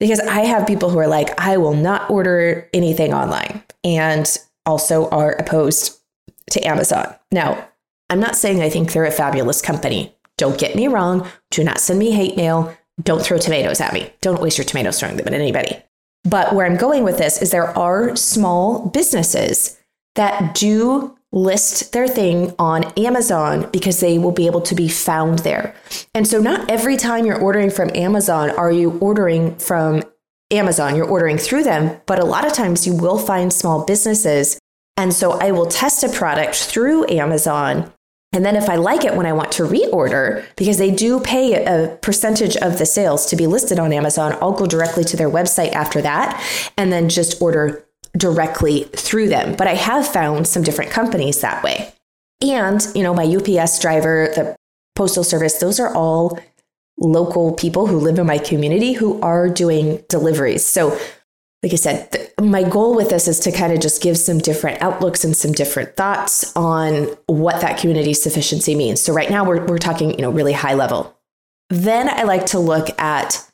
because 0.00 0.18
I 0.18 0.40
have 0.40 0.66
people 0.66 0.90
who 0.90 0.98
are 0.98 1.06
like, 1.06 1.40
I 1.40 1.56
will 1.56 1.74
not 1.74 2.10
order 2.10 2.68
anything 2.74 3.14
online 3.14 3.62
and 3.84 4.36
also 4.66 5.08
are 5.10 5.32
opposed 5.32 6.01
to 6.52 6.66
Amazon. 6.66 7.14
Now, 7.30 7.68
I'm 8.10 8.20
not 8.20 8.36
saying 8.36 8.62
I 8.62 8.70
think 8.70 8.92
they're 8.92 9.04
a 9.04 9.10
fabulous 9.10 9.60
company. 9.60 10.14
Don't 10.38 10.58
get 10.58 10.76
me 10.76 10.88
wrong. 10.88 11.28
Do 11.50 11.64
not 11.64 11.80
send 11.80 11.98
me 11.98 12.10
hate 12.10 12.36
mail. 12.36 12.76
Don't 13.02 13.22
throw 13.22 13.38
tomatoes 13.38 13.80
at 13.80 13.92
me. 13.92 14.12
Don't 14.20 14.40
waste 14.40 14.58
your 14.58 14.64
tomatoes 14.64 14.98
throwing 14.98 15.16
them 15.16 15.26
at 15.26 15.34
anybody. 15.34 15.82
But 16.24 16.54
where 16.54 16.66
I'm 16.66 16.76
going 16.76 17.04
with 17.04 17.18
this 17.18 17.40
is 17.42 17.50
there 17.50 17.76
are 17.76 18.14
small 18.16 18.86
businesses 18.88 19.78
that 20.14 20.54
do 20.54 21.16
list 21.32 21.92
their 21.92 22.06
thing 22.06 22.54
on 22.58 22.84
Amazon 22.98 23.68
because 23.72 24.00
they 24.00 24.18
will 24.18 24.32
be 24.32 24.46
able 24.46 24.60
to 24.60 24.74
be 24.74 24.88
found 24.88 25.40
there. 25.40 25.74
And 26.14 26.28
so, 26.28 26.40
not 26.40 26.70
every 26.70 26.96
time 26.96 27.24
you're 27.24 27.40
ordering 27.40 27.70
from 27.70 27.90
Amazon 27.94 28.50
are 28.50 28.70
you 28.70 28.98
ordering 28.98 29.56
from 29.56 30.02
Amazon, 30.50 30.94
you're 30.94 31.08
ordering 31.08 31.38
through 31.38 31.64
them, 31.64 31.98
but 32.06 32.18
a 32.18 32.24
lot 32.24 32.46
of 32.46 32.52
times 32.52 32.86
you 32.86 32.94
will 32.94 33.18
find 33.18 33.52
small 33.52 33.84
businesses. 33.84 34.58
And 34.96 35.12
so, 35.12 35.32
I 35.32 35.52
will 35.52 35.66
test 35.66 36.04
a 36.04 36.08
product 36.08 36.54
through 36.56 37.08
Amazon. 37.08 37.92
And 38.32 38.44
then, 38.44 38.56
if 38.56 38.68
I 38.68 38.76
like 38.76 39.04
it 39.04 39.14
when 39.14 39.26
I 39.26 39.32
want 39.32 39.52
to 39.52 39.64
reorder, 39.64 40.44
because 40.56 40.78
they 40.78 40.90
do 40.90 41.20
pay 41.20 41.64
a 41.64 41.96
percentage 41.96 42.56
of 42.56 42.78
the 42.78 42.86
sales 42.86 43.26
to 43.26 43.36
be 43.36 43.46
listed 43.46 43.78
on 43.78 43.92
Amazon, 43.92 44.36
I'll 44.40 44.52
go 44.52 44.66
directly 44.66 45.04
to 45.04 45.16
their 45.16 45.30
website 45.30 45.72
after 45.72 46.00
that 46.02 46.42
and 46.76 46.92
then 46.92 47.08
just 47.08 47.40
order 47.42 47.84
directly 48.16 48.84
through 48.84 49.28
them. 49.28 49.54
But 49.56 49.66
I 49.66 49.74
have 49.74 50.06
found 50.06 50.46
some 50.46 50.62
different 50.62 50.90
companies 50.90 51.40
that 51.40 51.62
way. 51.62 51.92
And, 52.42 52.84
you 52.94 53.02
know, 53.02 53.14
my 53.14 53.24
UPS 53.24 53.78
driver, 53.78 54.30
the 54.34 54.56
postal 54.94 55.24
service, 55.24 55.58
those 55.58 55.78
are 55.80 55.94
all 55.94 56.38
local 56.98 57.52
people 57.54 57.86
who 57.86 57.98
live 57.98 58.18
in 58.18 58.26
my 58.26 58.38
community 58.38 58.92
who 58.92 59.20
are 59.20 59.48
doing 59.48 60.02
deliveries. 60.08 60.64
So, 60.64 60.98
like 61.62 61.72
I 61.72 61.76
said, 61.76 62.10
th- 62.10 62.30
my 62.40 62.64
goal 62.64 62.96
with 62.96 63.10
this 63.10 63.28
is 63.28 63.38
to 63.40 63.52
kind 63.52 63.72
of 63.72 63.80
just 63.80 64.02
give 64.02 64.18
some 64.18 64.38
different 64.38 64.82
outlooks 64.82 65.24
and 65.24 65.36
some 65.36 65.52
different 65.52 65.96
thoughts 65.96 66.54
on 66.56 67.04
what 67.26 67.60
that 67.60 67.78
community 67.78 68.14
sufficiency 68.14 68.74
means. 68.74 69.00
So 69.00 69.12
right 69.12 69.30
now 69.30 69.44
we're, 69.44 69.64
we're 69.66 69.78
talking, 69.78 70.10
you 70.10 70.22
know, 70.22 70.30
really 70.30 70.52
high 70.52 70.74
level. 70.74 71.16
Then 71.70 72.08
I 72.08 72.24
like 72.24 72.46
to 72.46 72.58
look 72.58 72.88
at 73.00 73.48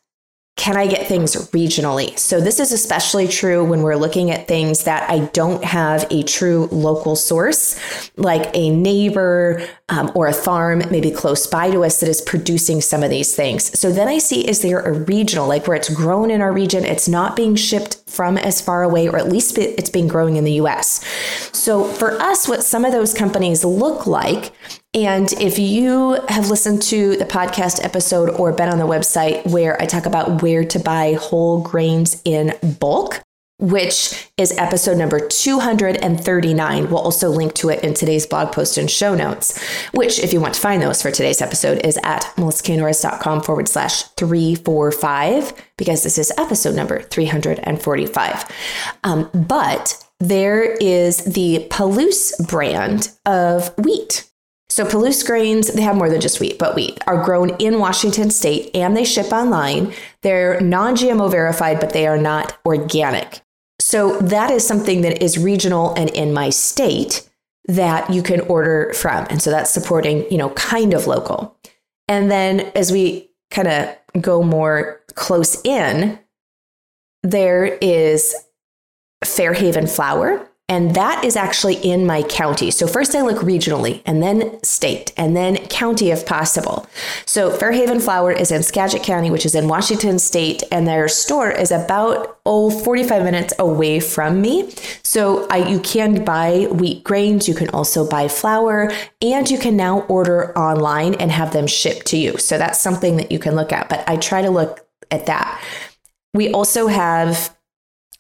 can 0.57 0.77
I 0.77 0.89
get 0.89 1.07
things 1.07 1.37
regionally? 1.53 2.19
So, 2.19 2.41
this 2.41 2.59
is 2.59 2.73
especially 2.73 3.29
true 3.29 3.65
when 3.65 3.83
we're 3.83 3.95
looking 3.95 4.33
at 4.33 4.49
things 4.49 4.85
that 4.85 5.09
I 5.09 5.21
don't 5.27 5.63
have 5.63 6.05
a 6.11 6.25
true 6.25 6.69
local 6.73 7.15
source, 7.15 8.11
like 8.17 8.51
a 8.55 8.69
neighbor 8.69 9.65
um, 9.89 10.11
or 10.15 10.27
a 10.27 10.33
farm 10.33 10.83
maybe 10.91 11.11
close 11.11 11.47
by 11.47 11.71
to 11.71 11.85
us 11.85 12.01
that 12.01 12.09
is 12.09 12.21
producing 12.21 12.81
some 12.81 13.03
of 13.03 13.11
these 13.11 13.35
things. 13.35 13.79
So, 13.79 13.91
then 13.91 14.09
I 14.09 14.19
see 14.19 14.47
is 14.47 14.63
there 14.63 14.81
a 14.81 14.93
regional, 14.93 15.47
like 15.47 15.67
where 15.67 15.77
it's 15.77 15.93
grown 15.93 16.31
in 16.31 16.41
our 16.41 16.53
region, 16.53 16.85
it's 16.85 17.09
not 17.09 17.37
being 17.37 17.57
shipped 17.57 18.03
from 18.07 18.39
as 18.39 18.61
far 18.61 18.83
away, 18.83 19.09
or 19.09 19.17
at 19.17 19.29
least 19.29 19.59
it's 19.59 19.91
being 19.91 20.09
growing 20.09 20.37
in 20.37 20.45
the 20.45 20.53
US. 20.53 21.05
So, 21.53 21.85
for 21.85 22.13
us, 22.21 22.49
what 22.49 22.65
some 22.65 22.85
of 22.85 22.93
those 22.93 23.15
companies 23.15 23.65
look 23.65 24.07
like 24.07 24.53
and 24.95 25.31
if 25.35 25.59
you 25.59 26.19
have 26.29 26.49
listened 26.49 26.81
to 26.85 27.17
the 27.19 27.27
podcast 27.27 27.85
episode 27.85 28.31
or 28.31 28.53
been 28.53 28.71
on 28.71 28.79
the 28.79 28.87
website 28.87 29.47
where 29.47 29.81
I 29.81 29.85
talk 29.85 30.07
about 30.07 30.41
where 30.41 30.65
to 30.65 30.79
buy 30.79 31.13
whole 31.13 31.61
grains 31.61 32.23
in 32.25 32.55
bulk, 32.81 33.23
which 33.59 34.31
is 34.37 34.57
episode 34.57 34.97
number 34.97 35.19
239. 35.19 36.91
We'll 36.91 37.01
also 37.01 37.29
link 37.29 37.55
to 37.55 37.71
it 37.71 37.83
in 37.83 37.93
today's 37.93 38.27
blog 38.27 38.53
post 38.53 38.79
and 38.79 38.91
show 38.91 39.15
notes, 39.15 39.61
which, 39.93 40.21
if 40.21 40.33
you 40.33 40.41
want 40.41 40.55
to 40.55 40.61
find 40.61 40.81
those 40.81 41.03
for 41.03 41.11
today's 41.11 41.43
episode, 41.43 41.85
is 41.85 41.99
at 42.05 42.23
melissaknorris.com 42.37 43.43
forward 43.43 43.69
slash 43.69 44.05
345, 44.17 45.53
because 45.77 46.05
this 46.05 46.19
is 46.19 46.33
episode 46.39 46.77
number 46.77 47.03
345. 47.03 48.45
Um, 49.03 49.29
but 49.35 50.05
there 50.21 50.63
is 50.63 51.25
the 51.25 51.67
Palouse 51.71 52.49
brand 52.49 53.11
of 53.27 53.77
wheat. 53.79 54.31
So 54.69 54.85
Palouse 54.85 55.27
grains, 55.27 55.69
they 55.69 55.83
have 55.83 55.97
more 55.97 56.11
than 56.11 56.21
just 56.21 56.41
wheat, 56.41 56.59
but 56.59 56.77
wheat 56.77 57.01
are 57.07 57.25
grown 57.25 57.51
in 57.57 57.81
Washington 57.81 58.31
state 58.31 58.71
and 58.75 58.97
they 58.97 59.05
ship 59.05 59.33
online. 59.33 59.95
They're 60.23 60.61
non-GMO 60.61 61.31
verified, 61.31 61.81
but 61.81 61.93
they 61.93 62.07
are 62.07 62.19
not 62.19 62.57
organic. 62.67 63.41
So 63.89 64.19
that 64.19 64.51
is 64.51 64.67
something 64.67 65.01
that 65.01 65.23
is 65.23 65.39
regional 65.39 65.95
and 65.95 66.11
in 66.11 66.35
my 66.35 66.51
state 66.51 67.27
that 67.69 68.11
you 68.11 68.23
can 68.23 68.43
order 68.43 68.93
from. 68.93 69.27
And 69.31 69.41
so 69.41 69.51
that's 69.51 69.71
supporting, 69.71 70.31
you 70.31 70.37
know, 70.37 70.51
kind 70.51 70.93
of 70.93 71.07
local. 71.07 71.57
And 72.07 72.31
then 72.31 72.71
as 72.75 72.93
we 72.93 73.31
kind 73.51 73.67
of 73.67 73.97
go 74.21 74.43
more 74.43 75.01
close 75.15 75.65
in, 75.65 76.19
there 77.23 77.65
is 77.81 78.35
Fairhaven 79.25 79.87
flour. 79.87 80.47
And 80.71 80.95
that 80.95 81.25
is 81.25 81.35
actually 81.35 81.77
in 81.77 82.05
my 82.05 82.23
county. 82.23 82.71
So 82.71 82.87
first 82.87 83.15
I 83.15 83.23
look 83.23 83.39
regionally 83.39 84.03
and 84.05 84.23
then 84.23 84.63
state 84.63 85.13
and 85.17 85.35
then 85.35 85.57
county 85.69 86.11
if 86.11 86.27
possible. 86.27 86.87
So 87.25 87.51
Fairhaven 87.51 88.01
Flour 88.01 88.33
is 88.33 88.53
in 88.53 88.63
Skagit 88.63 89.03
County, 89.03 89.31
which 89.31 89.47
is 89.47 89.55
in 89.55 89.67
Washington 89.67 90.19
state, 90.19 90.63
and 90.71 90.87
their 90.87 91.09
store 91.09 91.51
is 91.51 91.71
about, 91.71 92.39
oh, 92.45 92.69
45 92.69 93.25
minutes 93.25 93.55
away 93.59 93.99
from 93.99 94.43
me. 94.43 94.71
So 95.03 95.47
I, 95.49 95.67
you 95.67 95.81
can 95.81 96.23
buy 96.23 96.67
wheat 96.71 97.03
grains, 97.03 97.49
you 97.49 97.55
can 97.55 97.71
also 97.71 98.07
buy 98.07 98.29
flour, 98.29 98.93
and 99.23 99.51
you 99.51 99.59
can 99.59 99.75
now 99.75 100.01
order 100.03 100.57
online 100.59 101.15
and 101.15 101.31
have 101.31 101.55
them 101.55 101.67
shipped 101.67 102.05
to 102.09 102.19
you. 102.19 102.37
So 102.37 102.59
that's 102.59 102.79
something 102.79 103.17
that 103.17 103.33
you 103.33 103.39
can 103.39 103.55
look 103.55 103.73
at, 103.73 103.89
but 103.89 104.07
I 104.07 104.17
try 104.17 104.43
to 104.43 104.51
look 104.51 104.87
at 105.11 105.25
that. 105.27 105.63
We 106.35 106.53
also 106.53 106.89
have 106.89 107.57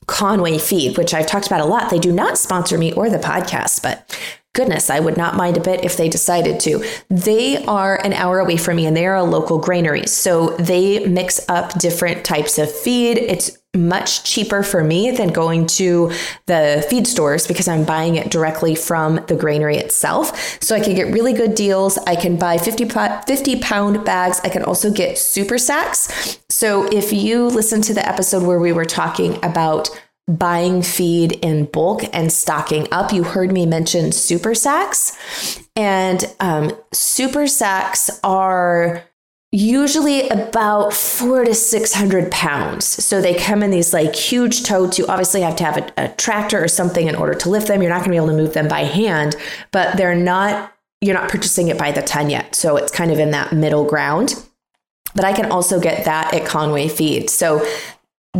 Conway 0.08 0.58
Feed, 0.58 0.98
which 0.98 1.14
I've 1.14 1.26
talked 1.26 1.46
about 1.46 1.60
a 1.60 1.64
lot. 1.64 1.90
They 1.90 1.98
do 1.98 2.10
not 2.10 2.36
sponsor 2.36 2.76
me 2.76 2.92
or 2.92 3.08
the 3.08 3.18
podcast, 3.18 3.82
but 3.82 4.18
goodness, 4.58 4.90
I 4.90 4.98
would 4.98 5.16
not 5.16 5.36
mind 5.36 5.56
a 5.56 5.60
bit 5.60 5.84
if 5.84 5.96
they 5.96 6.08
decided 6.08 6.58
to. 6.60 6.84
They 7.08 7.64
are 7.66 8.04
an 8.04 8.12
hour 8.12 8.40
away 8.40 8.56
from 8.56 8.74
me 8.74 8.86
and 8.86 8.96
they 8.96 9.06
are 9.06 9.14
a 9.14 9.22
local 9.22 9.58
granary. 9.58 10.08
So 10.08 10.48
they 10.56 11.06
mix 11.06 11.40
up 11.48 11.78
different 11.78 12.24
types 12.24 12.58
of 12.58 12.68
feed. 12.68 13.18
It's 13.18 13.56
much 13.76 14.24
cheaper 14.24 14.64
for 14.64 14.82
me 14.82 15.12
than 15.12 15.28
going 15.28 15.66
to 15.66 16.10
the 16.46 16.84
feed 16.90 17.06
stores 17.06 17.46
because 17.46 17.68
I'm 17.68 17.84
buying 17.84 18.16
it 18.16 18.32
directly 18.32 18.74
from 18.74 19.24
the 19.28 19.36
granary 19.36 19.76
itself. 19.76 20.60
So 20.60 20.74
I 20.74 20.80
can 20.80 20.96
get 20.96 21.12
really 21.12 21.34
good 21.34 21.54
deals. 21.54 21.96
I 21.98 22.16
can 22.16 22.36
buy 22.36 22.58
50, 22.58 22.88
50 22.88 23.60
pound 23.60 24.04
bags. 24.04 24.40
I 24.42 24.48
can 24.48 24.64
also 24.64 24.90
get 24.90 25.18
super 25.18 25.56
sacks. 25.56 26.40
So 26.48 26.88
if 26.88 27.12
you 27.12 27.46
listen 27.46 27.80
to 27.82 27.94
the 27.94 28.06
episode 28.06 28.42
where 28.42 28.58
we 28.58 28.72
were 28.72 28.86
talking 28.86 29.36
about 29.44 29.88
buying 30.28 30.82
feed 30.82 31.32
in 31.32 31.64
bulk 31.64 32.02
and 32.12 32.30
stocking 32.30 32.86
up. 32.92 33.12
You 33.12 33.24
heard 33.24 33.50
me 33.50 33.66
mention 33.66 34.12
super 34.12 34.54
sacks, 34.54 35.16
and 35.74 36.24
um, 36.38 36.76
super 36.92 37.46
sacks 37.46 38.10
are 38.22 39.02
usually 39.50 40.28
about 40.28 40.92
four 40.92 41.44
to 41.44 41.54
600 41.54 42.30
pounds. 42.30 42.84
So 42.84 43.22
they 43.22 43.34
come 43.34 43.62
in 43.62 43.70
these 43.70 43.94
like 43.94 44.14
huge 44.14 44.64
totes. 44.64 44.98
You 44.98 45.06
obviously 45.06 45.40
have 45.40 45.56
to 45.56 45.64
have 45.64 45.78
a, 45.78 45.92
a 45.96 46.08
tractor 46.16 46.62
or 46.62 46.68
something 46.68 47.08
in 47.08 47.14
order 47.14 47.34
to 47.34 47.48
lift 47.48 47.68
them. 47.68 47.80
You're 47.80 47.90
not 47.90 48.00
going 48.00 48.08
to 48.08 48.10
be 48.10 48.16
able 48.16 48.28
to 48.28 48.34
move 48.34 48.52
them 48.52 48.68
by 48.68 48.80
hand, 48.80 49.36
but 49.72 49.96
they're 49.96 50.14
not, 50.14 50.74
you're 51.00 51.14
not 51.14 51.30
purchasing 51.30 51.68
it 51.68 51.78
by 51.78 51.92
the 51.92 52.02
ton 52.02 52.28
yet. 52.28 52.54
So 52.54 52.76
it's 52.76 52.92
kind 52.92 53.10
of 53.10 53.18
in 53.18 53.30
that 53.30 53.52
middle 53.52 53.86
ground. 53.86 54.34
But 55.14 55.24
I 55.24 55.32
can 55.32 55.50
also 55.50 55.80
get 55.80 56.04
that 56.04 56.34
at 56.34 56.46
Conway 56.46 56.88
Feed. 56.88 57.30
So 57.30 57.66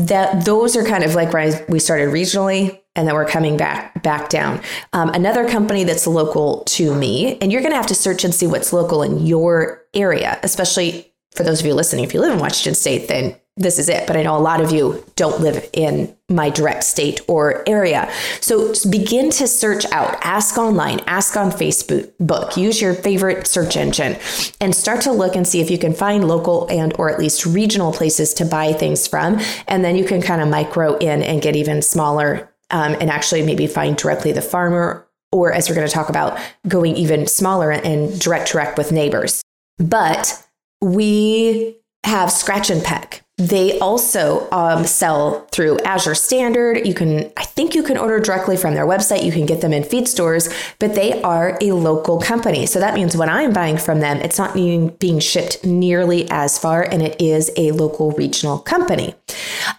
that 0.06 0.44
those 0.44 0.76
are 0.76 0.84
kind 0.84 1.04
of 1.04 1.14
like 1.14 1.32
where 1.32 1.64
we 1.68 1.78
started 1.78 2.08
regionally 2.08 2.80
and 2.94 3.06
then 3.06 3.14
we're 3.14 3.26
coming 3.26 3.56
back 3.56 4.02
back 4.02 4.28
down. 4.28 4.61
Um, 4.92 5.11
another 5.11 5.48
company 5.48 5.84
that's 5.84 6.06
local 6.06 6.64
to 6.64 6.94
me 6.94 7.38
and 7.40 7.52
you're 7.52 7.62
going 7.62 7.72
to 7.72 7.76
have 7.76 7.87
to 7.87 7.94
search 7.94 8.24
and 8.24 8.34
see 8.34 8.46
what's 8.46 8.72
local 8.72 9.02
in 9.02 9.26
your 9.26 9.84
area 9.94 10.38
especially 10.42 11.12
for 11.34 11.42
those 11.42 11.61
of 11.61 11.66
you 11.66 11.74
listening 11.74 12.04
if 12.04 12.12
you 12.14 12.20
live 12.20 12.32
in 12.32 12.38
washington 12.38 12.74
state 12.74 13.08
then 13.08 13.34
this 13.59 13.79
is 13.79 13.88
it. 13.88 14.07
But 14.07 14.16
I 14.16 14.23
know 14.23 14.37
a 14.37 14.38
lot 14.38 14.61
of 14.61 14.73
you 14.73 15.05
don't 15.16 15.40
live 15.40 15.68
in 15.73 16.14
my 16.31 16.51
direct 16.51 16.85
state 16.85 17.21
or 17.27 17.68
area. 17.68 18.11
So 18.40 18.73
begin 18.88 19.31
to 19.31 19.47
search 19.47 19.85
out, 19.92 20.16
ask 20.23 20.57
online, 20.57 21.01
ask 21.07 21.37
on 21.37 21.51
Facebook, 21.51 22.12
book, 22.21 22.57
use 22.57 22.81
your 22.81 22.94
favorite 22.94 23.47
search 23.47 23.77
engine 23.77 24.16
and 24.61 24.75
start 24.75 25.01
to 25.03 25.12
look 25.12 25.35
and 25.35 25.47
see 25.47 25.61
if 25.61 25.71
you 25.71 25.79
can 25.79 25.94
find 25.94 26.29
local 26.29 26.68
and 26.68 26.94
or 26.99 27.11
at 27.11 27.18
least 27.18 27.44
regional 27.44 27.92
places 27.92 28.33
to 28.35 28.44
buy 28.44 28.73
things 28.73 29.07
from. 29.07 29.40
And 29.66 29.85
then 29.85 29.97
you 29.97 30.05
can 30.05 30.23
kind 30.23 30.40
of 30.40 30.49
micro 30.49 30.97
in 30.99 31.23
and 31.23 31.42
get 31.42 31.57
even 31.57 31.83
smaller 31.83 32.53
um, 32.71 32.97
and 33.01 33.11
actually 33.11 33.42
maybe 33.42 33.66
find 33.66 33.97
directly 33.97 34.33
the 34.33 34.42
farmer 34.42 35.07
or 35.31 35.53
as 35.53 35.68
we're 35.68 35.75
going 35.75 35.87
to 35.87 35.92
talk 35.92 36.09
about, 36.09 36.38
going 36.66 36.97
even 36.97 37.27
smaller 37.27 37.71
and 37.71 38.18
direct 38.18 38.51
direct 38.51 38.79
with 38.79 38.92
neighbors. 38.92 39.42
But 39.79 40.42
we 40.81 41.77
have 42.05 42.31
Scratch 42.33 42.71
and 42.71 42.83
Peck. 42.83 43.23
They 43.38 43.79
also 43.79 44.51
um, 44.51 44.85
sell 44.85 45.46
through 45.53 45.79
Azure 45.85 46.16
Standard. 46.16 46.85
You 46.85 46.92
can, 46.92 47.31
I 47.37 47.44
think 47.44 47.72
you 47.72 47.85
can 47.85 47.96
order 47.96 48.18
directly 48.18 48.57
from 48.57 48.74
their 48.74 48.85
website. 48.85 49.24
You 49.24 49.31
can 49.31 49.46
get 49.46 49.61
them 49.61 49.72
in 49.72 49.85
feed 49.85 50.09
stores, 50.09 50.53
but 50.81 50.96
they 50.96 51.22
are 51.22 51.57
a 51.61 51.70
local 51.70 52.20
company. 52.20 52.66
So 52.66 52.81
that 52.81 52.94
means 52.94 53.16
when 53.16 53.29
I'm 53.29 53.53
buying 53.53 53.79
from 53.79 54.01
them, 54.01 54.16
it's 54.18 54.38
not 54.38 54.55
being, 54.55 54.88
being 54.98 55.20
shipped 55.20 55.64
nearly 55.64 56.29
as 56.31 56.59
far, 56.59 56.83
and 56.83 57.01
it 57.01 57.20
is 57.20 57.53
a 57.57 57.70
local 57.70 58.11
regional 58.11 58.59
company. 58.59 59.14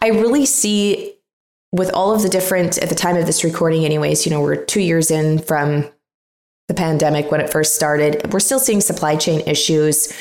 I 0.02 0.08
really 0.08 0.46
see 0.46 1.16
with 1.74 1.92
all 1.94 2.16
of 2.16 2.24
the 2.24 2.30
different, 2.30 2.78
at 2.78 2.88
the 2.88 2.96
time 2.96 3.18
of 3.18 3.26
this 3.26 3.44
recording, 3.44 3.84
anyways, 3.84 4.26
you 4.26 4.32
know, 4.32 4.42
we're 4.42 4.56
two 4.56 4.82
years 4.82 5.12
in 5.12 5.38
from 5.38 5.88
the 6.70 6.74
pandemic 6.74 7.30
when 7.30 7.42
it 7.42 7.50
first 7.50 7.76
started. 7.76 8.32
We're 8.32 8.40
still 8.40 8.60
seeing 8.60 8.80
supply 8.80 9.18
chain 9.18 9.42
issues, 9.42 10.14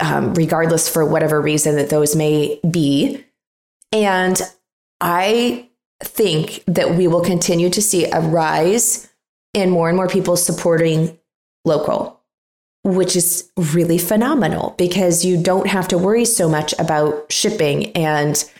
um, 0.00 0.34
regardless 0.34 0.88
for 0.88 1.04
whatever 1.04 1.40
reason 1.40 1.76
that 1.76 1.90
those 1.90 2.14
may 2.14 2.60
be. 2.70 3.24
And 3.92 4.40
I 5.00 5.68
think 6.02 6.62
that 6.66 6.94
we 6.94 7.08
will 7.08 7.22
continue 7.22 7.70
to 7.70 7.80
see 7.80 8.04
a 8.04 8.20
rise 8.20 9.08
in 9.54 9.70
more 9.70 9.88
and 9.88 9.96
more 9.96 10.08
people 10.08 10.36
supporting 10.36 11.18
local, 11.64 12.20
which 12.84 13.16
is 13.16 13.50
really 13.56 13.98
phenomenal 13.98 14.74
because 14.76 15.24
you 15.24 15.42
don't 15.42 15.66
have 15.66 15.88
to 15.88 15.98
worry 15.98 16.24
so 16.24 16.48
much 16.48 16.74
about 16.78 17.32
shipping 17.32 17.92
and 17.92 18.50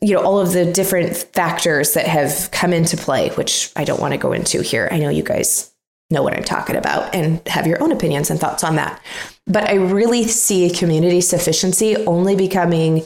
you 0.00 0.14
know 0.14 0.22
all 0.22 0.38
of 0.38 0.52
the 0.52 0.70
different 0.72 1.16
factors 1.16 1.94
that 1.94 2.06
have 2.06 2.48
come 2.50 2.72
into 2.72 2.96
play 2.96 3.28
which 3.30 3.70
i 3.76 3.84
don't 3.84 4.00
want 4.00 4.12
to 4.12 4.18
go 4.18 4.32
into 4.32 4.62
here 4.62 4.88
i 4.90 4.98
know 4.98 5.10
you 5.10 5.22
guys 5.22 5.70
know 6.10 6.22
what 6.22 6.34
i'm 6.34 6.44
talking 6.44 6.76
about 6.76 7.14
and 7.14 7.46
have 7.48 7.66
your 7.66 7.82
own 7.82 7.92
opinions 7.92 8.30
and 8.30 8.38
thoughts 8.38 8.62
on 8.64 8.76
that. 8.76 9.00
But 9.46 9.68
i 9.68 9.74
really 9.74 10.24
see 10.24 10.70
community 10.70 11.20
sufficiency 11.20 11.96
only 12.06 12.36
becoming 12.36 13.04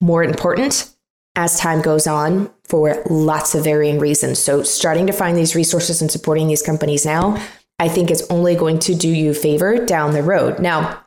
more 0.00 0.22
important 0.22 0.92
as 1.34 1.58
time 1.58 1.82
goes 1.82 2.06
on 2.06 2.50
for 2.64 3.02
lots 3.10 3.54
of 3.54 3.64
varying 3.64 3.98
reasons. 3.98 4.38
So 4.38 4.62
starting 4.62 5.06
to 5.06 5.12
find 5.12 5.36
these 5.36 5.54
resources 5.54 6.00
and 6.00 6.10
supporting 6.10 6.48
these 6.48 6.62
companies 6.62 7.04
now 7.04 7.42
i 7.78 7.88
think 7.88 8.10
is 8.10 8.26
only 8.30 8.54
going 8.54 8.78
to 8.80 8.94
do 8.94 9.08
you 9.08 9.34
favor 9.34 9.84
down 9.84 10.12
the 10.12 10.22
road. 10.22 10.58
Now 10.58 11.02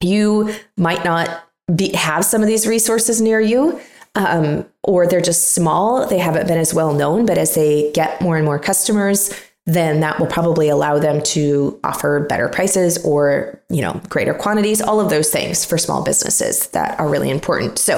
you 0.00 0.54
might 0.76 1.04
not 1.04 1.44
be, 1.74 1.92
have 1.92 2.24
some 2.24 2.40
of 2.40 2.46
these 2.48 2.66
resources 2.66 3.20
near 3.20 3.40
you 3.40 3.80
um, 4.14 4.66
or 4.82 5.06
they're 5.06 5.20
just 5.20 5.54
small. 5.54 6.06
They 6.06 6.18
haven't 6.18 6.48
been 6.48 6.58
as 6.58 6.74
well 6.74 6.92
known, 6.92 7.26
but 7.26 7.38
as 7.38 7.54
they 7.54 7.92
get 7.92 8.20
more 8.20 8.36
and 8.36 8.44
more 8.44 8.58
customers, 8.58 9.32
then 9.68 10.00
that 10.00 10.18
will 10.18 10.26
probably 10.26 10.70
allow 10.70 10.98
them 10.98 11.22
to 11.22 11.78
offer 11.84 12.20
better 12.20 12.48
prices 12.48 13.04
or 13.04 13.62
you 13.68 13.82
know 13.82 14.00
greater 14.08 14.32
quantities 14.32 14.80
all 14.80 14.98
of 14.98 15.10
those 15.10 15.30
things 15.30 15.64
for 15.64 15.76
small 15.76 16.02
businesses 16.02 16.68
that 16.68 16.98
are 16.98 17.08
really 17.08 17.28
important. 17.28 17.78
So 17.78 17.96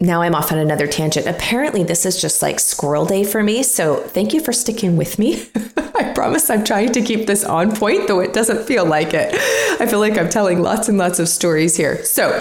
now 0.00 0.22
i'm 0.22 0.34
off 0.34 0.52
on 0.52 0.58
another 0.58 0.86
tangent. 0.86 1.26
Apparently 1.26 1.82
this 1.82 2.06
is 2.06 2.20
just 2.20 2.40
like 2.40 2.60
squirrel 2.60 3.04
day 3.04 3.24
for 3.24 3.42
me. 3.42 3.64
So 3.64 3.96
thank 3.96 4.32
you 4.32 4.40
for 4.40 4.52
sticking 4.52 4.96
with 4.96 5.18
me. 5.18 5.44
I 5.76 6.12
promise 6.14 6.48
i'm 6.48 6.64
trying 6.64 6.92
to 6.92 7.02
keep 7.02 7.26
this 7.26 7.44
on 7.44 7.74
point 7.74 8.06
though 8.06 8.20
it 8.20 8.32
doesn't 8.32 8.64
feel 8.64 8.86
like 8.86 9.12
it. 9.12 9.34
I 9.80 9.86
feel 9.86 9.98
like 9.98 10.16
i'm 10.16 10.28
telling 10.28 10.62
lots 10.62 10.88
and 10.88 10.98
lots 10.98 11.18
of 11.18 11.28
stories 11.28 11.76
here. 11.76 12.04
So 12.04 12.40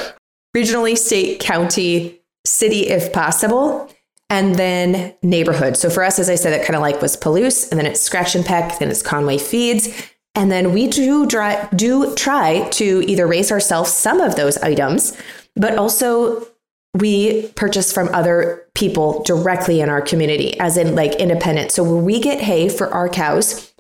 regionally 0.56 0.96
state 0.96 1.40
county 1.40 2.20
city 2.46 2.90
if 2.90 3.12
possible, 3.12 3.90
and 4.30 4.56
then 4.56 5.14
neighborhood. 5.22 5.78
So 5.78 5.90
for 5.90 6.04
us, 6.04 6.20
as 6.20 6.30
I 6.30 6.36
said, 6.36 6.54
it 6.54 6.66
kind 6.66 6.76
of 6.76 6.82
like 6.82 7.02
was 7.02 7.16
Palouse, 7.16 7.70
and 7.70 7.80
then 7.80 7.86
it's 7.86 8.02
Scratch 8.02 8.36
and 8.36 8.46
Peck, 8.46 8.80
then 8.80 8.90
it's 8.90 9.02
Conway 9.02 9.38
Feeds. 9.38 10.10
And 10.36 10.52
then 10.52 10.74
we 10.74 10.88
do, 10.88 11.28
dry, 11.28 11.68
do 11.76 12.16
try 12.16 12.68
to 12.70 13.04
either 13.08 13.28
raise 13.28 13.52
ourselves 13.52 13.92
some 13.92 14.20
of 14.20 14.36
those 14.36 14.58
items, 14.58 15.16
but 15.56 15.78
also 15.78 16.48
we 16.96 17.50
purchase 17.50 17.94
from 17.94 18.10
other 18.10 18.66
people 18.74 19.22
directly 19.24 19.82
in 19.82 19.90
our 19.90 20.02
community, 20.02 20.60
as 20.60 20.78
in 20.78 20.96
like 20.96 21.16
independent. 21.16 21.72
So 21.72 21.84
when 21.84 22.04
we 22.04 22.20
get 22.20 22.42
hay 22.42 22.70
for 22.70 22.92
our 22.92 23.10
cows, 23.10 23.74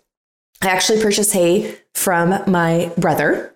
I 0.61 0.67
actually 0.67 1.01
purchase 1.01 1.31
hay 1.31 1.75
from 1.93 2.39
my 2.45 2.91
brother 2.97 3.53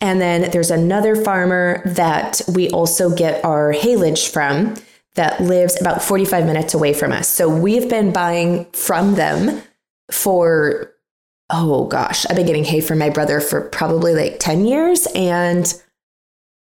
and 0.00 0.20
then 0.20 0.50
there's 0.50 0.70
another 0.70 1.16
farmer 1.16 1.82
that 1.84 2.40
we 2.52 2.70
also 2.70 3.14
get 3.14 3.44
our 3.44 3.72
haylage 3.72 4.28
from 4.28 4.74
that 5.14 5.40
lives 5.40 5.80
about 5.80 6.02
45 6.02 6.46
minutes 6.46 6.74
away 6.74 6.92
from 6.94 7.12
us. 7.12 7.28
So 7.28 7.48
we've 7.48 7.88
been 7.88 8.12
buying 8.12 8.66
from 8.72 9.14
them 9.14 9.62
for, 10.10 10.92
oh 11.50 11.86
gosh, 11.86 12.26
I've 12.26 12.36
been 12.36 12.46
getting 12.46 12.64
hay 12.64 12.80
from 12.80 12.98
my 12.98 13.10
brother 13.10 13.40
for 13.40 13.62
probably 13.62 14.14
like 14.14 14.38
10 14.38 14.64
years. 14.64 15.06
And 15.14 15.72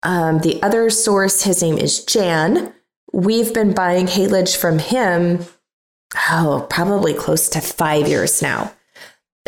um, 0.03 0.39
the 0.41 0.63
other 0.63 0.89
source, 0.91 1.43
his 1.43 1.63
name 1.63 1.77
is 1.77 2.05
Jan. 2.05 2.73
We've 3.13 3.53
been 3.53 3.75
buying 3.75 4.07
haylage 4.07 4.57
from 4.57 4.79
him, 4.79 5.45
oh, 6.31 6.67
probably 6.71 7.13
close 7.13 7.49
to 7.51 7.61
five 7.61 8.09
years 8.09 8.41
now. 8.41 8.73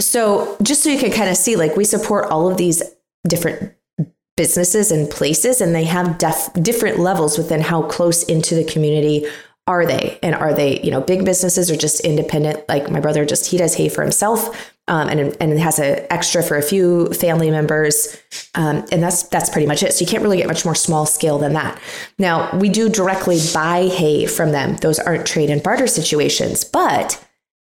So 0.01 0.57
just 0.63 0.83
so 0.83 0.91
you 0.91 0.99
can 0.99 1.13
kind 1.13 1.31
of 1.31 1.37
see, 1.37 1.57
like 1.57 1.77
we 1.77 1.85
support 1.85 2.31
all 2.31 2.51
of 2.51 2.57
these 2.57 2.83
different 3.27 3.75
businesses 4.43 4.91
and 4.91 5.09
places 5.09 5.61
and 5.61 5.73
they 5.73 5.85
have 5.85 6.19
def- 6.19 6.53
different 6.55 6.99
levels 6.99 7.39
within 7.39 7.61
how 7.61 7.81
close 7.81 8.25
into 8.25 8.57
the 8.57 8.65
community 8.65 9.25
are 9.69 9.87
they? 9.87 10.19
And 10.21 10.35
are 10.35 10.53
they 10.53 10.81
you 10.81 10.91
know 10.91 11.01
big 11.01 11.25
businesses 11.25 11.71
or 11.71 11.77
just 11.77 12.01
independent? 12.01 12.69
Like 12.69 12.91
my 12.91 12.99
brother 12.99 13.25
just 13.25 13.49
he 13.49 13.57
does 13.57 13.77
hay 13.77 13.89
for 13.89 14.03
himself 14.03 14.73
um, 14.89 15.09
and 15.09 15.37
and 15.41 15.61
has 15.61 15.79
an 15.79 16.05
extra 16.11 16.43
for 16.43 16.57
a 16.57 16.63
few 16.63 17.07
family 17.13 17.53
members 17.53 18.21
um, 18.57 18.85
and 18.91 19.01
that's 19.01 19.23
that's 19.29 19.49
pretty 19.49 19.69
much 19.69 19.85
it. 19.85 19.93
So 19.93 20.01
you 20.01 20.11
can't 20.11 20.25
really 20.25 20.39
get 20.39 20.49
much 20.49 20.65
more 20.65 20.75
small 20.75 21.07
scale 21.07 21.39
than 21.39 21.53
that. 21.53 21.81
Now 22.19 22.51
we 22.59 22.69
do 22.69 22.89
directly 22.89 23.39
buy 23.55 23.87
hay 23.87 24.27
from 24.27 24.51
them. 24.51 24.75
Those 24.79 24.99
aren't 24.99 25.25
trade 25.25 25.51
and 25.51 25.63
barter 25.63 25.87
situations 25.87 26.65
but 26.65 27.25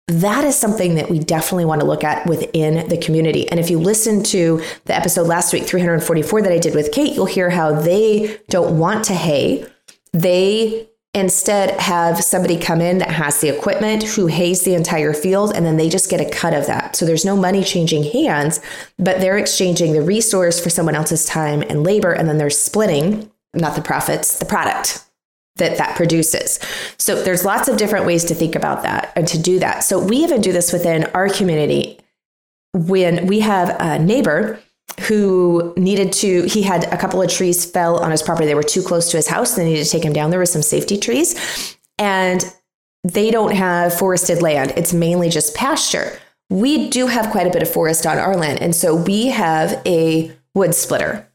that 0.10 0.44
is 0.44 0.58
something 0.58 0.96
that 0.96 1.10
we 1.10 1.20
definitely 1.20 1.66
want 1.66 1.82
to 1.82 1.88
look 1.88 2.04
at 2.04 2.26
within 2.26 2.88
the 2.90 2.98
community. 2.98 3.50
And 3.50 3.60
if 3.60 3.70
you 3.70 3.80
listen 3.80 4.24
to 4.24 4.62
the 4.86 4.96
episode 4.96 5.28
last 5.28 5.54
week, 5.54 5.64
344, 5.64 6.42
that 6.42 6.52
I 6.52 6.58
did 6.58 6.74
with 6.74 6.92
Kate, 6.92 7.14
you'll 7.14 7.26
hear 7.26 7.50
how 7.50 7.72
they 7.72 8.40
don't 8.50 8.80
want 8.80 9.06
to 9.06 9.14
hay. 9.14 9.66
They 10.12 10.90
instead 11.14 11.80
have 11.80 12.24
somebody 12.24 12.58
come 12.58 12.82
in 12.82 13.00
that 13.00 13.10
has 13.10 13.42
the 13.42 13.50
equipment 13.56 14.04
who 14.04 14.28
hays 14.28 14.64
the 14.64 14.76
entire 14.76 15.14
field 15.14 15.52
and 15.56 15.66
then 15.66 15.78
they 15.78 15.90
just 15.90 16.10
get 16.10 16.22
a 16.22 16.30
cut 16.30 16.54
of 16.54 16.68
that. 16.68 16.96
So 16.96 17.06
there's 17.06 17.26
no 17.26 17.36
money 17.36 17.64
changing 17.64 18.04
hands, 18.04 18.60
but 18.98 19.20
they're 19.20 19.38
exchanging 19.38 19.94
the 19.94 20.02
resource 20.02 20.62
for 20.62 20.70
someone 20.70 20.96
else's 20.96 21.26
time 21.26 21.64
and 21.64 21.84
labor 21.84 22.12
and 22.12 22.30
then 22.30 22.38
they're 22.38 22.52
splitting 22.52 23.32
not 23.56 23.76
the 23.76 23.82
profits, 23.82 24.38
the 24.38 24.46
product 24.46 25.04
that 25.60 25.78
that 25.78 25.96
produces. 25.96 26.60
So 26.98 27.22
there's 27.22 27.46
lots 27.46 27.68
of 27.68 27.78
different 27.78 28.06
ways 28.06 28.26
to 28.26 28.36
think 28.36 28.56
about 28.56 28.84
that 28.84 29.14
and 29.16 29.28
to 29.28 29.38
do 29.38 29.60
that. 29.60 29.84
So 29.84 30.00
we 30.00 30.18
even 30.18 30.42
do 30.42 30.52
this 30.52 30.74
within 30.74 31.06
our 31.14 31.30
community. 31.30 32.00
When 32.74 33.28
we 33.28 33.40
have 33.40 33.76
a 33.80 34.00
neighbor 34.00 34.60
who 35.02 35.74
needed 35.78 36.12
to 36.12 36.44
he 36.44 36.62
had 36.62 36.84
a 36.86 36.98
couple 36.98 37.22
of 37.22 37.30
trees 37.30 37.66
fell 37.66 37.98
on 37.98 38.12
his 38.12 38.22
property. 38.22 38.48
They 38.48 38.56
were 38.56 38.64
too 38.64 38.84
close 38.84 39.10
to 39.12 39.18
his 39.18 39.28
house. 39.28 39.56
They 39.56 39.66
needed 39.66 39.86
to 39.86 39.90
take 39.90 40.04
him 40.04 40.14
down. 40.14 40.30
There 40.30 40.40
were 40.40 40.46
some 40.46 40.62
safety 40.62 40.98
trees. 40.98 41.78
And 41.98 42.44
they 43.04 43.32
don't 43.32 43.56
have 43.56 43.98
forested 43.98 44.42
land. 44.42 44.74
It's 44.76 44.94
mainly 44.94 45.30
just 45.30 45.56
pasture. 45.56 46.20
We 46.50 46.90
do 46.90 47.08
have 47.08 47.32
quite 47.32 47.48
a 47.48 47.52
bit 47.52 47.62
of 47.62 47.70
forest 47.70 48.06
on 48.06 48.18
our 48.18 48.36
land. 48.36 48.62
And 48.62 48.76
so 48.76 48.96
we 48.96 49.28
have 49.28 49.82
a 49.86 50.32
wood 50.54 50.76
splitter 50.76 51.28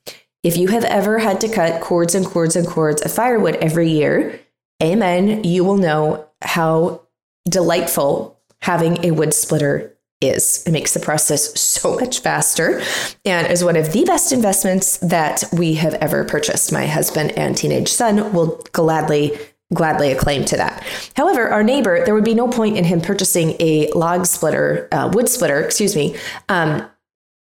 if 0.45 0.59
you 0.59 0.69
have 0.69 0.85
ever 0.85 1.19
had 1.19 1.41
to 1.41 1.49
cut 1.49 1.81
cords 1.81 2.15
and 2.15 2.25
cords 2.25 2.55
and 2.55 2.67
cords 2.67 3.03
of 3.03 3.11
firewood 3.11 3.57
every 3.57 3.91
year, 3.91 4.39
amen, 4.83 5.43
you 5.43 5.65
will 5.65 5.79
know 5.79 6.29
how 6.43 7.01
delightful 7.49 8.39
having 8.61 9.05
a 9.05 9.11
wood 9.11 9.33
splitter 9.35 9.97
is. 10.21 10.63
It 10.67 10.73
makes 10.73 10.95
the 10.95 11.01
process 11.01 11.59
so 11.59 11.97
much 11.97 12.21
faster 12.21 12.83
and 13.25 13.51
is 13.51 13.65
one 13.65 13.77
of 13.77 13.93
the 13.93 14.05
best 14.05 14.33
investments 14.33 14.99
that 14.99 15.45
we 15.53 15.75
have 15.75 15.95
ever 15.95 16.25
purchased. 16.25 16.73
My 16.73 16.87
husband 16.87 17.33
and 17.33 17.57
teenage 17.57 17.89
son 17.89 18.33
will 18.33 18.63
gladly 18.73 19.37
gladly 19.73 20.13
acclaim 20.13 20.45
to 20.45 20.57
that. 20.57 20.85
However, 21.17 21.49
our 21.49 21.65
neighbor, 21.65 22.05
there 22.05 22.15
would 22.15 22.25
be 22.25 22.35
no 22.35 22.47
point 22.47 22.77
in 22.77 22.85
him 22.85 23.01
purchasing 23.01 23.57
a 23.59 23.91
log 23.93 24.27
splitter, 24.27 24.89
uh, 24.93 25.11
wood 25.13 25.29
splitter, 25.29 25.59
excuse 25.59 25.97
me, 25.97 26.17
um, 26.49 26.87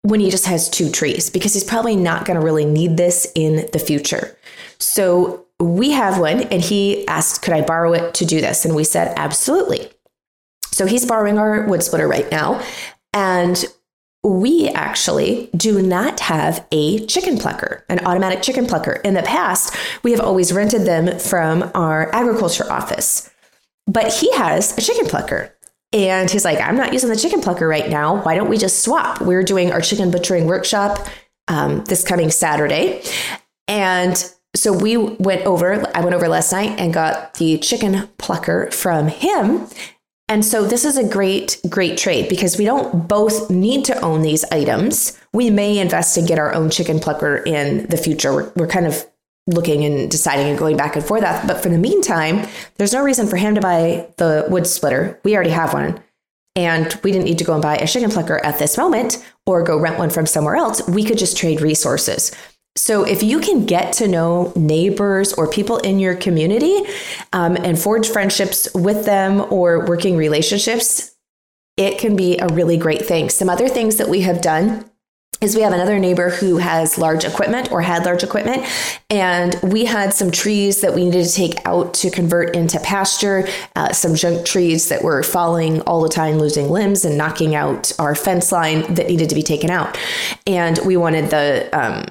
when 0.09 0.21
he 0.21 0.31
just 0.31 0.47
has 0.47 0.71
two 0.71 0.91
trees 0.91 1.29
because 1.29 1.53
he's 1.53 1.65
probably 1.65 1.95
not 1.95 2.25
going 2.25 2.39
to 2.39 2.45
really 2.45 2.65
need 2.65 2.97
this 2.97 3.31
in 3.35 3.69
the 3.73 3.79
future. 3.79 4.37
So 4.79 5.47
we 5.61 5.91
have 5.91 6.19
one, 6.19 6.43
and 6.45 6.63
he 6.63 7.07
asked, 7.09 7.43
Could 7.43 7.55
I 7.55 7.63
borrow 7.63 7.93
it 7.93 8.15
to 8.15 8.25
do 8.25 8.41
this? 8.41 8.65
And 8.65 8.75
we 8.75 8.85
said, 8.85 9.13
Absolutely. 9.17 9.91
So 10.67 10.87
he's 10.87 11.05
borrowing 11.05 11.39
our 11.39 11.67
wood 11.67 11.83
splitter 11.83 12.09
right 12.09 12.31
now. 12.31 12.65
And 13.13 13.65
we 14.25 14.69
actually 14.69 15.51
do 15.57 15.83
not 15.83 16.21
have 16.21 16.67
a 16.73 17.05
chicken 17.07 17.39
plucker, 17.39 17.85
an 17.89 18.05
automatic 18.07 18.43
chicken 18.43 18.67
plucker. 18.67 18.93
In 19.05 19.15
the 19.15 19.23
past, 19.23 19.77
we 20.03 20.11
have 20.13 20.21
always 20.21 20.53
rented 20.53 20.83
them 20.83 21.19
from 21.19 21.71
our 21.75 22.15
agriculture 22.15 22.71
office, 22.71 23.31
but 23.87 24.13
he 24.13 24.31
has 24.37 24.77
a 24.77 24.81
chicken 24.81 25.07
plucker. 25.07 25.55
And 25.93 26.31
he's 26.31 26.45
like, 26.45 26.61
I'm 26.61 26.77
not 26.77 26.93
using 26.93 27.09
the 27.09 27.17
chicken 27.17 27.41
plucker 27.41 27.67
right 27.67 27.89
now. 27.89 28.23
Why 28.23 28.35
don't 28.35 28.51
we 28.51 28.59
just 28.59 28.85
swap? 28.85 29.21
We're 29.21 29.43
doing 29.43 29.73
our 29.73 29.81
chicken 29.81 30.11
butchering 30.11 30.47
workshop 30.47 31.07
um, 31.49 31.85
this 31.85 32.05
coming 32.05 32.31
Saturday. 32.31 33.03
And 33.67 34.17
so 34.55 34.73
we 34.73 34.97
went 34.97 35.47
over, 35.47 35.85
I 35.97 36.01
went 36.01 36.15
over 36.15 36.29
last 36.29 36.53
night 36.53 36.79
and 36.79 36.93
got 36.93 37.35
the 37.35 37.59
chicken 37.59 38.09
plucker 38.19 38.71
from 38.71 39.09
him. 39.09 39.67
And 40.29 40.45
so 40.45 40.67
this 40.67 40.85
is 40.85 40.99
a 40.99 41.09
great, 41.09 41.59
great 41.71 41.97
trade 41.97 42.29
because 42.29 42.59
we 42.59 42.67
don't 42.67 43.09
both 43.09 43.49
need 43.49 43.87
to 43.87 43.99
own 44.01 44.21
these 44.21 44.45
items. 44.53 45.19
We 45.33 45.49
may 45.49 45.79
invest 45.79 46.19
and 46.19 46.29
get 46.29 46.39
our 46.39 46.55
own 46.55 46.69
chicken 46.69 47.01
plucker 47.01 47.37
in 47.37 47.87
the 47.87 47.97
future. 47.97 48.35
We're, 48.35 48.53
we're 48.57 48.67
kind 48.67 48.87
of 48.87 49.07
looking 49.49 49.85
and 49.85 50.11
deciding 50.11 50.47
and 50.47 50.59
going 50.59 50.77
back 50.77 50.95
and 50.95 51.05
forth. 51.05 51.23
But 51.23 51.63
for 51.63 51.71
the 51.71 51.79
meantime, 51.79 52.47
there's 52.77 52.93
no 52.93 53.03
reason 53.03 53.27
for 53.27 53.37
him 53.37 53.55
to 53.55 53.61
buy 53.61 54.07
the 54.19 54.47
wood 54.49 54.67
splitter. 54.67 55.19
We 55.25 55.35
already 55.35 55.51
have 55.51 55.73
one. 55.73 56.01
And 56.55 56.93
we 57.03 57.13
didn't 57.13 57.27
need 57.27 57.39
to 57.39 57.45
go 57.45 57.55
and 57.55 57.63
buy 57.63 57.77
a 57.77 57.87
chicken 57.87 58.11
plucker 58.11 58.45
at 58.45 58.59
this 58.59 58.77
moment 58.77 59.25
or 59.47 59.63
go 59.63 59.79
rent 59.79 59.99
one 59.99 60.11
from 60.11 60.27
somewhere 60.27 60.57
else. 60.57 60.87
We 60.89 61.05
could 61.05 61.19
just 61.19 61.37
trade 61.37 61.61
resources. 61.61 62.35
So, 62.77 63.05
if 63.05 63.23
you 63.23 63.41
can 63.41 63.65
get 63.67 63.93
to 63.95 64.07
know 64.07 64.53
neighbors 64.55 65.33
or 65.33 65.49
people 65.49 65.79
in 65.79 65.99
your 65.99 66.15
community 66.15 66.81
um, 67.33 67.57
and 67.57 67.79
forge 67.79 68.09
friendships 68.09 68.69
with 68.75 69.05
them 69.05 69.41
or 69.53 69.85
working 69.87 70.17
relationships, 70.17 71.17
it 71.77 71.99
can 71.99 72.17
be 72.17 72.39
a 72.39 72.47
really 72.49 72.77
great 72.77 73.05
thing. 73.05 73.31
Some 73.31 73.49
other 73.49 73.69
things 73.69 73.97
that 73.97 74.09
we 74.09 74.21
have 74.23 74.41
done 74.41 74.89
is 75.41 75.55
we 75.55 75.63
have 75.63 75.73
another 75.73 75.99
neighbor 75.99 76.31
who 76.31 76.59
has 76.59 76.99
large 76.99 77.25
equipment 77.25 77.71
or 77.71 77.81
had 77.81 78.05
large 78.05 78.23
equipment 78.23 78.67
and 79.11 79.59
we 79.63 79.85
had 79.85 80.13
some 80.13 80.31
trees 80.31 80.81
that 80.81 80.95
we 80.95 81.05
needed 81.05 81.25
to 81.25 81.33
take 81.33 81.55
out 81.65 81.95
to 81.95 82.11
convert 82.11 82.57
into 82.57 82.79
pasture 82.81 83.47
uh, 83.77 83.93
some 83.93 84.15
junk 84.15 84.45
trees 84.45 84.89
that 84.89 85.03
were 85.03 85.23
falling 85.23 85.81
all 85.83 86.03
the 86.03 86.09
time 86.09 86.39
losing 86.39 86.71
limbs 86.71 87.05
and 87.05 87.17
knocking 87.17 87.55
out 87.55 87.93
our 87.99 88.15
fence 88.15 88.51
line 88.51 88.95
that 88.95 89.07
needed 89.07 89.29
to 89.29 89.35
be 89.35 89.43
taken 89.43 89.71
out 89.71 89.97
and 90.47 90.79
we 90.85 90.97
wanted 90.97 91.31
the 91.31 91.69
um, 91.73 92.05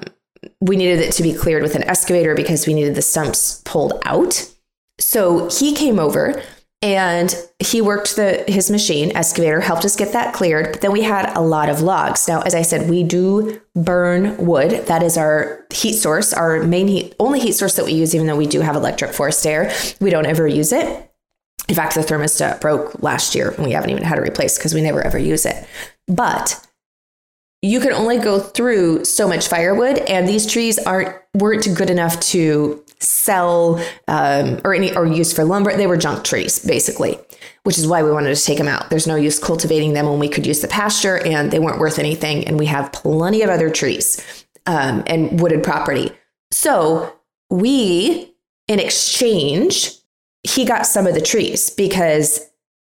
we 0.60 0.76
needed 0.76 1.00
it 1.00 1.12
to 1.12 1.22
be 1.22 1.32
cleared 1.32 1.62
with 1.62 1.74
an 1.74 1.84
excavator 1.84 2.34
because 2.34 2.66
we 2.66 2.74
needed 2.74 2.94
the 2.94 3.02
stumps 3.02 3.62
pulled 3.64 4.00
out. 4.04 4.50
So 4.98 5.48
he 5.48 5.74
came 5.74 5.98
over 5.98 6.42
and 6.80 7.34
he 7.58 7.80
worked 7.80 8.14
the 8.14 8.44
his 8.46 8.70
machine 8.70 9.16
excavator 9.16 9.60
helped 9.60 9.84
us 9.84 9.96
get 9.96 10.12
that 10.12 10.32
cleared 10.32 10.72
but 10.72 10.80
then 10.80 10.92
we 10.92 11.02
had 11.02 11.36
a 11.36 11.40
lot 11.40 11.68
of 11.68 11.80
logs. 11.80 12.28
Now 12.28 12.40
as 12.42 12.54
i 12.54 12.62
said 12.62 12.88
we 12.88 13.02
do 13.02 13.60
burn 13.74 14.36
wood. 14.36 14.86
That 14.86 15.02
is 15.02 15.16
our 15.16 15.66
heat 15.72 15.94
source 15.94 16.32
our 16.32 16.62
main 16.62 16.86
heat 16.86 17.14
only 17.18 17.40
heat 17.40 17.52
source 17.52 17.74
that 17.76 17.84
we 17.84 17.92
use 17.92 18.14
even 18.14 18.26
though 18.26 18.36
we 18.36 18.46
do 18.46 18.60
have 18.60 18.76
electric 18.76 19.12
forced 19.12 19.44
air 19.46 19.72
we 20.00 20.10
don't 20.10 20.26
ever 20.26 20.46
use 20.46 20.72
it. 20.72 21.10
In 21.68 21.74
fact 21.74 21.94
the 21.94 22.00
thermostat 22.02 22.60
broke 22.60 23.02
last 23.02 23.34
year 23.34 23.50
and 23.50 23.64
we 23.64 23.72
haven't 23.72 23.90
even 23.90 24.04
had 24.04 24.18
it 24.18 24.22
replaced 24.22 24.58
because 24.58 24.74
we 24.74 24.80
never 24.80 25.02
ever 25.02 25.18
use 25.18 25.46
it. 25.46 25.66
But 26.06 26.64
you 27.60 27.80
can 27.80 27.92
only 27.92 28.18
go 28.18 28.38
through 28.38 29.04
so 29.04 29.26
much 29.26 29.48
firewood 29.48 29.98
and 29.98 30.28
these 30.28 30.46
trees 30.46 30.78
aren't 30.78 31.14
weren't 31.34 31.66
good 31.74 31.90
enough 31.90 32.20
to 32.20 32.84
sell 33.00 33.82
um, 34.08 34.60
or 34.64 34.74
any 34.74 34.94
or 34.94 35.06
use 35.06 35.32
for 35.32 35.44
lumber. 35.44 35.76
They 35.76 35.86
were 35.86 35.96
junk 35.96 36.24
trees 36.24 36.58
basically 36.58 37.18
which 37.68 37.76
is 37.76 37.86
why 37.86 38.02
we 38.02 38.10
wanted 38.10 38.34
to 38.34 38.42
take 38.42 38.56
them 38.56 38.66
out. 38.66 38.88
There's 38.88 39.06
no 39.06 39.16
use 39.16 39.38
cultivating 39.38 39.92
them 39.92 40.06
when 40.06 40.18
we 40.18 40.28
could 40.30 40.46
use 40.46 40.60
the 40.60 40.68
pasture 40.68 41.18
and 41.18 41.50
they 41.50 41.58
weren't 41.58 41.78
worth 41.78 41.98
anything 41.98 42.46
and 42.46 42.58
we 42.58 42.64
have 42.64 42.92
plenty 42.92 43.42
of 43.42 43.50
other 43.50 43.68
trees 43.68 44.46
um, 44.64 45.02
and 45.06 45.38
wooded 45.38 45.62
property. 45.62 46.10
So 46.50 47.14
we 47.50 48.34
in 48.68 48.80
exchange 48.80 49.92
he 50.44 50.64
got 50.64 50.86
some 50.86 51.06
of 51.06 51.12
the 51.12 51.20
trees 51.20 51.68
because 51.68 52.40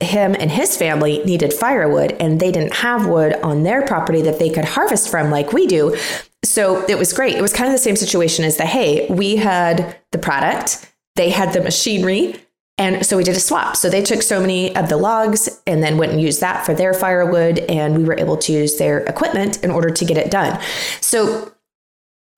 him 0.00 0.34
and 0.38 0.50
his 0.50 0.76
family 0.76 1.22
needed 1.24 1.52
firewood 1.52 2.16
and 2.18 2.40
they 2.40 2.50
didn't 2.50 2.74
have 2.74 3.06
wood 3.06 3.34
on 3.44 3.62
their 3.62 3.86
property 3.86 4.22
that 4.22 4.40
they 4.40 4.50
could 4.50 4.64
harvest 4.64 5.08
from 5.08 5.30
like 5.30 5.52
we 5.52 5.68
do. 5.68 5.96
So 6.44 6.84
it 6.86 6.98
was 6.98 7.12
great. 7.12 7.36
It 7.36 7.42
was 7.42 7.52
kind 7.52 7.68
of 7.68 7.72
the 7.72 7.78
same 7.78 7.96
situation 7.96 8.44
as 8.44 8.56
the 8.56 8.66
hay, 8.66 9.06
We 9.08 9.36
had 9.36 9.96
the 10.12 10.18
product, 10.18 10.90
they 11.16 11.30
had 11.30 11.52
the 11.52 11.60
machinery. 11.60 12.36
And 12.76 13.06
so 13.06 13.16
we 13.16 13.22
did 13.22 13.36
a 13.36 13.40
swap. 13.40 13.76
So 13.76 13.88
they 13.88 14.02
took 14.02 14.20
so 14.20 14.40
many 14.40 14.74
of 14.74 14.88
the 14.88 14.96
logs 14.96 15.48
and 15.64 15.80
then 15.82 15.96
went 15.96 16.10
and 16.10 16.20
used 16.20 16.40
that 16.40 16.66
for 16.66 16.74
their 16.74 16.92
firewood. 16.92 17.60
And 17.60 17.96
we 17.96 18.02
were 18.02 18.18
able 18.18 18.36
to 18.38 18.52
use 18.52 18.78
their 18.78 19.04
equipment 19.04 19.62
in 19.62 19.70
order 19.70 19.90
to 19.90 20.04
get 20.04 20.16
it 20.16 20.30
done. 20.30 20.60
So 21.00 21.52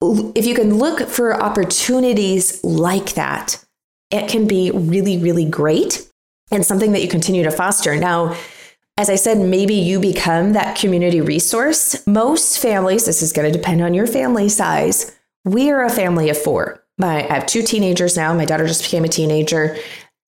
if 0.01 0.45
you 0.45 0.53
can 0.53 0.77
look 0.77 1.09
for 1.09 1.41
opportunities 1.41 2.63
like 2.63 3.15
that, 3.15 3.65
it 4.11 4.29
can 4.29 4.47
be 4.47 4.69
really, 4.69 5.17
really 5.17 5.45
great 5.45 6.07
and 6.51 6.63
something 6.63 6.91
that 6.91 7.01
you 7.01 7.07
continue 7.07 7.43
to 7.43 7.51
foster. 7.51 7.95
Now, 7.95 8.37
as 8.97 9.09
I 9.09 9.15
said, 9.15 9.37
maybe 9.37 9.75
you 9.75 9.99
become 9.99 10.53
that 10.53 10.77
community 10.77 11.21
resource. 11.21 12.05
Most 12.07 12.59
families, 12.59 13.05
this 13.05 13.21
is 13.21 13.31
going 13.31 13.51
to 13.51 13.57
depend 13.57 13.81
on 13.81 13.93
your 13.93 14.07
family 14.07 14.49
size. 14.49 15.15
We 15.45 15.69
are 15.69 15.83
a 15.83 15.89
family 15.89 16.29
of 16.29 16.37
four. 16.37 16.83
My, 16.97 17.27
I 17.29 17.33
have 17.33 17.45
two 17.45 17.61
teenagers 17.61 18.17
now. 18.17 18.33
My 18.33 18.45
daughter 18.45 18.65
just 18.65 18.81
became 18.81 19.03
a 19.03 19.07
teenager, 19.09 19.77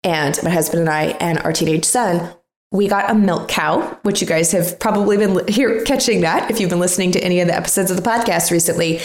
and 0.04 0.38
my 0.42 0.50
husband 0.50 0.81
and 0.81 0.90
I, 0.90 1.07
and 1.18 1.38
our 1.40 1.52
teenage 1.52 1.87
son, 1.87 2.35
we 2.70 2.88
got 2.88 3.11
a 3.11 3.14
milk 3.14 3.48
cow, 3.48 3.98
which 4.02 4.20
you 4.20 4.26
guys 4.26 4.52
have 4.52 4.78
probably 4.78 5.16
been 5.16 5.48
here 5.48 5.83
catching 5.85 6.20
that 6.20 6.50
if 6.50 6.61
you've 6.61 6.68
been 6.68 6.78
listening 6.78 7.11
to 7.12 7.24
any 7.24 7.40
of 7.40 7.48
the 7.48 7.57
episodes 7.57 7.90
of 7.90 7.96
the 7.96 8.02
podcast 8.02 8.50
recently. 8.50 9.00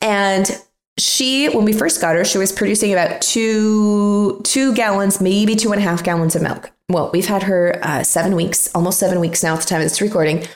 And 0.00 0.60
she 0.98 1.48
when 1.48 1.64
we 1.64 1.72
first 1.72 2.00
got 2.00 2.14
her 2.14 2.24
she 2.24 2.38
was 2.38 2.52
producing 2.52 2.92
about 2.92 3.20
two 3.20 4.40
two 4.44 4.72
gallons 4.74 5.20
maybe 5.20 5.56
two 5.56 5.72
and 5.72 5.80
a 5.80 5.84
half 5.84 6.04
gallons 6.04 6.36
of 6.36 6.42
milk 6.42 6.70
well 6.88 7.10
we've 7.12 7.26
had 7.26 7.44
her 7.44 7.78
uh, 7.82 8.02
seven 8.02 8.34
weeks 8.34 8.72
almost 8.74 8.98
seven 8.98 9.20
weeks 9.20 9.42
now 9.42 9.54
at 9.54 9.60
the 9.60 9.66
time 9.66 9.80
of 9.80 9.86
this 9.86 10.00
recording 10.00 10.46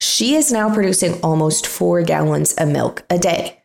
she 0.00 0.34
is 0.34 0.52
now 0.52 0.72
producing 0.72 1.20
almost 1.22 1.66
four 1.66 2.02
gallons 2.02 2.52
of 2.54 2.68
milk 2.68 3.04
a 3.10 3.18
day 3.18 3.62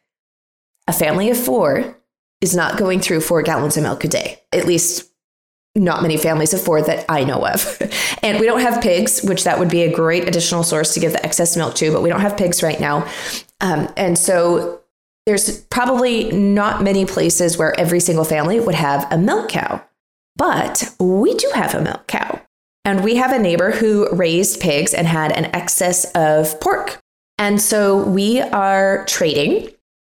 a 0.87 0.93
family 0.93 1.29
of 1.29 1.37
four 1.37 1.97
is 2.41 2.55
not 2.55 2.77
going 2.77 2.99
through 2.99 3.21
four 3.21 3.41
gallons 3.41 3.77
of 3.77 3.83
milk 3.83 4.03
a 4.03 4.07
day 4.07 4.41
at 4.51 4.65
least 4.65 5.13
not 5.75 6.03
many 6.03 6.17
families 6.17 6.53
of 6.53 6.61
four 6.61 6.81
that 6.81 7.05
I 7.09 7.23
know 7.23 7.45
of. 7.45 7.81
and 8.23 8.39
we 8.39 8.45
don't 8.45 8.61
have 8.61 8.81
pigs, 8.81 9.21
which 9.23 9.43
that 9.43 9.57
would 9.57 9.69
be 9.69 9.83
a 9.83 9.91
great 9.91 10.27
additional 10.27 10.63
source 10.63 10.93
to 10.93 10.99
give 10.99 11.13
the 11.13 11.25
excess 11.25 11.57
milk 11.57 11.75
to, 11.75 11.91
but 11.91 12.01
we 12.01 12.09
don't 12.09 12.21
have 12.21 12.37
pigs 12.37 12.61
right 12.61 12.79
now. 12.79 13.09
Um, 13.59 13.91
and 13.97 14.17
so 14.17 14.81
there's 15.25 15.61
probably 15.65 16.31
not 16.31 16.83
many 16.83 17.05
places 17.05 17.57
where 17.57 17.77
every 17.79 17.99
single 17.99 18.25
family 18.25 18.59
would 18.59 18.75
have 18.75 19.07
a 19.11 19.17
milk 19.17 19.49
cow, 19.49 19.83
but 20.35 20.93
we 20.99 21.33
do 21.35 21.51
have 21.53 21.75
a 21.75 21.81
milk 21.81 22.07
cow. 22.07 22.41
And 22.85 23.03
we 23.03 23.15
have 23.15 23.31
a 23.31 23.39
neighbor 23.39 23.71
who 23.71 24.13
raised 24.13 24.59
pigs 24.59 24.93
and 24.93 25.07
had 25.07 25.31
an 25.31 25.45
excess 25.55 26.05
of 26.15 26.59
pork. 26.59 26.99
And 27.37 27.61
so 27.61 28.03
we 28.03 28.41
are 28.41 29.05
trading 29.05 29.69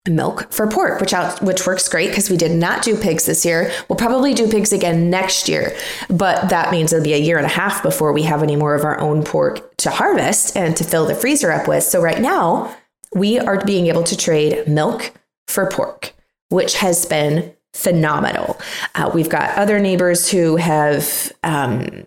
milk 0.08 0.52
for 0.52 0.66
pork, 0.66 1.00
which 1.00 1.12
out, 1.12 1.42
which 1.42 1.66
works 1.66 1.88
great 1.88 2.08
because 2.08 2.30
we 2.30 2.36
did 2.36 2.52
not 2.52 2.82
do 2.82 2.96
pigs 2.96 3.26
this 3.26 3.44
year. 3.44 3.72
We'll 3.88 3.96
probably 3.96 4.34
do 4.34 4.48
pigs 4.48 4.72
again 4.72 5.10
next 5.10 5.48
year, 5.48 5.76
but 6.08 6.48
that 6.50 6.70
means 6.70 6.92
it'll 6.92 7.04
be 7.04 7.14
a 7.14 7.18
year 7.18 7.36
and 7.36 7.46
a 7.46 7.50
half 7.50 7.82
before 7.82 8.12
we 8.12 8.22
have 8.22 8.42
any 8.42 8.56
more 8.56 8.74
of 8.74 8.84
our 8.84 8.98
own 9.00 9.24
pork 9.24 9.76
to 9.78 9.90
harvest 9.90 10.56
and 10.56 10.76
to 10.76 10.84
fill 10.84 11.06
the 11.06 11.14
freezer 11.14 11.52
up 11.52 11.68
with. 11.68 11.84
So 11.84 12.00
right 12.00 12.20
now, 12.20 12.74
we 13.14 13.38
are 13.38 13.64
being 13.64 13.86
able 13.86 14.04
to 14.04 14.16
trade 14.16 14.66
milk 14.68 15.12
for 15.46 15.68
pork, 15.70 16.14
which 16.48 16.76
has 16.76 17.06
been 17.06 17.54
phenomenal. 17.74 18.58
Uh, 18.94 19.10
we've 19.14 19.28
got 19.28 19.56
other 19.56 19.78
neighbors 19.78 20.30
who 20.30 20.56
have, 20.56 21.32
um, 21.42 22.06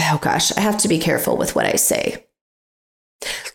oh 0.00 0.18
gosh, 0.20 0.56
I 0.56 0.60
have 0.60 0.78
to 0.78 0.88
be 0.88 0.98
careful 0.98 1.36
with 1.36 1.54
what 1.54 1.66
I 1.66 1.76
say. 1.76 2.26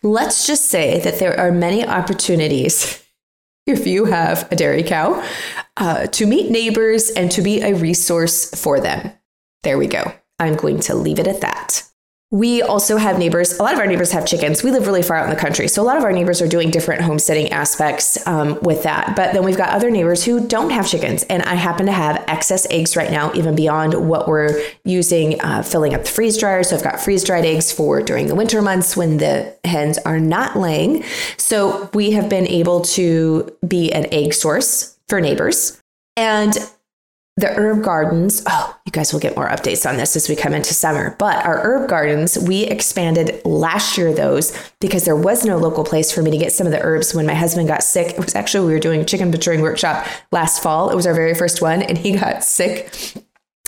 Let's 0.02 0.48
just 0.48 0.66
say 0.66 1.00
that 1.02 1.20
there 1.20 1.40
are 1.40 1.52
many 1.52 1.86
opportunities 1.86 3.04
if 3.68 3.86
you 3.86 4.06
have 4.06 4.52
a 4.52 4.56
dairy 4.56 4.84
cow 4.84 5.24
uh, 5.78 6.08
to 6.08 6.26
meet 6.26 6.52
neighbors 6.52 7.10
and 7.12 7.32
to 7.32 7.42
be 7.42 7.62
a 7.62 7.76
resource 7.76 8.50
for 8.60 8.80
them. 8.80 9.12
There 9.64 9.78
we 9.78 9.88
go. 9.88 10.14
I'm 10.40 10.56
going 10.56 10.80
to 10.82 10.96
leave 10.96 11.20
it 11.20 11.28
at 11.28 11.42
that. 11.42 11.89
We 12.32 12.62
also 12.62 12.98
have 12.98 13.18
neighbors. 13.18 13.58
A 13.58 13.64
lot 13.64 13.74
of 13.74 13.80
our 13.80 13.88
neighbors 13.88 14.12
have 14.12 14.24
chickens. 14.24 14.62
We 14.62 14.70
live 14.70 14.86
really 14.86 15.02
far 15.02 15.18
out 15.18 15.24
in 15.24 15.32
the 15.32 15.40
country. 15.40 15.68
So 15.68 15.82
a 15.82 15.84
lot 15.84 15.98
of 15.98 16.04
our 16.04 16.12
neighbors 16.12 16.44
are 16.44 16.48
doing 16.48 16.70
different 16.70 17.02
homesteading 17.02 17.50
aspects 17.50 18.26
um, 18.28 18.60
with 18.62 18.84
that. 18.84 19.16
But 19.16 19.34
then 19.34 19.44
we've 19.44 19.58
got 19.58 19.70
other 19.70 19.90
neighbors 19.90 20.24
who 20.24 20.48
don't 20.48 20.70
have 20.70 20.88
chickens. 20.88 21.24
And 21.24 21.42
I 21.44 21.56
happen 21.56 21.88
to 21.88 21.92
have 21.92 22.24
excess 22.28 22.68
eggs 22.70 22.96
right 22.96 23.10
now, 23.10 23.34
even 23.34 23.56
beyond 23.56 24.08
what 24.08 24.28
we're 24.28 24.62
using, 24.86 25.42
uh, 25.42 25.64
filling 25.64 25.96
up 25.96 26.04
the 26.04 26.10
freeze 26.10 26.38
dryer. 26.38 26.62
So 26.62 26.76
I've 26.76 26.84
got 26.84 27.00
freeze 27.02 27.24
dried 27.24 27.46
eggs 27.46 27.72
for 27.72 28.00
during 28.00 28.28
the 28.28 28.36
winter 28.36 28.62
months 28.62 28.96
when 28.96 29.18
the 29.18 29.56
hens 29.64 29.98
are 30.00 30.20
not 30.20 30.56
laying. 30.56 31.04
So 31.38 31.90
we 31.96 32.12
have 32.12 32.30
been 32.30 32.48
able 32.48 32.82
to 32.82 33.52
be 33.68 33.92
an 33.92 34.06
egg 34.14 34.36
source 34.36 35.00
for 35.08 35.20
neighbors. 35.20 35.82
And 36.16 36.56
the 37.40 37.58
herb 37.58 37.84
gardens, 37.84 38.44
oh, 38.48 38.78
you 38.86 38.92
guys 38.92 39.14
will 39.14 39.20
get 39.20 39.36
more 39.36 39.48
updates 39.48 39.90
on 39.90 39.96
this 39.96 40.16
as 40.16 40.28
we 40.28 40.36
come 40.36 40.54
into 40.54 40.74
summer. 40.74 41.16
But 41.18 41.46
our 41.46 41.60
herb 41.64 41.90
gardens, 41.90 42.38
we 42.38 42.64
expanded 42.64 43.42
last 43.46 43.98
year 43.98 44.14
those 44.14 44.56
because 44.82 45.06
there 45.06 45.16
was 45.16 45.46
no 45.46 45.58
local 45.58 45.86
place 45.86 46.12
for 46.12 46.22
me 46.22 46.32
to 46.32 46.38
get 46.38 46.52
some 46.52 46.68
of 46.68 46.74
the 46.74 46.82
herbs 46.82 47.16
when 47.16 47.26
my 47.26 47.34
husband 47.34 47.70
got 47.70 47.84
sick. 47.84 48.14
It 48.14 48.20
was 48.20 48.36
actually, 48.36 48.68
we 48.68 48.74
were 48.74 48.80
doing 48.80 49.00
a 49.00 49.06
chicken 49.06 49.32
butchering 49.32 49.62
workshop 49.62 50.06
last 50.32 50.62
fall. 50.62 50.90
It 50.90 50.96
was 50.96 51.08
our 51.08 51.14
very 51.14 51.34
first 51.34 51.62
one, 51.62 51.82
and 51.82 51.98
he 51.98 52.12
got 52.20 52.44
sick 52.44 52.94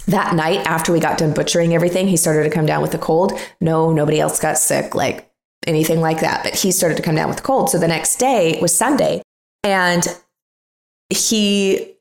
that 0.08 0.36
night 0.36 0.66
after 0.68 0.92
we 0.92 1.00
got 1.00 1.18
done 1.18 1.34
butchering 1.34 1.74
everything. 1.74 2.08
He 2.08 2.18
started 2.18 2.44
to 2.44 2.50
come 2.50 2.66
down 2.66 2.82
with 2.82 2.94
a 2.94 2.98
cold. 3.00 3.40
No, 3.62 3.94
nobody 3.94 4.20
else 4.20 4.40
got 4.40 4.58
sick, 4.58 4.96
like 4.96 5.32
anything 5.66 6.02
like 6.02 6.20
that. 6.20 6.44
But 6.44 6.56
he 6.56 6.74
started 6.74 6.98
to 6.98 7.04
come 7.04 7.16
down 7.16 7.30
with 7.30 7.40
a 7.40 7.44
cold. 7.44 7.70
So 7.70 7.78
the 7.78 7.88
next 7.88 8.18
day 8.18 8.60
was 8.62 8.76
Sunday, 8.76 9.22
and 9.64 10.06
he 11.10 11.96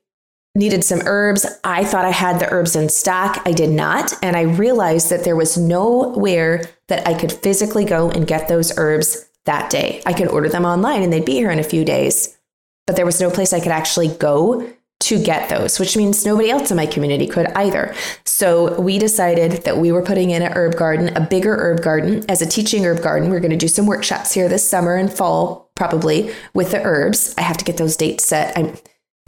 needed 0.55 0.83
some 0.83 1.01
herbs. 1.05 1.45
I 1.63 1.85
thought 1.85 2.05
I 2.05 2.11
had 2.11 2.39
the 2.39 2.51
herbs 2.51 2.75
in 2.75 2.89
stock. 2.89 3.41
I 3.45 3.53
did 3.53 3.69
not. 3.69 4.13
And 4.21 4.35
I 4.35 4.41
realized 4.41 5.09
that 5.09 5.23
there 5.23 5.35
was 5.35 5.57
nowhere 5.57 6.69
that 6.87 7.07
I 7.07 7.13
could 7.13 7.31
physically 7.31 7.85
go 7.85 8.09
and 8.09 8.27
get 8.27 8.47
those 8.47 8.77
herbs 8.77 9.29
that 9.45 9.69
day. 9.69 10.01
I 10.05 10.13
could 10.13 10.27
order 10.27 10.49
them 10.49 10.65
online 10.65 11.03
and 11.03 11.11
they'd 11.11 11.25
be 11.25 11.33
here 11.33 11.51
in 11.51 11.59
a 11.59 11.63
few 11.63 11.85
days. 11.85 12.37
But 12.85 12.95
there 12.95 13.05
was 13.05 13.21
no 13.21 13.31
place 13.31 13.53
I 13.53 13.59
could 13.59 13.71
actually 13.71 14.09
go 14.09 14.69
to 15.01 15.23
get 15.23 15.49
those, 15.49 15.79
which 15.79 15.97
means 15.97 16.25
nobody 16.25 16.51
else 16.51 16.69
in 16.69 16.77
my 16.77 16.85
community 16.85 17.25
could 17.25 17.47
either. 17.47 17.95
So 18.25 18.79
we 18.79 18.99
decided 18.99 19.63
that 19.63 19.77
we 19.77 19.91
were 19.91 20.03
putting 20.03 20.29
in 20.29 20.43
an 20.43 20.53
herb 20.53 20.75
garden, 20.75 21.15
a 21.17 21.21
bigger 21.21 21.55
herb 21.55 21.81
garden, 21.81 22.23
as 22.29 22.41
a 22.41 22.45
teaching 22.45 22.85
herb 22.85 23.01
garden. 23.01 23.31
We're 23.31 23.39
going 23.39 23.51
to 23.51 23.57
do 23.57 23.67
some 23.67 23.87
workshops 23.87 24.33
here 24.33 24.47
this 24.47 24.67
summer 24.67 24.95
and 24.95 25.11
fall, 25.11 25.71
probably 25.75 26.31
with 26.53 26.71
the 26.71 26.83
herbs. 26.83 27.33
I 27.37 27.41
have 27.41 27.57
to 27.57 27.65
get 27.65 27.77
those 27.77 27.97
dates 27.97 28.25
set. 28.25 28.55
I'm 28.55 28.77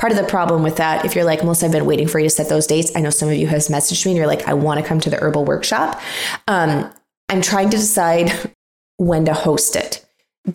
part 0.03 0.11
of 0.11 0.17
the 0.17 0.29
problem 0.29 0.63
with 0.63 0.75
that, 0.75 1.05
if 1.05 1.15
you're 1.15 1.23
like, 1.23 1.41
Melissa, 1.45 1.67
I've 1.67 1.71
been 1.71 1.85
waiting 1.85 2.09
for 2.09 2.19
you 2.19 2.25
to 2.25 2.29
set 2.29 2.49
those 2.49 2.67
dates. 2.67 2.91
I 2.93 2.99
know 2.99 3.09
some 3.09 3.29
of 3.29 3.35
you 3.35 3.47
has 3.47 3.69
messaged 3.69 4.05
me 4.05 4.11
and 4.11 4.17
you're 4.17 4.27
like, 4.27 4.45
I 4.49 4.53
want 4.53 4.81
to 4.81 4.85
come 4.85 4.99
to 4.99 5.09
the 5.09 5.15
herbal 5.15 5.45
workshop. 5.45 6.01
Um, 6.45 6.93
I'm 7.29 7.41
trying 7.41 7.69
to 7.69 7.77
decide 7.77 8.29
when 8.97 9.23
to 9.23 9.33
host 9.33 9.77
it 9.77 10.05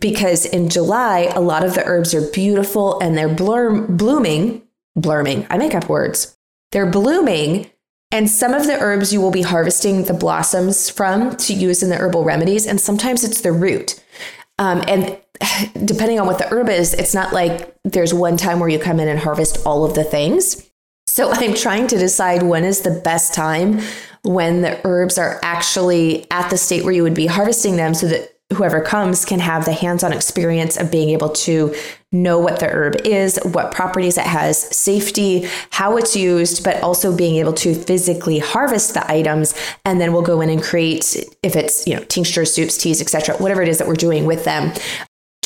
because 0.00 0.44
in 0.44 0.68
July, 0.68 1.32
a 1.34 1.40
lot 1.40 1.64
of 1.64 1.72
the 1.72 1.82
herbs 1.86 2.14
are 2.14 2.30
beautiful 2.30 3.00
and 3.00 3.16
they're 3.16 3.34
blur- 3.34 3.86
blooming, 3.86 4.68
blurming. 4.98 5.46
I 5.48 5.56
make 5.56 5.74
up 5.74 5.88
words. 5.88 6.36
They're 6.72 6.90
blooming. 6.90 7.70
And 8.10 8.28
some 8.28 8.52
of 8.52 8.66
the 8.66 8.78
herbs 8.78 9.14
you 9.14 9.22
will 9.22 9.30
be 9.30 9.40
harvesting 9.40 10.04
the 10.04 10.12
blossoms 10.12 10.90
from 10.90 11.38
to 11.38 11.54
use 11.54 11.82
in 11.82 11.88
the 11.88 11.96
herbal 11.96 12.22
remedies. 12.22 12.66
And 12.66 12.78
sometimes 12.78 13.24
it's 13.24 13.40
the 13.40 13.52
root. 13.52 14.04
Um, 14.58 14.84
and 14.86 15.18
depending 15.84 16.20
on 16.20 16.26
what 16.26 16.38
the 16.38 16.48
herb 16.52 16.68
is, 16.68 16.94
it's 16.94 17.14
not 17.14 17.32
like 17.32 17.74
there's 17.84 18.14
one 18.14 18.36
time 18.36 18.60
where 18.60 18.68
you 18.68 18.78
come 18.78 19.00
in 19.00 19.08
and 19.08 19.18
harvest 19.18 19.64
all 19.66 19.84
of 19.84 19.94
the 19.94 20.04
things. 20.04 20.68
So 21.06 21.30
uh-huh. 21.30 21.44
I'm 21.44 21.54
trying 21.54 21.86
to 21.88 21.98
decide 21.98 22.42
when 22.42 22.64
is 22.64 22.82
the 22.82 23.00
best 23.02 23.34
time 23.34 23.80
when 24.22 24.62
the 24.62 24.80
herbs 24.84 25.18
are 25.18 25.40
actually 25.42 26.26
at 26.30 26.50
the 26.50 26.58
state 26.58 26.84
where 26.84 26.92
you 26.92 27.02
would 27.02 27.14
be 27.14 27.26
harvesting 27.26 27.76
them 27.76 27.94
so 27.94 28.06
that 28.08 28.34
whoever 28.54 28.80
comes 28.80 29.24
can 29.24 29.40
have 29.40 29.64
the 29.64 29.72
hands 29.72 30.02
on 30.02 30.12
experience 30.12 30.76
of 30.76 30.90
being 30.90 31.10
able 31.10 31.28
to 31.28 31.74
know 32.12 32.38
what 32.38 32.60
the 32.60 32.66
herb 32.66 32.96
is, 33.04 33.38
what 33.44 33.72
properties 33.72 34.16
it 34.16 34.24
has, 34.24 34.58
safety, 34.74 35.46
how 35.70 35.98
it's 35.98 36.16
used, 36.16 36.64
but 36.64 36.82
also 36.82 37.14
being 37.14 37.36
able 37.36 37.52
to 37.52 37.74
physically 37.74 38.38
harvest 38.38 38.94
the 38.94 39.10
items. 39.10 39.54
And 39.84 40.00
then 40.00 40.14
we'll 40.14 40.22
go 40.22 40.40
in 40.40 40.48
and 40.48 40.62
create, 40.62 41.16
if 41.42 41.56
it's, 41.56 41.86
you 41.86 41.94
know, 41.94 42.02
tinctures, 42.04 42.52
soups, 42.52 42.78
teas, 42.78 43.02
etc., 43.02 43.36
whatever 43.36 43.60
it 43.60 43.68
is 43.68 43.78
that 43.78 43.86
we're 43.86 43.94
doing 43.94 44.24
with 44.24 44.44
them 44.44 44.72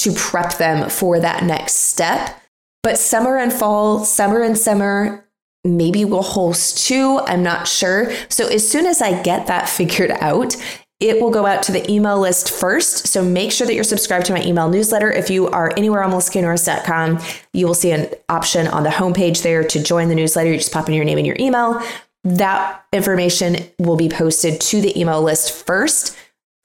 to 0.03 0.12
prep 0.12 0.59
them 0.59 0.88
for 0.91 1.21
that 1.21 1.45
next 1.45 1.77
step. 1.77 2.41
But 2.83 2.99
summer 2.99 3.37
and 3.37 3.53
fall, 3.53 4.05
summer 4.05 4.43
and 4.43 4.59
summer, 4.59 5.25
maybe 5.65 6.05
we'll 6.05 6.23
host 6.23 6.87
two. 6.87 7.21
I'm 7.27 7.43
not 7.43 7.69
sure. 7.69 8.12
So 8.29 8.49
as 8.49 8.69
soon 8.69 8.87
as 8.87 9.01
I 9.01 9.23
get 9.23 9.47
that 9.47 9.69
figured 9.69 10.11
out, 10.11 10.57
it 10.99 11.21
will 11.21 11.31
go 11.31 11.47
out 11.47 11.65
to 11.65 11.73
the 11.73 11.88
email 11.91 12.21
list 12.21 12.51
first. 12.51 13.09
So 13.09 13.25
make 13.25 13.51
sure 13.51 13.67
that 13.67 13.75
you're 13.75 13.83
subscribed 13.83 14.27
to 14.27 14.33
my 14.33 14.43
email 14.45 14.69
newsletter. 14.69 15.11
If 15.11 15.31
you 15.31 15.49
are 15.49 15.73
anywhere 15.77 16.03
on 16.03 16.12
melissaknorris.com, 16.12 17.19
you 17.53 17.67
will 17.67 17.75
see 17.75 17.91
an 17.91 18.09
option 18.29 18.69
on 18.69 18.85
the 18.85 18.91
homepage 18.91 19.43
there 19.43 19.65
to 19.65 19.83
join 19.83 20.09
the 20.09 20.15
newsletter. 20.15 20.51
You 20.51 20.59
just 20.59 20.73
pop 20.73 20.88
in 20.88 20.95
your 20.95 21.05
name 21.05 21.19
and 21.19 21.27
your 21.27 21.37
email. 21.41 21.83
That 22.25 22.85
information 22.93 23.57
will 23.81 23.97
be 23.97 24.09
posted 24.09 24.61
to 24.61 24.81
the 24.81 24.99
email 24.99 25.23
list 25.23 25.67
first 25.67 26.17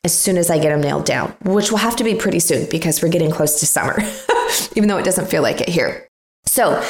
as 0.03 0.17
soon 0.17 0.37
as 0.37 0.49
I 0.49 0.59
get 0.59 0.69
them 0.69 0.81
nailed 0.81 1.05
down, 1.05 1.35
which 1.43 1.71
will 1.71 1.79
have 1.79 1.95
to 1.97 2.03
be 2.03 2.15
pretty 2.15 2.39
soon 2.39 2.69
because 2.69 3.01
we're 3.01 3.09
getting 3.09 3.31
close 3.31 3.59
to 3.59 3.65
summer, 3.65 3.97
even 4.75 4.87
though 4.87 4.97
it 4.97 5.05
doesn't 5.05 5.27
feel 5.27 5.41
like 5.41 5.61
it 5.61 5.69
here. 5.69 6.07
So, 6.45 6.83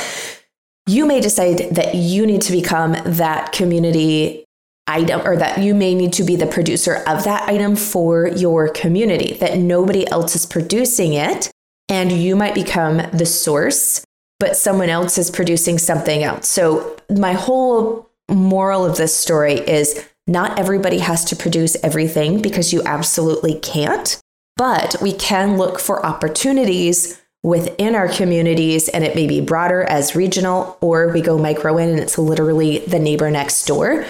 you 0.88 1.06
may 1.06 1.20
decide 1.20 1.76
that 1.76 1.96
you 1.96 2.26
need 2.26 2.42
to 2.44 2.52
become 2.52 2.96
that 3.06 3.52
community 3.52 4.46
item 4.88 5.22
or 5.28 5.36
that 5.36 5.58
you 5.60 5.76
may 5.76 5.94
need 5.94 6.14
to 6.14 6.24
be 6.24 6.38
the 6.38 6.48
producer 6.48 6.96
of 7.08 7.26
that 7.26 7.48
item 7.50 7.76
for 7.76 8.28
your 8.30 8.70
community, 8.70 9.34
that 9.36 9.58
nobody 9.58 10.10
else 10.10 10.36
is 10.36 10.46
producing 10.46 11.14
it. 11.14 11.52
And 11.90 12.12
you 12.12 12.36
might 12.36 12.56
become 12.56 13.02
the 13.14 13.26
source, 13.26 14.04
but 14.40 14.56
someone 14.58 14.90
else 14.90 15.18
is 15.18 15.32
producing 15.32 15.78
something 15.78 16.24
else. 16.24 16.48
So, 16.48 16.98
my 17.10 17.34
whole 17.34 18.10
moral 18.30 18.86
of 18.86 18.98
this 18.98 19.16
story 19.16 19.54
is 19.54 20.06
not 20.28 20.60
everybody 20.60 21.00
has 21.00 21.24
to 21.26 21.36
produce 21.36 21.78
everything 21.84 22.42
because 22.42 22.74
you 22.74 22.82
absolutely 22.84 23.56
can't, 23.60 24.22
but 24.58 24.96
we 25.02 25.14
can 25.14 25.58
look 25.58 25.80
for 25.80 26.06
opportunities 26.06 27.20
within 27.44 27.96
our 27.96 28.10
communities 28.10 28.90
and 28.90 29.04
it 29.04 29.16
may 29.16 29.26
be 29.26 29.40
broader 29.40 29.84
as 29.84 30.16
regional 30.16 30.78
or 30.82 31.08
we 31.10 31.22
go 31.22 31.38
micro 31.38 31.78
in 31.78 31.90
and 31.90 32.00
it's 32.00 32.18
literally 32.18 32.80
the 32.80 33.00
neighbor 33.00 33.32
next 33.32 33.66
door. 33.66 34.06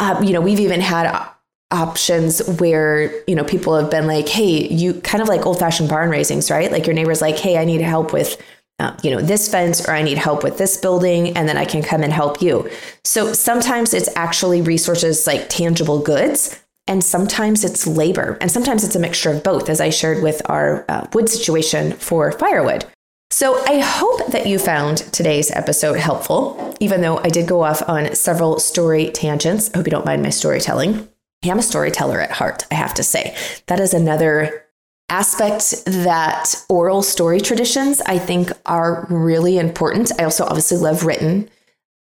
Uh, 0.00 0.20
you 0.24 0.32
know, 0.32 0.40
we've 0.40 0.60
even 0.60 0.80
had 0.80 1.06
options 1.70 2.46
where 2.60 3.12
you 3.26 3.34
know 3.34 3.42
people 3.42 3.74
have 3.76 3.90
been 3.90 4.06
like 4.06 4.28
hey 4.28 4.68
you 4.68 4.94
kind 5.00 5.20
of 5.20 5.28
like 5.28 5.44
old 5.44 5.58
fashioned 5.58 5.88
barn 5.88 6.08
raisings 6.08 6.50
right? 6.50 6.70
Like 6.70 6.86
your 6.86 6.94
neighbor's 6.94 7.20
like 7.20 7.36
hey 7.36 7.56
i 7.56 7.64
need 7.64 7.80
help 7.80 8.12
with 8.12 8.40
uh, 8.78 8.96
you 9.02 9.10
know 9.10 9.20
this 9.20 9.48
fence 9.48 9.86
or 9.86 9.92
i 9.92 10.02
need 10.02 10.18
help 10.18 10.42
with 10.42 10.58
this 10.58 10.76
building 10.76 11.36
and 11.36 11.48
then 11.48 11.56
i 11.56 11.64
can 11.64 11.82
come 11.82 12.02
and 12.02 12.12
help 12.12 12.42
you 12.42 12.68
so 13.04 13.32
sometimes 13.32 13.94
it's 13.94 14.08
actually 14.16 14.60
resources 14.60 15.26
like 15.26 15.48
tangible 15.48 16.00
goods 16.00 16.60
and 16.86 17.02
sometimes 17.02 17.64
it's 17.64 17.86
labor 17.86 18.36
and 18.40 18.50
sometimes 18.50 18.84
it's 18.84 18.96
a 18.96 19.00
mixture 19.00 19.30
of 19.30 19.42
both 19.42 19.68
as 19.68 19.80
i 19.80 19.90
shared 19.90 20.22
with 20.22 20.42
our 20.50 20.84
uh, 20.88 21.06
wood 21.12 21.28
situation 21.28 21.92
for 21.92 22.32
firewood 22.32 22.84
so 23.34 23.60
I 23.66 23.80
hope 23.80 24.28
that 24.28 24.46
you 24.46 24.60
found 24.60 24.98
today's 25.12 25.50
episode 25.50 25.98
helpful, 25.98 26.76
even 26.78 27.00
though 27.00 27.18
I 27.18 27.30
did 27.30 27.48
go 27.48 27.64
off 27.64 27.82
on 27.88 28.14
several 28.14 28.60
story 28.60 29.10
tangents. 29.10 29.72
I 29.74 29.78
hope 29.78 29.88
you 29.88 29.90
don't 29.90 30.06
mind 30.06 30.22
my 30.22 30.30
storytelling. 30.30 31.08
I 31.42 31.48
am 31.48 31.58
a 31.58 31.62
storyteller 31.62 32.20
at 32.20 32.30
heart, 32.30 32.64
I 32.70 32.74
have 32.74 32.94
to 32.94 33.02
say. 33.02 33.36
That 33.66 33.80
is 33.80 33.92
another 33.92 34.63
aspect 35.08 35.84
that 35.86 36.54
oral 36.68 37.02
story 37.02 37.40
traditions 37.40 38.00
I 38.02 38.18
think 38.18 38.50
are 38.66 39.06
really 39.10 39.58
important. 39.58 40.10
I 40.18 40.24
also 40.24 40.44
obviously 40.44 40.78
love 40.78 41.04
written. 41.04 41.48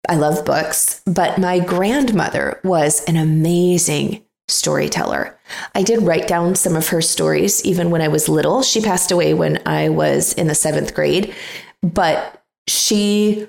I 0.09 0.15
love 0.15 0.45
books, 0.45 1.01
but 1.05 1.37
my 1.37 1.59
grandmother 1.59 2.59
was 2.63 3.03
an 3.05 3.17
amazing 3.17 4.23
storyteller. 4.47 5.37
I 5.75 5.83
did 5.83 6.03
write 6.03 6.27
down 6.27 6.55
some 6.55 6.75
of 6.75 6.87
her 6.89 7.01
stories 7.01 7.63
even 7.65 7.89
when 7.89 8.01
I 8.01 8.07
was 8.07 8.29
little. 8.29 8.63
She 8.63 8.81
passed 8.81 9.11
away 9.11 9.33
when 9.33 9.61
I 9.65 9.89
was 9.89 10.33
in 10.33 10.47
the 10.47 10.53
7th 10.53 10.93
grade, 10.93 11.33
but 11.81 12.43
she 12.67 13.47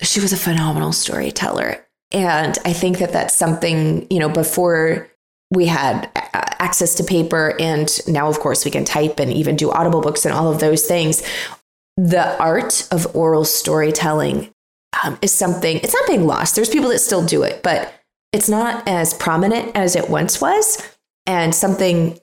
she 0.00 0.20
was 0.20 0.32
a 0.32 0.36
phenomenal 0.36 0.92
storyteller. 0.92 1.84
And 2.12 2.56
I 2.64 2.72
think 2.72 2.98
that 2.98 3.12
that's 3.12 3.34
something, 3.34 4.06
you 4.10 4.20
know, 4.20 4.28
before 4.28 5.08
we 5.50 5.66
had 5.66 6.10
access 6.60 6.94
to 6.96 7.04
paper 7.04 7.54
and 7.58 8.00
now 8.06 8.28
of 8.28 8.38
course 8.40 8.64
we 8.64 8.70
can 8.70 8.84
type 8.84 9.18
and 9.18 9.32
even 9.32 9.56
do 9.56 9.70
audible 9.70 10.00
books 10.00 10.24
and 10.24 10.34
all 10.34 10.52
of 10.52 10.60
those 10.60 10.86
things. 10.86 11.22
The 11.96 12.36
art 12.38 12.86
of 12.92 13.14
oral 13.16 13.44
storytelling 13.44 14.52
um, 15.04 15.18
is 15.22 15.32
something, 15.32 15.78
it's 15.78 15.94
not 15.94 16.06
being 16.06 16.26
lost. 16.26 16.54
There's 16.54 16.68
people 16.68 16.90
that 16.90 16.98
still 16.98 17.24
do 17.24 17.42
it, 17.42 17.62
but 17.62 17.92
it's 18.32 18.48
not 18.48 18.86
as 18.86 19.14
prominent 19.14 19.76
as 19.76 19.96
it 19.96 20.10
once 20.10 20.40
was 20.40 20.86
and 21.26 21.54
something 21.54 22.18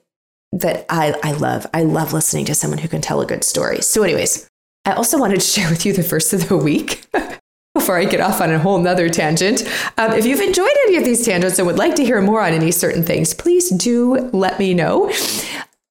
that 0.52 0.86
I, 0.88 1.14
I 1.22 1.32
love. 1.32 1.66
I 1.74 1.82
love 1.82 2.12
listening 2.12 2.44
to 2.46 2.54
someone 2.54 2.78
who 2.78 2.88
can 2.88 3.00
tell 3.00 3.20
a 3.20 3.26
good 3.26 3.44
story. 3.44 3.80
So, 3.82 4.02
anyways, 4.02 4.48
I 4.84 4.92
also 4.92 5.18
wanted 5.18 5.40
to 5.40 5.46
share 5.46 5.68
with 5.68 5.84
you 5.84 5.92
the 5.92 6.02
first 6.02 6.32
of 6.32 6.48
the 6.48 6.56
week 6.56 7.06
before 7.76 7.98
I 7.98 8.06
get 8.06 8.20
off 8.20 8.40
on 8.40 8.50
a 8.50 8.58
whole 8.58 8.78
nother 8.78 9.08
tangent. 9.10 9.62
Um, 9.98 10.12
if 10.12 10.24
you've 10.24 10.40
enjoyed 10.40 10.74
any 10.86 10.96
of 10.96 11.04
these 11.04 11.24
tangents 11.24 11.58
and 11.58 11.66
would 11.66 11.78
like 11.78 11.94
to 11.96 12.04
hear 12.04 12.20
more 12.22 12.40
on 12.40 12.52
any 12.52 12.70
certain 12.70 13.04
things, 13.04 13.34
please 13.34 13.68
do 13.70 14.30
let 14.32 14.58
me 14.58 14.72
know. 14.72 15.12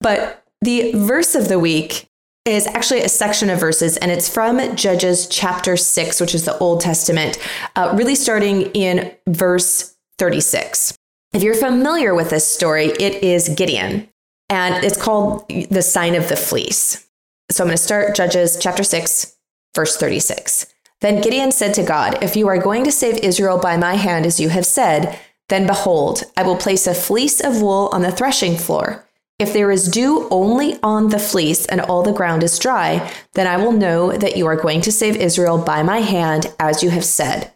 But 0.01 0.43
the 0.61 0.93
verse 0.93 1.35
of 1.35 1.47
the 1.47 1.59
week 1.59 2.09
is 2.45 2.65
actually 2.67 3.01
a 3.01 3.09
section 3.09 3.49
of 3.49 3.59
verses, 3.59 3.97
and 3.97 4.11
it's 4.11 4.27
from 4.27 4.75
Judges 4.75 5.27
chapter 5.27 5.77
6, 5.77 6.19
which 6.21 6.35
is 6.35 6.45
the 6.45 6.57
Old 6.57 6.81
Testament, 6.81 7.37
uh, 7.75 7.93
really 7.95 8.15
starting 8.15 8.63
in 8.73 9.11
verse 9.27 9.95
36. 10.17 10.97
If 11.33 11.43
you're 11.43 11.55
familiar 11.55 12.15
with 12.15 12.29
this 12.29 12.47
story, 12.47 12.87
it 12.99 13.23
is 13.23 13.49
Gideon, 13.49 14.09
and 14.49 14.83
it's 14.83 15.01
called 15.01 15.47
the 15.69 15.81
sign 15.81 16.15
of 16.15 16.29
the 16.29 16.35
fleece. 16.35 17.07
So 17.51 17.63
I'm 17.63 17.67
going 17.67 17.77
to 17.77 17.83
start 17.83 18.15
Judges 18.15 18.57
chapter 18.59 18.83
6, 18.83 19.35
verse 19.75 19.97
36. 19.97 20.67
Then 21.05 21.21
Gideon 21.21 21.51
said 21.51 21.75
to 21.75 21.83
God, 21.83 22.23
If 22.23 22.35
you 22.35 22.47
are 22.47 22.57
going 22.57 22.83
to 22.83 22.91
save 22.91 23.19
Israel 23.19 23.59
by 23.59 23.77
my 23.77 23.93
hand, 23.93 24.25
as 24.25 24.39
you 24.39 24.49
have 24.49 24.65
said, 24.65 25.19
then 25.49 25.67
behold, 25.67 26.23
I 26.35 26.41
will 26.41 26.55
place 26.55 26.87
a 26.87 26.95
fleece 26.95 27.39
of 27.39 27.61
wool 27.61 27.91
on 27.93 28.01
the 28.01 28.11
threshing 28.11 28.57
floor. 28.57 29.07
If 29.37 29.53
there 29.53 29.69
is 29.69 29.87
dew 29.87 30.27
only 30.31 30.79
on 30.81 31.09
the 31.09 31.19
fleece 31.19 31.67
and 31.67 31.79
all 31.79 32.01
the 32.01 32.11
ground 32.11 32.41
is 32.41 32.57
dry, 32.57 33.07
then 33.35 33.45
I 33.45 33.57
will 33.57 33.71
know 33.71 34.17
that 34.17 34.35
you 34.35 34.47
are 34.47 34.55
going 34.55 34.81
to 34.81 34.91
save 34.91 35.15
Israel 35.15 35.59
by 35.59 35.83
my 35.83 35.99
hand, 35.99 36.47
as 36.59 36.81
you 36.81 36.89
have 36.89 37.05
said. 37.05 37.53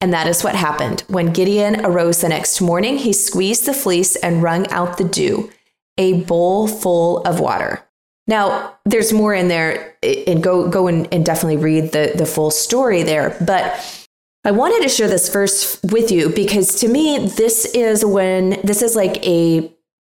And 0.00 0.10
that 0.14 0.26
is 0.26 0.42
what 0.42 0.54
happened. 0.54 1.02
When 1.06 1.34
Gideon 1.34 1.84
arose 1.84 2.22
the 2.22 2.30
next 2.30 2.62
morning, 2.62 2.96
he 2.96 3.12
squeezed 3.12 3.66
the 3.66 3.74
fleece 3.74 4.16
and 4.16 4.42
wrung 4.42 4.66
out 4.70 4.96
the 4.96 5.04
dew, 5.04 5.50
a 5.98 6.22
bowl 6.22 6.66
full 6.66 7.18
of 7.24 7.40
water. 7.40 7.85
Now, 8.26 8.76
there's 8.84 9.12
more 9.12 9.34
in 9.34 9.48
there, 9.48 9.96
and 10.02 10.42
go 10.42 10.68
go 10.68 10.88
and, 10.88 11.12
and 11.12 11.24
definitely 11.24 11.58
read 11.58 11.92
the, 11.92 12.12
the 12.16 12.26
full 12.26 12.50
story 12.50 13.02
there. 13.02 13.36
But 13.40 14.08
I 14.44 14.50
wanted 14.50 14.82
to 14.82 14.88
share 14.88 15.08
this 15.08 15.28
verse 15.28 15.80
with 15.82 16.10
you 16.10 16.28
because 16.28 16.80
to 16.80 16.88
me, 16.88 17.26
this 17.26 17.64
is 17.66 18.04
when 18.04 18.60
this 18.62 18.82
is 18.82 18.96
like 18.96 19.24
a 19.26 19.72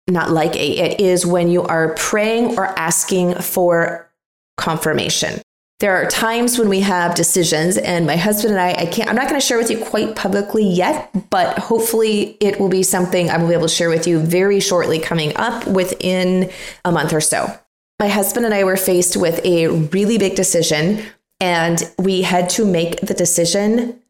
not 0.09 0.31
like 0.31 0.55
a, 0.55 0.79
it 0.79 1.01
is 1.01 1.27
when 1.27 1.49
you 1.49 1.63
are 1.63 1.95
praying 1.95 2.57
or 2.57 2.67
asking 2.79 3.35
for 3.35 4.11
confirmation. 4.57 5.41
There 5.79 5.95
are 5.95 6.07
times 6.07 6.59
when 6.59 6.71
we 6.71 6.81
have 6.81 7.15
decisions, 7.15 7.77
and 7.77 8.07
my 8.07 8.17
husband 8.17 8.55
and 8.55 8.61
I, 8.61 8.83
I 8.83 8.87
can't, 8.87 9.11
I'm 9.11 9.17
not 9.17 9.29
going 9.29 9.39
to 9.39 9.47
share 9.47 9.59
with 9.59 9.71
you 9.71 9.79
quite 9.85 10.17
publicly 10.17 10.67
yet, 10.67 11.11
but 11.29 11.59
hopefully 11.59 12.39
it 12.41 12.59
will 12.59 12.71
be 12.71 12.83
something 12.83 13.29
I 13.29 13.37
will 13.37 13.49
be 13.49 13.55
able 13.55 13.69
to 13.69 13.75
share 13.75 13.91
with 13.91 14.07
you 14.07 14.19
very 14.19 14.59
shortly 14.59 14.99
coming 14.99 15.37
up 15.37 15.67
within 15.67 16.51
a 16.85 16.93
month 16.93 17.13
or 17.13 17.21
so. 17.21 17.59
My 17.99 18.09
husband 18.09 18.45
and 18.45 18.55
I 18.55 18.65
were 18.65 18.77
faced 18.77 19.17
with 19.17 19.45
a 19.45 19.69
really 19.69 20.19
big 20.19 20.35
decision, 20.35 21.03
and 21.41 21.83
we 21.99 22.23
had 22.23 22.51
to 22.51 22.65
make 22.65 23.01
the 23.01 23.15
decision 23.15 24.03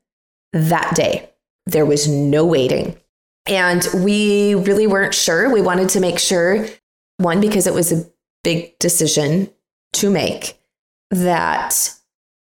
that 0.53 0.95
day. 0.97 1.31
There 1.67 1.87
was 1.87 2.09
no 2.09 2.45
waiting. 2.45 2.97
And 3.47 3.87
we 3.95 4.55
really 4.55 4.87
weren't 4.89 5.15
sure. 5.15 5.53
We 5.53 5.61
wanted 5.61 5.89
to 5.91 6.01
make 6.01 6.19
sure, 6.19 6.67
one, 7.19 7.41
because 7.41 7.67
it 7.67 7.75
was 7.75 7.93
a 7.93 8.05
big 8.43 8.77
decision 8.81 9.51
to 9.95 10.11
make, 10.11 10.59
that 11.11 11.93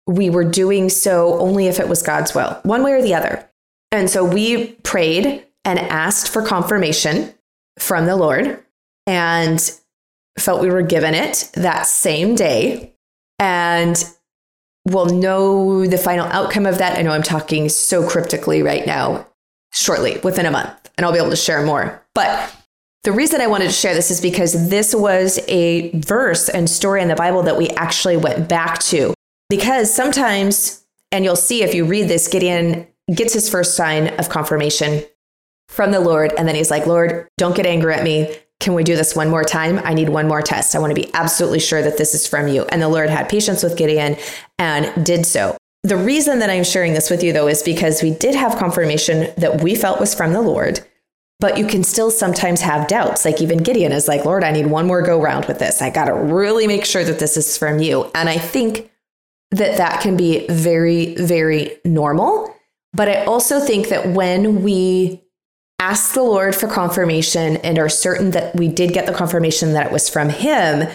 we 0.06 0.30
were 0.30 0.44
doing 0.44 0.88
so 0.88 1.38
only 1.38 1.66
if 1.66 1.78
it 1.78 1.88
was 1.88 2.02
God's 2.02 2.34
will, 2.34 2.58
one 2.62 2.82
way 2.82 2.92
or 2.92 3.02
the 3.02 3.14
other. 3.14 3.46
And 3.92 4.08
so 4.08 4.24
we 4.24 4.72
prayed 4.82 5.44
and 5.64 5.78
asked 5.78 6.30
for 6.30 6.42
confirmation 6.42 7.34
from 7.78 8.06
the 8.06 8.16
Lord 8.16 8.64
and 9.06 9.70
felt 10.38 10.62
we 10.62 10.70
were 10.70 10.82
given 10.82 11.14
it 11.14 11.50
that 11.54 11.86
same 11.86 12.34
day. 12.34 12.94
And 13.38 14.02
we'll 14.86 15.06
know 15.06 15.86
the 15.86 15.98
final 15.98 16.26
outcome 16.26 16.66
of 16.66 16.78
that. 16.78 16.98
I 16.98 17.02
know 17.02 17.12
I'm 17.12 17.22
talking 17.22 17.68
so 17.68 18.08
cryptically 18.08 18.62
right 18.62 18.86
now, 18.86 19.26
shortly, 19.72 20.18
within 20.22 20.46
a 20.46 20.50
month 20.50 20.78
and 20.98 21.06
I'll 21.06 21.12
be 21.12 21.18
able 21.18 21.30
to 21.30 21.36
share 21.36 21.64
more. 21.64 22.04
But 22.14 22.54
the 23.04 23.12
reason 23.12 23.40
I 23.40 23.46
wanted 23.46 23.66
to 23.66 23.72
share 23.72 23.94
this 23.94 24.10
is 24.10 24.20
because 24.20 24.68
this 24.68 24.94
was 24.94 25.38
a 25.48 25.96
verse 26.00 26.48
and 26.48 26.68
story 26.68 27.00
in 27.00 27.08
the 27.08 27.14
Bible 27.14 27.44
that 27.44 27.56
we 27.56 27.68
actually 27.70 28.16
went 28.16 28.48
back 28.48 28.80
to. 28.80 29.14
Because 29.48 29.94
sometimes, 29.94 30.84
and 31.12 31.24
you'll 31.24 31.36
see 31.36 31.62
if 31.62 31.74
you 31.74 31.86
read 31.86 32.08
this, 32.08 32.28
Gideon 32.28 32.86
gets 33.14 33.32
his 33.32 33.48
first 33.48 33.76
sign 33.76 34.08
of 34.18 34.28
confirmation 34.28 35.04
from 35.68 35.92
the 35.92 36.00
Lord. 36.00 36.34
And 36.36 36.46
then 36.46 36.56
he's 36.56 36.70
like, 36.70 36.86
Lord, 36.86 37.28
don't 37.38 37.56
get 37.56 37.64
angry 37.64 37.94
at 37.94 38.02
me. 38.02 38.36
Can 38.60 38.74
we 38.74 38.82
do 38.82 38.96
this 38.96 39.14
one 39.14 39.30
more 39.30 39.44
time? 39.44 39.78
I 39.84 39.94
need 39.94 40.08
one 40.08 40.26
more 40.26 40.42
test. 40.42 40.74
I 40.74 40.78
want 40.78 40.90
to 40.90 41.00
be 41.00 41.12
absolutely 41.14 41.60
sure 41.60 41.82
that 41.82 41.96
this 41.96 42.14
is 42.14 42.26
from 42.26 42.48
you. 42.48 42.64
And 42.64 42.82
the 42.82 42.88
Lord 42.88 43.08
had 43.08 43.28
patience 43.28 43.62
with 43.62 43.76
Gideon 43.76 44.16
and 44.58 45.06
did 45.06 45.26
so. 45.26 45.56
The 45.84 45.96
reason 45.96 46.40
that 46.40 46.50
I'm 46.50 46.64
sharing 46.64 46.92
this 46.92 47.08
with 47.08 47.22
you, 47.22 47.32
though, 47.32 47.46
is 47.46 47.62
because 47.62 48.02
we 48.02 48.10
did 48.10 48.34
have 48.34 48.56
confirmation 48.56 49.32
that 49.36 49.62
we 49.62 49.76
felt 49.76 50.00
was 50.00 50.12
from 50.12 50.32
the 50.32 50.42
Lord, 50.42 50.80
but 51.38 51.56
you 51.56 51.66
can 51.66 51.84
still 51.84 52.10
sometimes 52.10 52.60
have 52.60 52.88
doubts. 52.88 53.24
Like 53.24 53.40
even 53.40 53.58
Gideon 53.58 53.92
is 53.92 54.08
like, 54.08 54.24
Lord, 54.24 54.42
I 54.42 54.50
need 54.50 54.66
one 54.66 54.88
more 54.88 55.02
go 55.02 55.22
round 55.22 55.46
with 55.46 55.60
this. 55.60 55.80
I 55.80 55.90
got 55.90 56.06
to 56.06 56.14
really 56.14 56.66
make 56.66 56.84
sure 56.84 57.04
that 57.04 57.20
this 57.20 57.36
is 57.36 57.56
from 57.56 57.78
you. 57.78 58.10
And 58.14 58.28
I 58.28 58.38
think 58.38 58.90
that 59.52 59.76
that 59.78 60.00
can 60.00 60.16
be 60.16 60.46
very, 60.48 61.14
very 61.14 61.78
normal. 61.84 62.54
But 62.92 63.08
I 63.08 63.24
also 63.24 63.60
think 63.60 63.88
that 63.88 64.08
when 64.08 64.62
we 64.64 65.22
ask 65.78 66.14
the 66.14 66.22
Lord 66.22 66.54
for 66.54 66.66
confirmation 66.66 67.56
and 67.58 67.78
are 67.78 67.88
certain 67.88 68.32
that 68.32 68.54
we 68.54 68.68
did 68.68 68.92
get 68.92 69.06
the 69.06 69.12
confirmation 69.12 69.72
that 69.72 69.86
it 69.86 69.92
was 69.92 70.08
from 70.08 70.28
Him, 70.28 70.88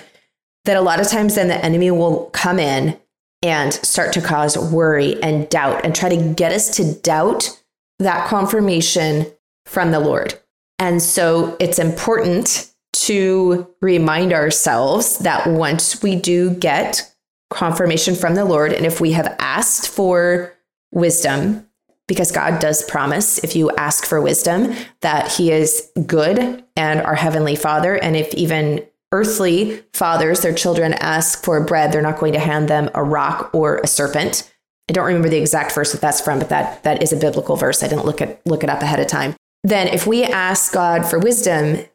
that 0.66 0.78
a 0.78 0.82
lot 0.82 1.00
of 1.00 1.08
times 1.08 1.36
then 1.36 1.48
the 1.48 1.64
enemy 1.64 1.92
will 1.92 2.26
come 2.32 2.60
in 2.60 3.00
and 3.42 3.74
start 3.74 4.14
to 4.14 4.22
cause 4.22 4.58
worry 4.58 5.22
and 5.22 5.50
doubt 5.50 5.84
and 5.84 5.94
try 5.94 6.10
to 6.10 6.34
get 6.34 6.52
us 6.52 6.76
to 6.78 6.94
doubt 7.02 7.62
that 8.00 8.28
confirmation 8.28 9.26
from 9.66 9.92
the 9.92 10.00
Lord. 10.00 10.40
And 10.80 11.02
so 11.02 11.56
it's 11.60 11.80
important 11.80 12.72
to 12.94 13.68
remind 13.82 14.34
ourselves 14.34 15.20
that 15.20 15.48
once 15.48 16.02
we 16.02 16.16
do 16.16 16.52
get 16.52 17.14
confirmation 17.50 18.16
from 18.16 18.36
the 18.36 18.46
Lord, 18.46 18.74
and 18.74 18.86
if 18.86 19.02
we 19.02 19.12
have 19.12 19.36
asked 19.40 19.90
for 19.90 20.54
wisdom, 20.92 21.68
because 22.08 22.32
God 22.32 22.60
does 22.60 22.84
promise 22.84 23.38
if 23.40 23.56
you 23.56 23.72
ask 23.72 24.06
for 24.06 24.22
wisdom 24.22 24.74
that 25.02 25.32
He 25.32 25.52
is 25.52 25.92
good 26.06 26.64
and 26.76 27.02
our 27.02 27.16
Heavenly 27.16 27.56
Father. 27.56 27.96
And 27.96 28.16
if 28.16 28.34
even 28.34 28.86
earthly 29.12 29.82
fathers, 29.94 30.42
their 30.42 30.54
children 30.54 30.94
ask 30.94 31.44
for 31.44 31.64
bread, 31.64 31.92
they're 31.92 32.02
not 32.02 32.20
going 32.20 32.34
to 32.34 32.40
hand 32.40 32.68
them 32.68 32.90
a 32.96 33.04
rock 33.04 33.52
or 33.54 33.78
a 33.78 33.88
serpent. 33.88 34.52
I 34.90 34.94
don't 34.94 35.06
remember 35.06 35.30
the 35.30 35.38
exact 35.38 35.74
verse 35.74 35.94
that 35.94 36.02
that's 36.02 36.20
from, 36.20 36.40
but 36.40 36.50
that 36.50 36.84
that 36.84 37.02
is 37.02 37.14
a 37.14 37.18
biblical 37.18 37.56
verse. 37.56 37.84
I 37.84 37.88
didn't 37.88 38.06
look 38.06 38.22
at 38.22 38.46
look 38.46 38.64
it 38.64 38.70
up 38.70 38.82
ahead 38.82 39.00
of 39.00 39.08
time. 39.08 39.36
Then 39.64 39.88
if 39.88 40.06
we 40.06 40.24
ask 40.24 40.74
God 40.74 41.06
for 41.06 41.20
wisdom, 41.20 41.86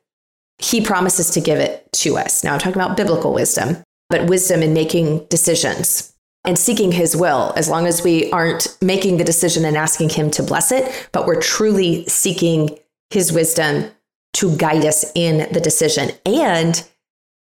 he 0.59 0.81
promises 0.81 1.31
to 1.31 1.41
give 1.41 1.59
it 1.59 1.87
to 1.93 2.17
us. 2.17 2.43
Now 2.43 2.55
I'm 2.55 2.59
talking 2.59 2.81
about 2.81 2.97
biblical 2.97 3.35
wisdom, 3.35 3.83
but 4.09 4.27
wisdom 4.27 4.63
in 4.63 4.73
making 4.73 5.27
decisions 5.27 6.15
and 6.45 6.59
seeking 6.59 6.93
his 6.93 7.17
will, 7.17 7.53
as 7.57 7.69
long 7.69 7.87
as 7.87 8.03
we 8.03 8.31
aren't 8.31 8.77
making 8.81 9.17
the 9.17 9.25
decision 9.25 9.65
and 9.65 9.77
asking 9.77 10.11
him 10.11 10.31
to 10.33 10.43
bless 10.43 10.73
it, 10.73 11.09
but 11.13 11.27
we're 11.27 11.41
truly 11.41 12.07
seeking 12.07 12.79
his 13.11 13.33
wisdom 13.33 13.91
to 14.35 14.57
guide 14.57 14.85
us 14.85 15.11
in 15.15 15.53
the 15.53 15.61
decision. 15.61 16.11
And 16.25 16.87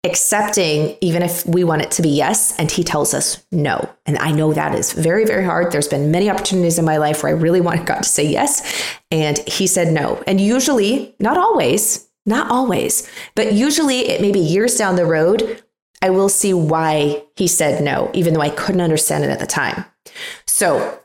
accepting 0.05 0.97
even 1.01 1.23
if 1.23 1.47
we 1.47 1.63
want 1.63 1.81
it 1.81 1.91
to 1.93 2.03
be 2.03 2.09
yes 2.09 2.59
and 2.59 2.73
he 2.73 2.83
tells 2.83 3.15
us 3.15 3.47
no 3.53 3.89
and 4.05 4.19
i 4.19 4.33
know 4.33 4.53
that 4.53 4.75
is 4.75 4.93
very 4.93 5.25
very 5.25 5.45
hard 5.45 5.71
there's 5.71 5.87
been 5.87 6.11
many 6.11 6.29
opportunities 6.29 6.77
in 6.77 6.85
my 6.85 6.97
life 6.97 7.23
where 7.23 7.33
i 7.33 7.39
really 7.39 7.61
wanted 7.61 7.87
god 7.87 8.03
to 8.03 8.09
say 8.09 8.27
yes 8.27 8.99
and 9.13 9.39
he 9.47 9.65
said 9.65 9.93
no 9.93 10.21
and 10.27 10.41
usually 10.41 11.15
not 11.21 11.39
always 11.39 12.09
not 12.27 12.51
always 12.51 13.09
but 13.37 13.53
usually 13.53 14.01
it 14.09 14.21
may 14.21 14.33
be 14.33 14.41
years 14.41 14.75
down 14.75 14.97
the 14.97 15.07
road 15.07 15.63
i 16.03 16.11
will 16.11 16.29
see 16.29 16.53
why 16.53 17.23
he 17.37 17.47
said 17.47 17.83
no 17.83 18.11
even 18.13 18.35
though 18.35 18.41
i 18.41 18.51
couldn't 18.51 18.81
understand 18.81 19.25
it 19.25 19.31
at 19.31 19.39
the 19.39 19.47
time 19.47 19.85
so 20.47 20.99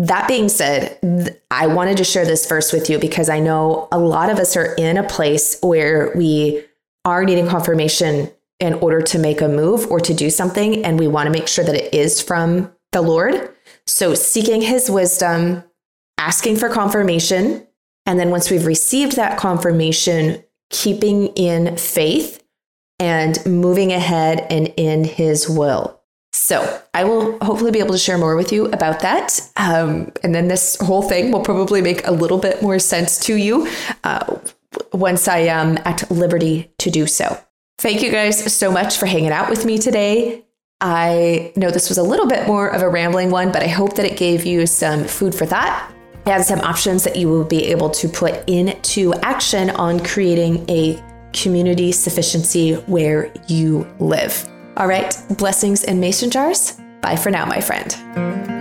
that 0.00 0.26
being 0.28 0.48
said, 0.48 1.38
I 1.50 1.66
wanted 1.66 1.98
to 1.98 2.04
share 2.04 2.24
this 2.24 2.46
verse 2.46 2.72
with 2.72 2.88
you 2.88 2.98
because 2.98 3.28
I 3.28 3.38
know 3.38 3.86
a 3.92 3.98
lot 3.98 4.30
of 4.30 4.38
us 4.38 4.56
are 4.56 4.74
in 4.76 4.96
a 4.96 5.06
place 5.06 5.58
where 5.60 6.10
we 6.16 6.64
are 7.04 7.22
needing 7.22 7.46
confirmation 7.46 8.30
in 8.60 8.74
order 8.74 9.02
to 9.02 9.18
make 9.18 9.42
a 9.42 9.48
move 9.48 9.86
or 9.90 10.00
to 10.00 10.14
do 10.14 10.30
something. 10.30 10.84
And 10.86 10.98
we 10.98 11.06
want 11.06 11.26
to 11.26 11.30
make 11.30 11.48
sure 11.48 11.64
that 11.64 11.74
it 11.74 11.92
is 11.92 12.22
from 12.22 12.72
the 12.92 13.02
Lord. 13.02 13.54
So, 13.86 14.14
seeking 14.14 14.62
his 14.62 14.90
wisdom, 14.90 15.64
asking 16.16 16.56
for 16.56 16.70
confirmation. 16.70 17.66
And 18.06 18.18
then, 18.18 18.30
once 18.30 18.50
we've 18.50 18.66
received 18.66 19.16
that 19.16 19.38
confirmation, 19.38 20.42
keeping 20.70 21.26
in 21.28 21.76
faith 21.76 22.39
and 23.00 23.44
moving 23.46 23.92
ahead 23.92 24.46
and 24.50 24.72
in 24.76 25.02
his 25.04 25.48
will. 25.48 26.00
So, 26.32 26.80
I 26.94 27.02
will 27.04 27.38
hopefully 27.40 27.72
be 27.72 27.80
able 27.80 27.92
to 27.92 27.98
share 27.98 28.18
more 28.18 28.36
with 28.36 28.52
you 28.52 28.66
about 28.66 29.00
that. 29.00 29.40
Um, 29.56 30.12
and 30.22 30.32
then 30.32 30.46
this 30.46 30.76
whole 30.80 31.02
thing 31.02 31.32
will 31.32 31.42
probably 31.42 31.82
make 31.82 32.06
a 32.06 32.12
little 32.12 32.38
bit 32.38 32.62
more 32.62 32.78
sense 32.78 33.18
to 33.26 33.34
you 33.34 33.68
uh, 34.04 34.36
once 34.92 35.26
I 35.26 35.38
am 35.38 35.76
at 35.78 36.08
liberty 36.08 36.70
to 36.78 36.90
do 36.90 37.08
so. 37.08 37.36
Thank 37.78 38.02
you 38.02 38.12
guys 38.12 38.52
so 38.54 38.70
much 38.70 38.98
for 38.98 39.06
hanging 39.06 39.32
out 39.32 39.50
with 39.50 39.64
me 39.64 39.78
today. 39.78 40.44
I 40.80 41.52
know 41.56 41.70
this 41.70 41.88
was 41.88 41.98
a 41.98 42.02
little 42.02 42.26
bit 42.26 42.46
more 42.46 42.68
of 42.68 42.82
a 42.82 42.88
rambling 42.88 43.30
one, 43.30 43.52
but 43.52 43.62
I 43.62 43.68
hope 43.68 43.96
that 43.96 44.06
it 44.06 44.16
gave 44.16 44.46
you 44.46 44.66
some 44.66 45.04
food 45.04 45.34
for 45.34 45.46
thought 45.46 45.92
and 46.26 46.44
some 46.44 46.60
options 46.60 47.04
that 47.04 47.16
you 47.16 47.28
will 47.28 47.44
be 47.44 47.66
able 47.66 47.90
to 47.90 48.08
put 48.08 48.48
into 48.48 49.14
action 49.22 49.70
on 49.70 50.02
creating 50.04 50.68
a 50.68 51.02
community 51.32 51.92
sufficiency 51.92 52.74
where 52.74 53.32
you 53.46 53.86
live. 53.98 54.48
All 54.76 54.86
right, 54.86 55.16
blessings 55.36 55.84
and 55.84 56.00
mason 56.00 56.30
jars. 56.30 56.80
Bye 57.00 57.16
for 57.16 57.30
now, 57.30 57.46
my 57.46 57.60
friend. 57.60 58.59